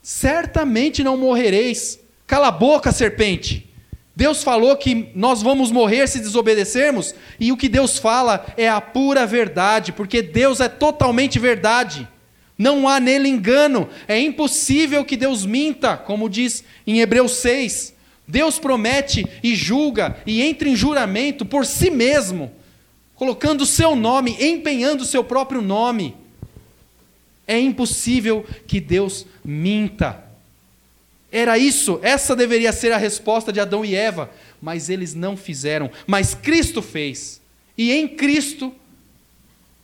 Certamente 0.00 1.04
não 1.04 1.18
morrereis. 1.18 2.00
Cala 2.26 2.48
a 2.48 2.50
boca, 2.50 2.90
serpente. 2.90 3.68
Deus 4.16 4.42
falou 4.42 4.74
que 4.78 5.10
nós 5.14 5.42
vamos 5.42 5.70
morrer 5.70 6.08
se 6.08 6.20
desobedecermos, 6.20 7.14
e 7.38 7.52
o 7.52 7.58
que 7.58 7.68
Deus 7.68 7.98
fala 7.98 8.46
é 8.56 8.66
a 8.66 8.80
pura 8.80 9.26
verdade, 9.26 9.92
porque 9.92 10.22
Deus 10.22 10.58
é 10.58 10.70
totalmente 10.70 11.38
verdade. 11.38 12.08
Não 12.56 12.88
há 12.88 12.98
nele 12.98 13.28
engano. 13.28 13.90
É 14.08 14.18
impossível 14.18 15.04
que 15.04 15.14
Deus 15.14 15.44
minta, 15.44 15.98
como 15.98 16.30
diz 16.30 16.64
em 16.86 17.00
Hebreus 17.02 17.32
6. 17.32 17.92
Deus 18.26 18.58
promete 18.58 19.26
e 19.42 19.54
julga 19.54 20.16
e 20.24 20.40
entra 20.40 20.66
em 20.66 20.74
juramento 20.74 21.44
por 21.44 21.66
si 21.66 21.90
mesmo, 21.90 22.50
colocando 23.14 23.60
o 23.60 23.66
seu 23.66 23.94
nome, 23.94 24.34
empenhando 24.40 25.02
o 25.02 25.06
seu 25.06 25.22
próprio 25.22 25.60
nome. 25.60 26.16
É 27.50 27.58
impossível 27.58 28.46
que 28.64 28.78
Deus 28.78 29.26
minta. 29.44 30.22
Era 31.32 31.58
isso, 31.58 31.98
essa 32.00 32.36
deveria 32.36 32.72
ser 32.72 32.92
a 32.92 32.96
resposta 32.96 33.52
de 33.52 33.58
Adão 33.58 33.84
e 33.84 33.92
Eva, 33.92 34.30
mas 34.62 34.88
eles 34.88 35.16
não 35.16 35.36
fizeram. 35.36 35.90
Mas 36.06 36.32
Cristo 36.32 36.80
fez. 36.80 37.40
E 37.76 37.90
em 37.90 38.06
Cristo 38.06 38.72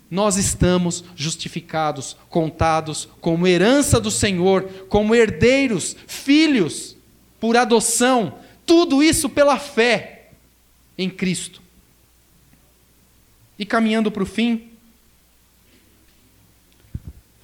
nós 0.09 0.37
estamos 0.37 1.03
justificados, 1.17 2.17
contados 2.31 3.09
como 3.21 3.49
herança 3.49 3.99
do 3.99 4.12
Senhor, 4.12 4.62
como 4.89 5.12
herdeiros, 5.12 5.97
filhos, 6.07 6.97
por 7.41 7.57
adoção, 7.57 8.39
tudo 8.64 9.03
isso 9.03 9.29
pela 9.29 9.59
fé 9.59 10.29
em 10.97 11.11
Cristo. 11.11 11.61
E 13.59 13.67
caminhando 13.67 14.09
para 14.09 14.23
o 14.23 14.27
fim, 14.27 14.66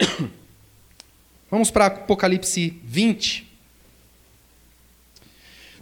Vamos 1.51 1.71
para 1.71 1.87
Apocalipse 1.87 2.81
20. 2.85 3.51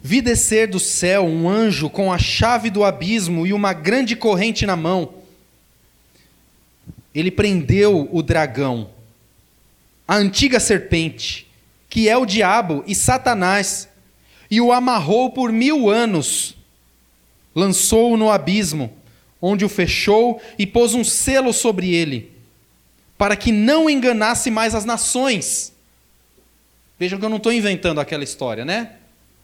Vi 0.02 0.20
descer 0.20 0.68
do 0.68 0.80
céu 0.80 1.24
um 1.24 1.48
anjo 1.48 1.90
com 1.90 2.12
a 2.12 2.18
chave 2.18 2.70
do 2.70 2.84
abismo 2.84 3.46
e 3.46 3.52
uma 3.52 3.72
grande 3.72 4.16
corrente 4.16 4.64
na 4.64 4.76
mão. 4.76 5.14
Ele 7.14 7.30
prendeu 7.30 8.08
o 8.12 8.22
dragão, 8.22 8.90
a 10.06 10.16
antiga 10.16 10.60
serpente, 10.60 11.46
que 11.88 12.08
é 12.08 12.16
o 12.16 12.24
diabo 12.24 12.84
e 12.86 12.94
Satanás, 12.94 13.88
e 14.50 14.60
o 14.60 14.72
amarrou 14.72 15.30
por 15.30 15.52
mil 15.52 15.90
anos. 15.90 16.56
Lançou-o 17.54 18.16
no 18.16 18.30
abismo, 18.30 18.92
onde 19.42 19.64
o 19.64 19.68
fechou 19.68 20.40
e 20.58 20.66
pôs 20.66 20.94
um 20.94 21.04
selo 21.04 21.52
sobre 21.52 21.92
ele 21.92 22.39
para 23.20 23.36
que 23.36 23.52
não 23.52 23.90
enganasse 23.90 24.50
mais 24.50 24.74
as 24.74 24.86
nações. 24.86 25.74
Vejam 26.98 27.18
que 27.18 27.24
eu 27.26 27.28
não 27.28 27.36
estou 27.36 27.52
inventando 27.52 28.00
aquela 28.00 28.24
história, 28.24 28.64
né? 28.64 28.92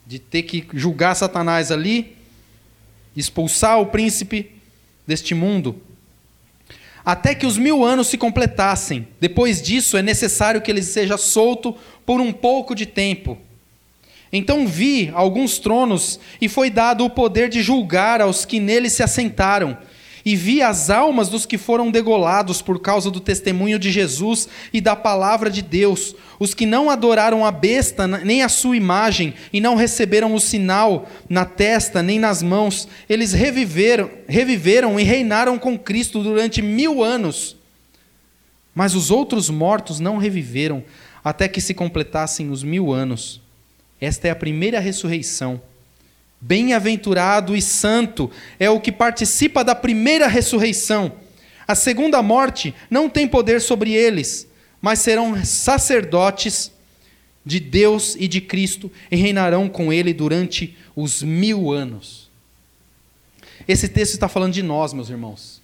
De 0.06 0.18
ter 0.18 0.44
que 0.44 0.66
julgar 0.72 1.14
Satanás 1.14 1.70
ali, 1.70 2.16
expulsar 3.14 3.78
o 3.78 3.84
príncipe 3.84 4.50
deste 5.06 5.34
mundo. 5.34 5.78
Até 7.04 7.34
que 7.34 7.44
os 7.44 7.58
mil 7.58 7.84
anos 7.84 8.06
se 8.06 8.16
completassem. 8.16 9.06
Depois 9.20 9.60
disso, 9.60 9.98
é 9.98 10.02
necessário 10.02 10.62
que 10.62 10.70
ele 10.70 10.82
seja 10.82 11.18
solto 11.18 11.76
por 12.06 12.18
um 12.18 12.32
pouco 12.32 12.74
de 12.74 12.86
tempo. 12.86 13.36
Então 14.32 14.66
vi 14.66 15.10
alguns 15.12 15.58
tronos 15.58 16.18
e 16.40 16.48
foi 16.48 16.70
dado 16.70 17.04
o 17.04 17.10
poder 17.10 17.50
de 17.50 17.60
julgar 17.60 18.22
aos 18.22 18.46
que 18.46 18.58
neles 18.58 18.94
se 18.94 19.02
assentaram 19.02 19.76
e 20.26 20.34
vi 20.34 20.60
as 20.60 20.90
almas 20.90 21.28
dos 21.28 21.46
que 21.46 21.56
foram 21.56 21.88
degolados 21.88 22.60
por 22.60 22.80
causa 22.80 23.12
do 23.12 23.20
testemunho 23.20 23.78
de 23.78 23.92
Jesus 23.92 24.48
e 24.72 24.80
da 24.80 24.96
palavra 24.96 25.48
de 25.48 25.62
Deus, 25.62 26.16
os 26.40 26.52
que 26.52 26.66
não 26.66 26.90
adoraram 26.90 27.46
a 27.46 27.52
besta 27.52 28.08
nem 28.08 28.42
a 28.42 28.48
sua 28.48 28.76
imagem 28.76 29.34
e 29.52 29.60
não 29.60 29.76
receberam 29.76 30.34
o 30.34 30.40
sinal 30.40 31.08
na 31.28 31.44
testa 31.44 32.02
nem 32.02 32.18
nas 32.18 32.42
mãos, 32.42 32.88
eles 33.08 33.32
reviveram, 33.32 34.10
reviveram 34.26 34.98
e 34.98 35.04
reinaram 35.04 35.60
com 35.60 35.78
Cristo 35.78 36.20
durante 36.20 36.60
mil 36.60 37.04
anos. 37.04 37.54
Mas 38.74 38.96
os 38.96 39.12
outros 39.12 39.48
mortos 39.48 40.00
não 40.00 40.18
reviveram 40.18 40.82
até 41.22 41.46
que 41.46 41.60
se 41.60 41.72
completassem 41.72 42.50
os 42.50 42.64
mil 42.64 42.92
anos. 42.92 43.40
Esta 44.00 44.26
é 44.26 44.32
a 44.32 44.36
primeira 44.36 44.80
ressurreição. 44.80 45.62
Bem-aventurado 46.40 47.56
e 47.56 47.62
santo 47.62 48.30
é 48.58 48.68
o 48.68 48.80
que 48.80 48.92
participa 48.92 49.64
da 49.64 49.74
primeira 49.74 50.26
ressurreição. 50.26 51.12
A 51.66 51.74
segunda 51.74 52.22
morte 52.22 52.74
não 52.90 53.08
tem 53.08 53.26
poder 53.26 53.60
sobre 53.60 53.92
eles, 53.92 54.46
mas 54.80 55.00
serão 55.00 55.44
sacerdotes 55.44 56.70
de 57.44 57.58
Deus 57.58 58.16
e 58.18 58.28
de 58.28 58.40
Cristo 58.40 58.90
e 59.10 59.16
reinarão 59.16 59.68
com 59.68 59.92
ele 59.92 60.12
durante 60.12 60.76
os 60.94 61.22
mil 61.22 61.72
anos. 61.72 62.30
Esse 63.66 63.88
texto 63.88 64.14
está 64.14 64.28
falando 64.28 64.52
de 64.52 64.62
nós, 64.62 64.92
meus 64.92 65.08
irmãos. 65.08 65.62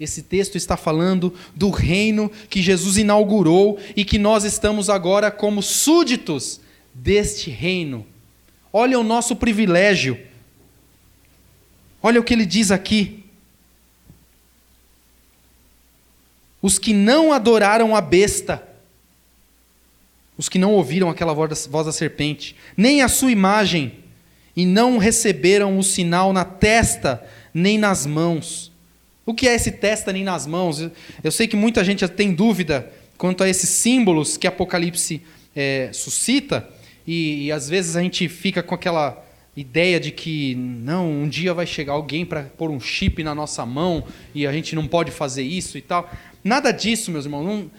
Esse 0.00 0.22
texto 0.22 0.56
está 0.56 0.76
falando 0.76 1.34
do 1.54 1.70
reino 1.70 2.30
que 2.48 2.62
Jesus 2.62 2.96
inaugurou 2.96 3.78
e 3.96 4.04
que 4.04 4.18
nós 4.18 4.44
estamos 4.44 4.88
agora 4.88 5.30
como 5.30 5.62
súditos 5.62 6.60
deste 6.94 7.50
reino. 7.50 8.06
Olha 8.72 8.98
o 8.98 9.04
nosso 9.04 9.36
privilégio. 9.36 10.18
Olha 12.02 12.20
o 12.20 12.24
que 12.24 12.32
ele 12.32 12.46
diz 12.46 12.70
aqui. 12.70 13.24
Os 16.60 16.78
que 16.78 16.92
não 16.92 17.32
adoraram 17.32 17.94
a 17.94 18.00
besta, 18.00 18.66
os 20.36 20.48
que 20.48 20.58
não 20.58 20.72
ouviram 20.72 21.08
aquela 21.08 21.32
voz 21.32 21.86
da 21.86 21.92
serpente, 21.92 22.54
nem 22.76 23.02
a 23.02 23.08
sua 23.08 23.30
imagem, 23.30 24.04
e 24.56 24.66
não 24.66 24.98
receberam 24.98 25.78
o 25.78 25.84
sinal 25.84 26.32
na 26.32 26.44
testa 26.44 27.24
nem 27.54 27.78
nas 27.78 28.04
mãos. 28.04 28.72
O 29.24 29.32
que 29.32 29.46
é 29.46 29.54
esse 29.54 29.70
testa 29.70 30.12
nem 30.12 30.24
nas 30.24 30.46
mãos? 30.46 30.90
Eu 31.22 31.30
sei 31.30 31.46
que 31.46 31.54
muita 31.54 31.84
gente 31.84 32.06
tem 32.08 32.34
dúvida 32.34 32.90
quanto 33.16 33.44
a 33.44 33.48
esses 33.48 33.68
símbolos 33.68 34.36
que 34.36 34.46
Apocalipse 34.46 35.22
é, 35.54 35.90
suscita, 35.92 36.68
e, 37.08 37.46
e 37.46 37.52
às 37.52 37.70
vezes 37.70 37.96
a 37.96 38.02
gente 38.02 38.28
fica 38.28 38.62
com 38.62 38.74
aquela 38.74 39.24
ideia 39.56 39.98
de 39.98 40.10
que 40.10 40.54
não, 40.54 41.10
um 41.10 41.26
dia 41.26 41.54
vai 41.54 41.64
chegar 41.64 41.94
alguém 41.94 42.22
para 42.22 42.42
pôr 42.42 42.70
um 42.70 42.78
chip 42.78 43.24
na 43.24 43.34
nossa 43.34 43.64
mão 43.64 44.04
e 44.34 44.46
a 44.46 44.52
gente 44.52 44.76
não 44.76 44.86
pode 44.86 45.10
fazer 45.10 45.42
isso 45.42 45.78
e 45.78 45.80
tal. 45.80 46.12
Nada 46.44 46.70
disso, 46.70 47.10
meus 47.10 47.24
irmãos. 47.24 47.44
Não, 47.44 47.70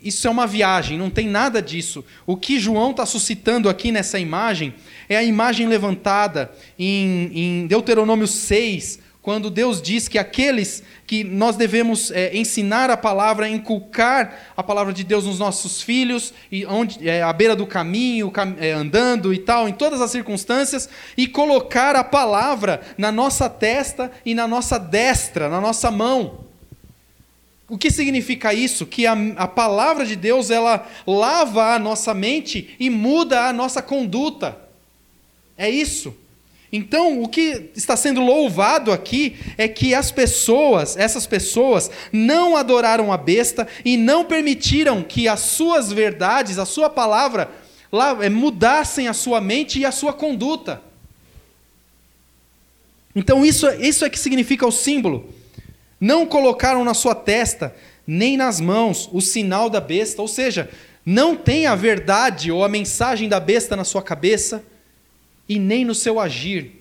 isso 0.00 0.28
é 0.28 0.30
uma 0.30 0.46
viagem, 0.46 0.96
não 0.96 1.10
tem 1.10 1.26
nada 1.26 1.60
disso. 1.60 2.04
O 2.24 2.36
que 2.36 2.60
João 2.60 2.92
está 2.92 3.04
suscitando 3.04 3.68
aqui 3.68 3.90
nessa 3.90 4.20
imagem 4.20 4.72
é 5.08 5.16
a 5.16 5.24
imagem 5.24 5.66
levantada 5.66 6.52
em, 6.78 7.30
em 7.34 7.66
Deuteronômio 7.66 8.28
6, 8.28 9.00
quando 9.26 9.50
Deus 9.50 9.82
diz 9.82 10.06
que 10.06 10.20
aqueles 10.20 10.84
que 11.04 11.24
nós 11.24 11.56
devemos 11.56 12.12
é, 12.12 12.36
ensinar 12.36 12.90
a 12.90 12.96
palavra, 12.96 13.48
inculcar 13.48 14.52
a 14.56 14.62
palavra 14.62 14.92
de 14.92 15.02
Deus 15.02 15.24
nos 15.24 15.40
nossos 15.40 15.82
filhos, 15.82 16.32
e 16.48 16.64
onde, 16.64 17.08
é, 17.08 17.24
à 17.24 17.32
beira 17.32 17.56
do 17.56 17.66
caminho, 17.66 18.30
cam 18.30 18.54
é, 18.60 18.70
andando 18.70 19.34
e 19.34 19.38
tal, 19.38 19.68
em 19.68 19.72
todas 19.72 20.00
as 20.00 20.12
circunstâncias, 20.12 20.88
e 21.16 21.26
colocar 21.26 21.96
a 21.96 22.04
palavra 22.04 22.82
na 22.96 23.10
nossa 23.10 23.50
testa 23.50 24.12
e 24.24 24.32
na 24.32 24.46
nossa 24.46 24.78
destra, 24.78 25.48
na 25.48 25.60
nossa 25.60 25.90
mão. 25.90 26.44
O 27.68 27.76
que 27.76 27.90
significa 27.90 28.54
isso? 28.54 28.86
Que 28.86 29.08
a, 29.08 29.16
a 29.38 29.48
palavra 29.48 30.06
de 30.06 30.14
Deus 30.14 30.52
ela 30.52 30.86
lava 31.04 31.74
a 31.74 31.80
nossa 31.80 32.14
mente 32.14 32.76
e 32.78 32.88
muda 32.88 33.48
a 33.48 33.52
nossa 33.52 33.82
conduta. 33.82 34.56
É 35.58 35.68
isso. 35.68 36.14
Então, 36.72 37.22
o 37.22 37.28
que 37.28 37.70
está 37.76 37.96
sendo 37.96 38.20
louvado 38.20 38.90
aqui 38.90 39.36
é 39.56 39.68
que 39.68 39.94
as 39.94 40.10
pessoas, 40.10 40.96
essas 40.96 41.26
pessoas, 41.26 41.90
não 42.12 42.56
adoraram 42.56 43.12
a 43.12 43.16
besta 43.16 43.68
e 43.84 43.96
não 43.96 44.24
permitiram 44.24 45.02
que 45.02 45.28
as 45.28 45.40
suas 45.40 45.92
verdades, 45.92 46.58
a 46.58 46.64
sua 46.64 46.90
palavra, 46.90 47.50
é, 48.20 48.28
mudassem 48.28 49.06
a 49.06 49.12
sua 49.12 49.40
mente 49.40 49.78
e 49.78 49.84
a 49.84 49.92
sua 49.92 50.12
conduta. 50.12 50.82
Então, 53.14 53.46
isso, 53.46 53.68
isso 53.80 54.04
é 54.04 54.10
que 54.10 54.18
significa 54.18 54.66
o 54.66 54.72
símbolo. 54.72 55.32
Não 56.00 56.26
colocaram 56.26 56.84
na 56.84 56.94
sua 56.94 57.14
testa, 57.14 57.74
nem 58.06 58.36
nas 58.36 58.60
mãos, 58.60 59.08
o 59.12 59.20
sinal 59.20 59.70
da 59.70 59.80
besta, 59.80 60.20
ou 60.20 60.28
seja, 60.28 60.68
não 61.04 61.36
tem 61.36 61.66
a 61.66 61.76
verdade 61.76 62.50
ou 62.50 62.64
a 62.64 62.68
mensagem 62.68 63.28
da 63.28 63.38
besta 63.38 63.76
na 63.76 63.84
sua 63.84 64.02
cabeça 64.02 64.62
e 65.48 65.58
nem 65.58 65.84
no 65.84 65.94
seu 65.94 66.18
agir. 66.18 66.72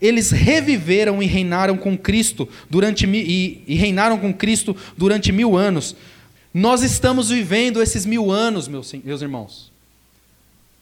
Eles 0.00 0.30
reviveram 0.30 1.22
e 1.22 1.26
reinaram 1.26 1.76
com 1.76 1.96
Cristo 1.96 2.48
durante 2.68 3.06
e, 3.06 3.62
e 3.66 3.74
reinaram 3.74 4.18
com 4.18 4.32
Cristo 4.32 4.76
durante 4.96 5.32
mil 5.32 5.56
anos. 5.56 5.96
Nós 6.52 6.82
estamos 6.82 7.30
vivendo 7.30 7.82
esses 7.82 8.04
mil 8.06 8.30
anos, 8.30 8.68
meus, 8.68 8.92
meus 8.92 9.22
irmãos. 9.22 9.72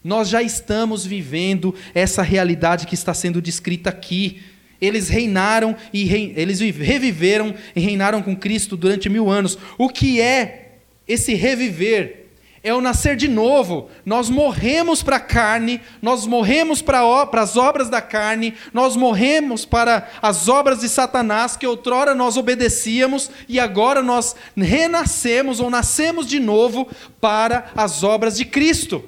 Nós 0.03 0.29
já 0.29 0.43
estamos 0.43 1.07
vivendo 1.07 1.75
essa 1.95 2.23
realidade 2.23 2.87
que 2.87 2.95
está 2.95 3.15
sendo 3.15 3.41
descrita 3.41 3.89
aqui. 3.89 4.43
Eles 4.81 5.09
reinaram 5.09 5.75
e 5.93 6.05
re, 6.05 6.35
eles 6.37 6.61
reviveram 6.61 7.55
e 7.75 7.81
reinaram 7.81 8.23
com 8.23 8.37
Cristo 8.37 8.77
durante 8.77 9.09
mil 9.09 9.31
anos. 9.31 9.57
O 9.79 9.89
que 9.89 10.21
é 10.21 10.77
esse 11.09 11.35
reviver? 11.35 12.24
É 12.65 12.73
o 12.73 12.81
nascer 12.81 13.15
de 13.15 13.29
novo. 13.29 13.91
Nós 14.07 14.31
morremos 14.31 15.03
para 15.03 15.17
a 15.17 15.21
carne, 15.21 15.83
nós 16.01 16.27
morremos 16.27 16.81
para 16.81 17.03
as 17.31 17.57
obras 17.59 17.91
da 17.91 18.01
carne, 18.01 18.55
nós 18.73 18.97
morremos 18.97 19.67
para 19.67 20.09
as 20.23 20.49
obras 20.49 20.81
de 20.81 20.89
Satanás 20.89 21.59
que 21.59 21.67
outrora 21.67 22.15
nós 22.15 22.39
obedecíamos 22.39 23.31
e 23.47 23.61
agora 23.61 24.03
nós 24.03 24.35
renascemos 24.57 25.61
ou 25.61 25.69
nascemos 25.69 26.27
de 26.27 26.41
novo 26.41 26.89
para 27.21 27.71
as 27.77 28.03
obras 28.03 28.39
de 28.39 28.47
Cristo. 28.47 29.05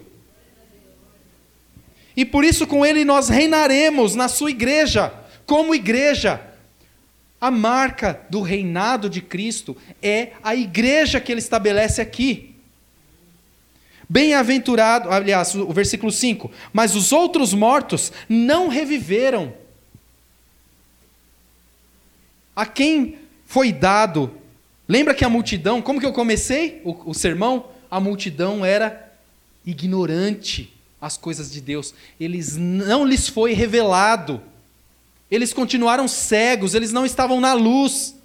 E 2.14 2.26
por 2.26 2.44
isso 2.44 2.66
com 2.66 2.84
ele 2.84 3.06
nós 3.06 3.30
reinaremos 3.30 4.14
na 4.14 4.28
sua 4.28 4.50
igreja, 4.50 5.12
como 5.46 5.74
igreja. 5.74 6.42
A 7.38 7.50
marca 7.50 8.20
do 8.30 8.40
reinado 8.40 9.08
de 9.08 9.20
Cristo 9.20 9.76
é 10.02 10.32
a 10.42 10.54
igreja 10.54 11.20
que 11.20 11.32
ele 11.32 11.40
estabelece 11.40 12.00
aqui. 12.00 12.55
Bem-aventurado, 14.08 15.10
aliás, 15.10 15.54
o 15.54 15.72
versículo 15.72 16.12
5: 16.12 16.50
Mas 16.72 16.94
os 16.94 17.12
outros 17.12 17.52
mortos 17.52 18.12
não 18.28 18.68
reviveram. 18.68 19.52
A 22.54 22.64
quem 22.64 23.18
foi 23.46 23.72
dado. 23.72 24.32
Lembra 24.88 25.14
que 25.14 25.24
a 25.24 25.28
multidão, 25.28 25.82
como 25.82 26.00
que 26.00 26.06
eu 26.06 26.12
comecei 26.12 26.80
o, 26.84 27.10
o 27.10 27.14
sermão? 27.14 27.66
A 27.90 28.00
multidão 28.00 28.64
era 28.64 29.12
ignorante 29.64 30.72
às 31.00 31.16
coisas 31.16 31.50
de 31.50 31.60
Deus. 31.60 31.92
Eles 32.18 32.56
não 32.56 33.04
lhes 33.04 33.28
foi 33.28 33.52
revelado. 33.52 34.40
Eles 35.30 35.52
continuaram 35.52 36.06
cegos, 36.06 36.74
eles 36.74 36.92
não 36.92 37.04
estavam 37.04 37.40
na 37.40 37.52
luz. 37.52 38.15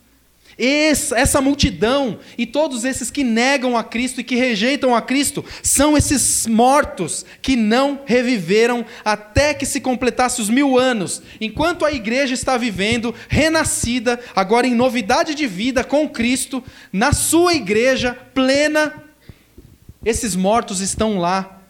Essa 0.57 1.41
multidão 1.41 2.19
e 2.37 2.45
todos 2.45 2.83
esses 2.83 3.09
que 3.09 3.23
negam 3.23 3.77
a 3.77 3.83
Cristo 3.83 4.21
e 4.21 4.23
que 4.23 4.35
rejeitam 4.35 4.95
a 4.95 5.01
Cristo 5.01 5.43
são 5.63 5.97
esses 5.97 6.45
mortos 6.45 7.25
que 7.41 7.55
não 7.55 8.01
reviveram 8.05 8.85
até 9.03 9.53
que 9.53 9.65
se 9.65 9.79
completasse 9.79 10.41
os 10.41 10.49
mil 10.49 10.77
anos. 10.77 11.21
Enquanto 11.39 11.85
a 11.85 11.91
igreja 11.91 12.33
está 12.33 12.57
vivendo, 12.57 13.15
renascida, 13.29 14.19
agora 14.35 14.67
em 14.67 14.75
novidade 14.75 15.33
de 15.33 15.47
vida 15.47 15.83
com 15.83 16.07
Cristo, 16.07 16.63
na 16.91 17.13
sua 17.13 17.53
igreja 17.53 18.13
plena, 18.33 18.93
esses 20.03 20.35
mortos 20.35 20.79
estão 20.81 21.17
lá, 21.17 21.61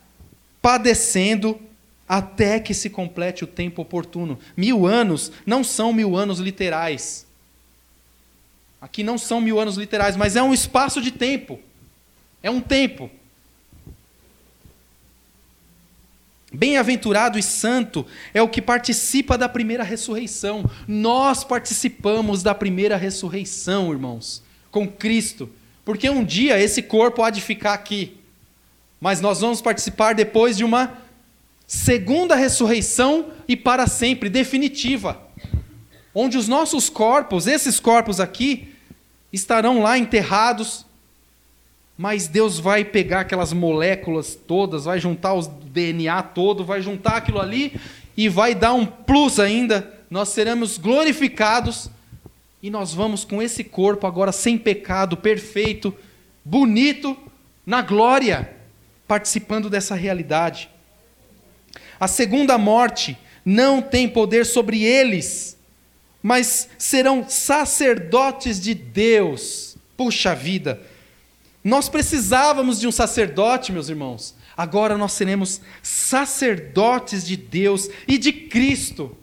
padecendo 0.61 1.59
até 2.07 2.59
que 2.59 2.73
se 2.73 2.89
complete 2.89 3.43
o 3.43 3.47
tempo 3.47 3.81
oportuno. 3.81 4.37
Mil 4.55 4.85
anos 4.85 5.31
não 5.45 5.63
são 5.63 5.93
mil 5.93 6.17
anos 6.17 6.39
literais 6.39 7.30
Aqui 8.81 9.03
não 9.03 9.17
são 9.17 9.39
mil 9.39 9.59
anos 9.59 9.77
literais, 9.77 10.17
mas 10.17 10.35
é 10.35 10.41
um 10.41 10.53
espaço 10.53 10.99
de 10.99 11.11
tempo. 11.11 11.59
É 12.41 12.49
um 12.49 12.59
tempo. 12.59 13.11
Bem-aventurado 16.51 17.39
e 17.39 17.43
santo 17.43 18.05
é 18.33 18.41
o 18.41 18.49
que 18.49 18.61
participa 18.61 19.37
da 19.37 19.47
primeira 19.47 19.83
ressurreição. 19.83 20.69
Nós 20.87 21.43
participamos 21.43 22.43
da 22.43 22.53
primeira 22.53 22.97
ressurreição, 22.97 23.91
irmãos, 23.91 24.43
com 24.69 24.85
Cristo. 24.87 25.49
Porque 25.85 26.09
um 26.09 26.23
dia 26.23 26.59
esse 26.59 26.81
corpo 26.81 27.23
há 27.23 27.29
de 27.29 27.39
ficar 27.39 27.73
aqui. 27.73 28.17
Mas 28.99 29.21
nós 29.21 29.39
vamos 29.39 29.61
participar 29.61 30.13
depois 30.13 30.57
de 30.57 30.63
uma 30.63 30.97
segunda 31.65 32.35
ressurreição 32.35 33.31
e 33.47 33.55
para 33.55 33.87
sempre, 33.87 34.29
definitiva. 34.29 35.21
Onde 36.13 36.37
os 36.37 36.49
nossos 36.49 36.89
corpos, 36.89 37.47
esses 37.47 37.79
corpos 37.79 38.19
aqui, 38.19 38.70
estarão 39.31 39.81
lá 39.81 39.97
enterrados, 39.97 40.85
mas 41.97 42.27
Deus 42.27 42.59
vai 42.59 42.83
pegar 42.83 43.21
aquelas 43.21 43.53
moléculas 43.53 44.35
todas, 44.35 44.85
vai 44.85 44.99
juntar 44.99 45.33
o 45.33 45.41
DNA 45.41 46.21
todo, 46.23 46.65
vai 46.65 46.81
juntar 46.81 47.17
aquilo 47.17 47.39
ali 47.39 47.79
e 48.17 48.27
vai 48.27 48.55
dar 48.55 48.73
um 48.73 48.85
plus 48.85 49.39
ainda. 49.39 49.99
Nós 50.09 50.29
seremos 50.29 50.77
glorificados 50.77 51.89
e 52.61 52.69
nós 52.69 52.93
vamos 52.93 53.23
com 53.23 53.41
esse 53.41 53.63
corpo 53.63 54.05
agora 54.05 54.31
sem 54.31 54.57
pecado, 54.57 55.15
perfeito, 55.15 55.95
bonito, 56.43 57.17
na 57.65 57.81
glória, 57.81 58.53
participando 59.07 59.69
dessa 59.69 59.95
realidade. 59.95 60.69
A 61.99 62.07
segunda 62.07 62.57
morte 62.57 63.17
não 63.45 63.81
tem 63.81 64.07
poder 64.07 64.45
sobre 64.45 64.83
eles 64.83 65.57
mas 66.21 66.69
serão 66.77 67.27
sacerdotes 67.27 68.59
de 68.59 68.73
Deus. 68.73 69.77
Puxa 69.97 70.35
vida! 70.35 70.81
Nós 71.63 71.87
precisávamos 71.87 72.79
de 72.79 72.87
um 72.87 72.91
sacerdote, 72.91 73.71
meus 73.71 73.89
irmãos. 73.89 74.35
Agora 74.57 74.97
nós 74.97 75.13
seremos 75.13 75.61
sacerdotes 75.81 77.25
de 77.25 77.37
Deus 77.37 77.89
e 78.07 78.17
de 78.17 78.31
Cristo. 78.31 79.15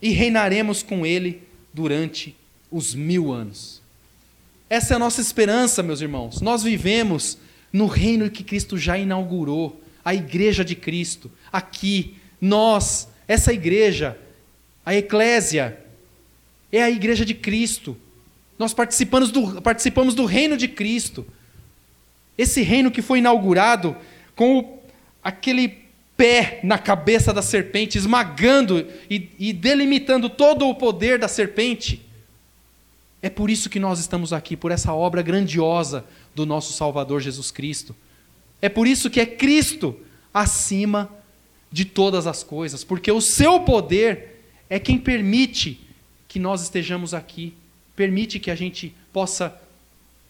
E 0.00 0.10
reinaremos 0.10 0.82
com 0.82 1.04
Ele 1.04 1.42
durante 1.72 2.36
os 2.70 2.94
mil 2.94 3.32
anos. 3.32 3.82
Essa 4.70 4.94
é 4.94 4.96
a 4.96 4.98
nossa 4.98 5.20
esperança, 5.20 5.82
meus 5.82 6.00
irmãos. 6.00 6.40
Nós 6.40 6.62
vivemos 6.62 7.38
no 7.72 7.86
reino 7.86 8.30
que 8.30 8.44
Cristo 8.44 8.76
já 8.78 8.98
inaugurou 8.98 9.80
a 10.04 10.14
igreja 10.14 10.64
de 10.64 10.74
Cristo. 10.74 11.30
Aqui, 11.52 12.16
nós, 12.40 13.08
essa 13.26 13.52
igreja, 13.52 14.18
a 14.88 14.94
eclésia, 14.94 15.78
é 16.72 16.82
a 16.82 16.88
igreja 16.88 17.22
de 17.22 17.34
Cristo. 17.34 17.94
Nós 18.58 18.72
participamos 18.72 19.30
do, 19.30 19.60
participamos 19.60 20.14
do 20.14 20.24
reino 20.24 20.56
de 20.56 20.66
Cristo. 20.66 21.26
Esse 22.38 22.62
reino 22.62 22.90
que 22.90 23.02
foi 23.02 23.18
inaugurado 23.18 23.94
com 24.34 24.60
o, 24.60 24.78
aquele 25.22 25.84
pé 26.16 26.60
na 26.62 26.78
cabeça 26.78 27.34
da 27.34 27.42
serpente, 27.42 27.98
esmagando 27.98 28.86
e, 29.10 29.28
e 29.38 29.52
delimitando 29.52 30.30
todo 30.30 30.66
o 30.66 30.74
poder 30.74 31.18
da 31.18 31.28
serpente. 31.28 32.00
É 33.20 33.28
por 33.28 33.50
isso 33.50 33.68
que 33.68 33.78
nós 33.78 34.00
estamos 34.00 34.32
aqui, 34.32 34.56
por 34.56 34.72
essa 34.72 34.94
obra 34.94 35.20
grandiosa 35.20 36.02
do 36.34 36.46
nosso 36.46 36.72
Salvador 36.72 37.20
Jesus 37.20 37.50
Cristo. 37.50 37.94
É 38.62 38.70
por 38.70 38.86
isso 38.86 39.10
que 39.10 39.20
é 39.20 39.26
Cristo 39.26 39.94
acima 40.32 41.10
de 41.70 41.84
todas 41.84 42.26
as 42.26 42.42
coisas, 42.42 42.82
porque 42.84 43.12
o 43.12 43.20
seu 43.20 43.60
poder 43.60 44.37
é 44.68 44.78
quem 44.78 44.98
permite 44.98 45.80
que 46.26 46.38
nós 46.38 46.62
estejamos 46.62 47.14
aqui, 47.14 47.54
permite 47.96 48.38
que 48.38 48.50
a 48.50 48.54
gente 48.54 48.94
possa 49.12 49.58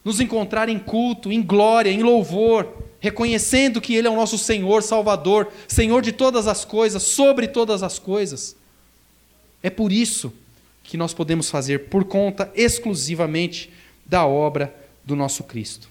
nos 0.03 0.19
encontrar 0.19 0.69
em 0.69 0.79
culto, 0.79 1.31
em 1.31 1.41
glória, 1.41 1.89
em 1.89 2.01
louvor, 2.01 2.67
reconhecendo 2.99 3.81
que 3.81 3.93
Ele 3.93 4.07
é 4.07 4.11
o 4.11 4.15
nosso 4.15 4.37
Senhor, 4.37 4.81
Salvador, 4.81 5.51
Senhor 5.67 6.01
de 6.01 6.11
todas 6.11 6.47
as 6.47 6.63
coisas, 6.63 7.03
sobre 7.03 7.47
todas 7.47 7.83
as 7.83 7.99
coisas. 7.99 8.55
É 9.61 9.69
por 9.69 9.91
isso 9.91 10.33
que 10.83 10.97
nós 10.97 11.13
podemos 11.13 11.49
fazer 11.49 11.89
por 11.89 12.05
conta 12.05 12.51
exclusivamente 12.55 13.69
da 14.05 14.25
obra 14.25 14.73
do 15.03 15.15
nosso 15.15 15.43
Cristo. 15.43 15.88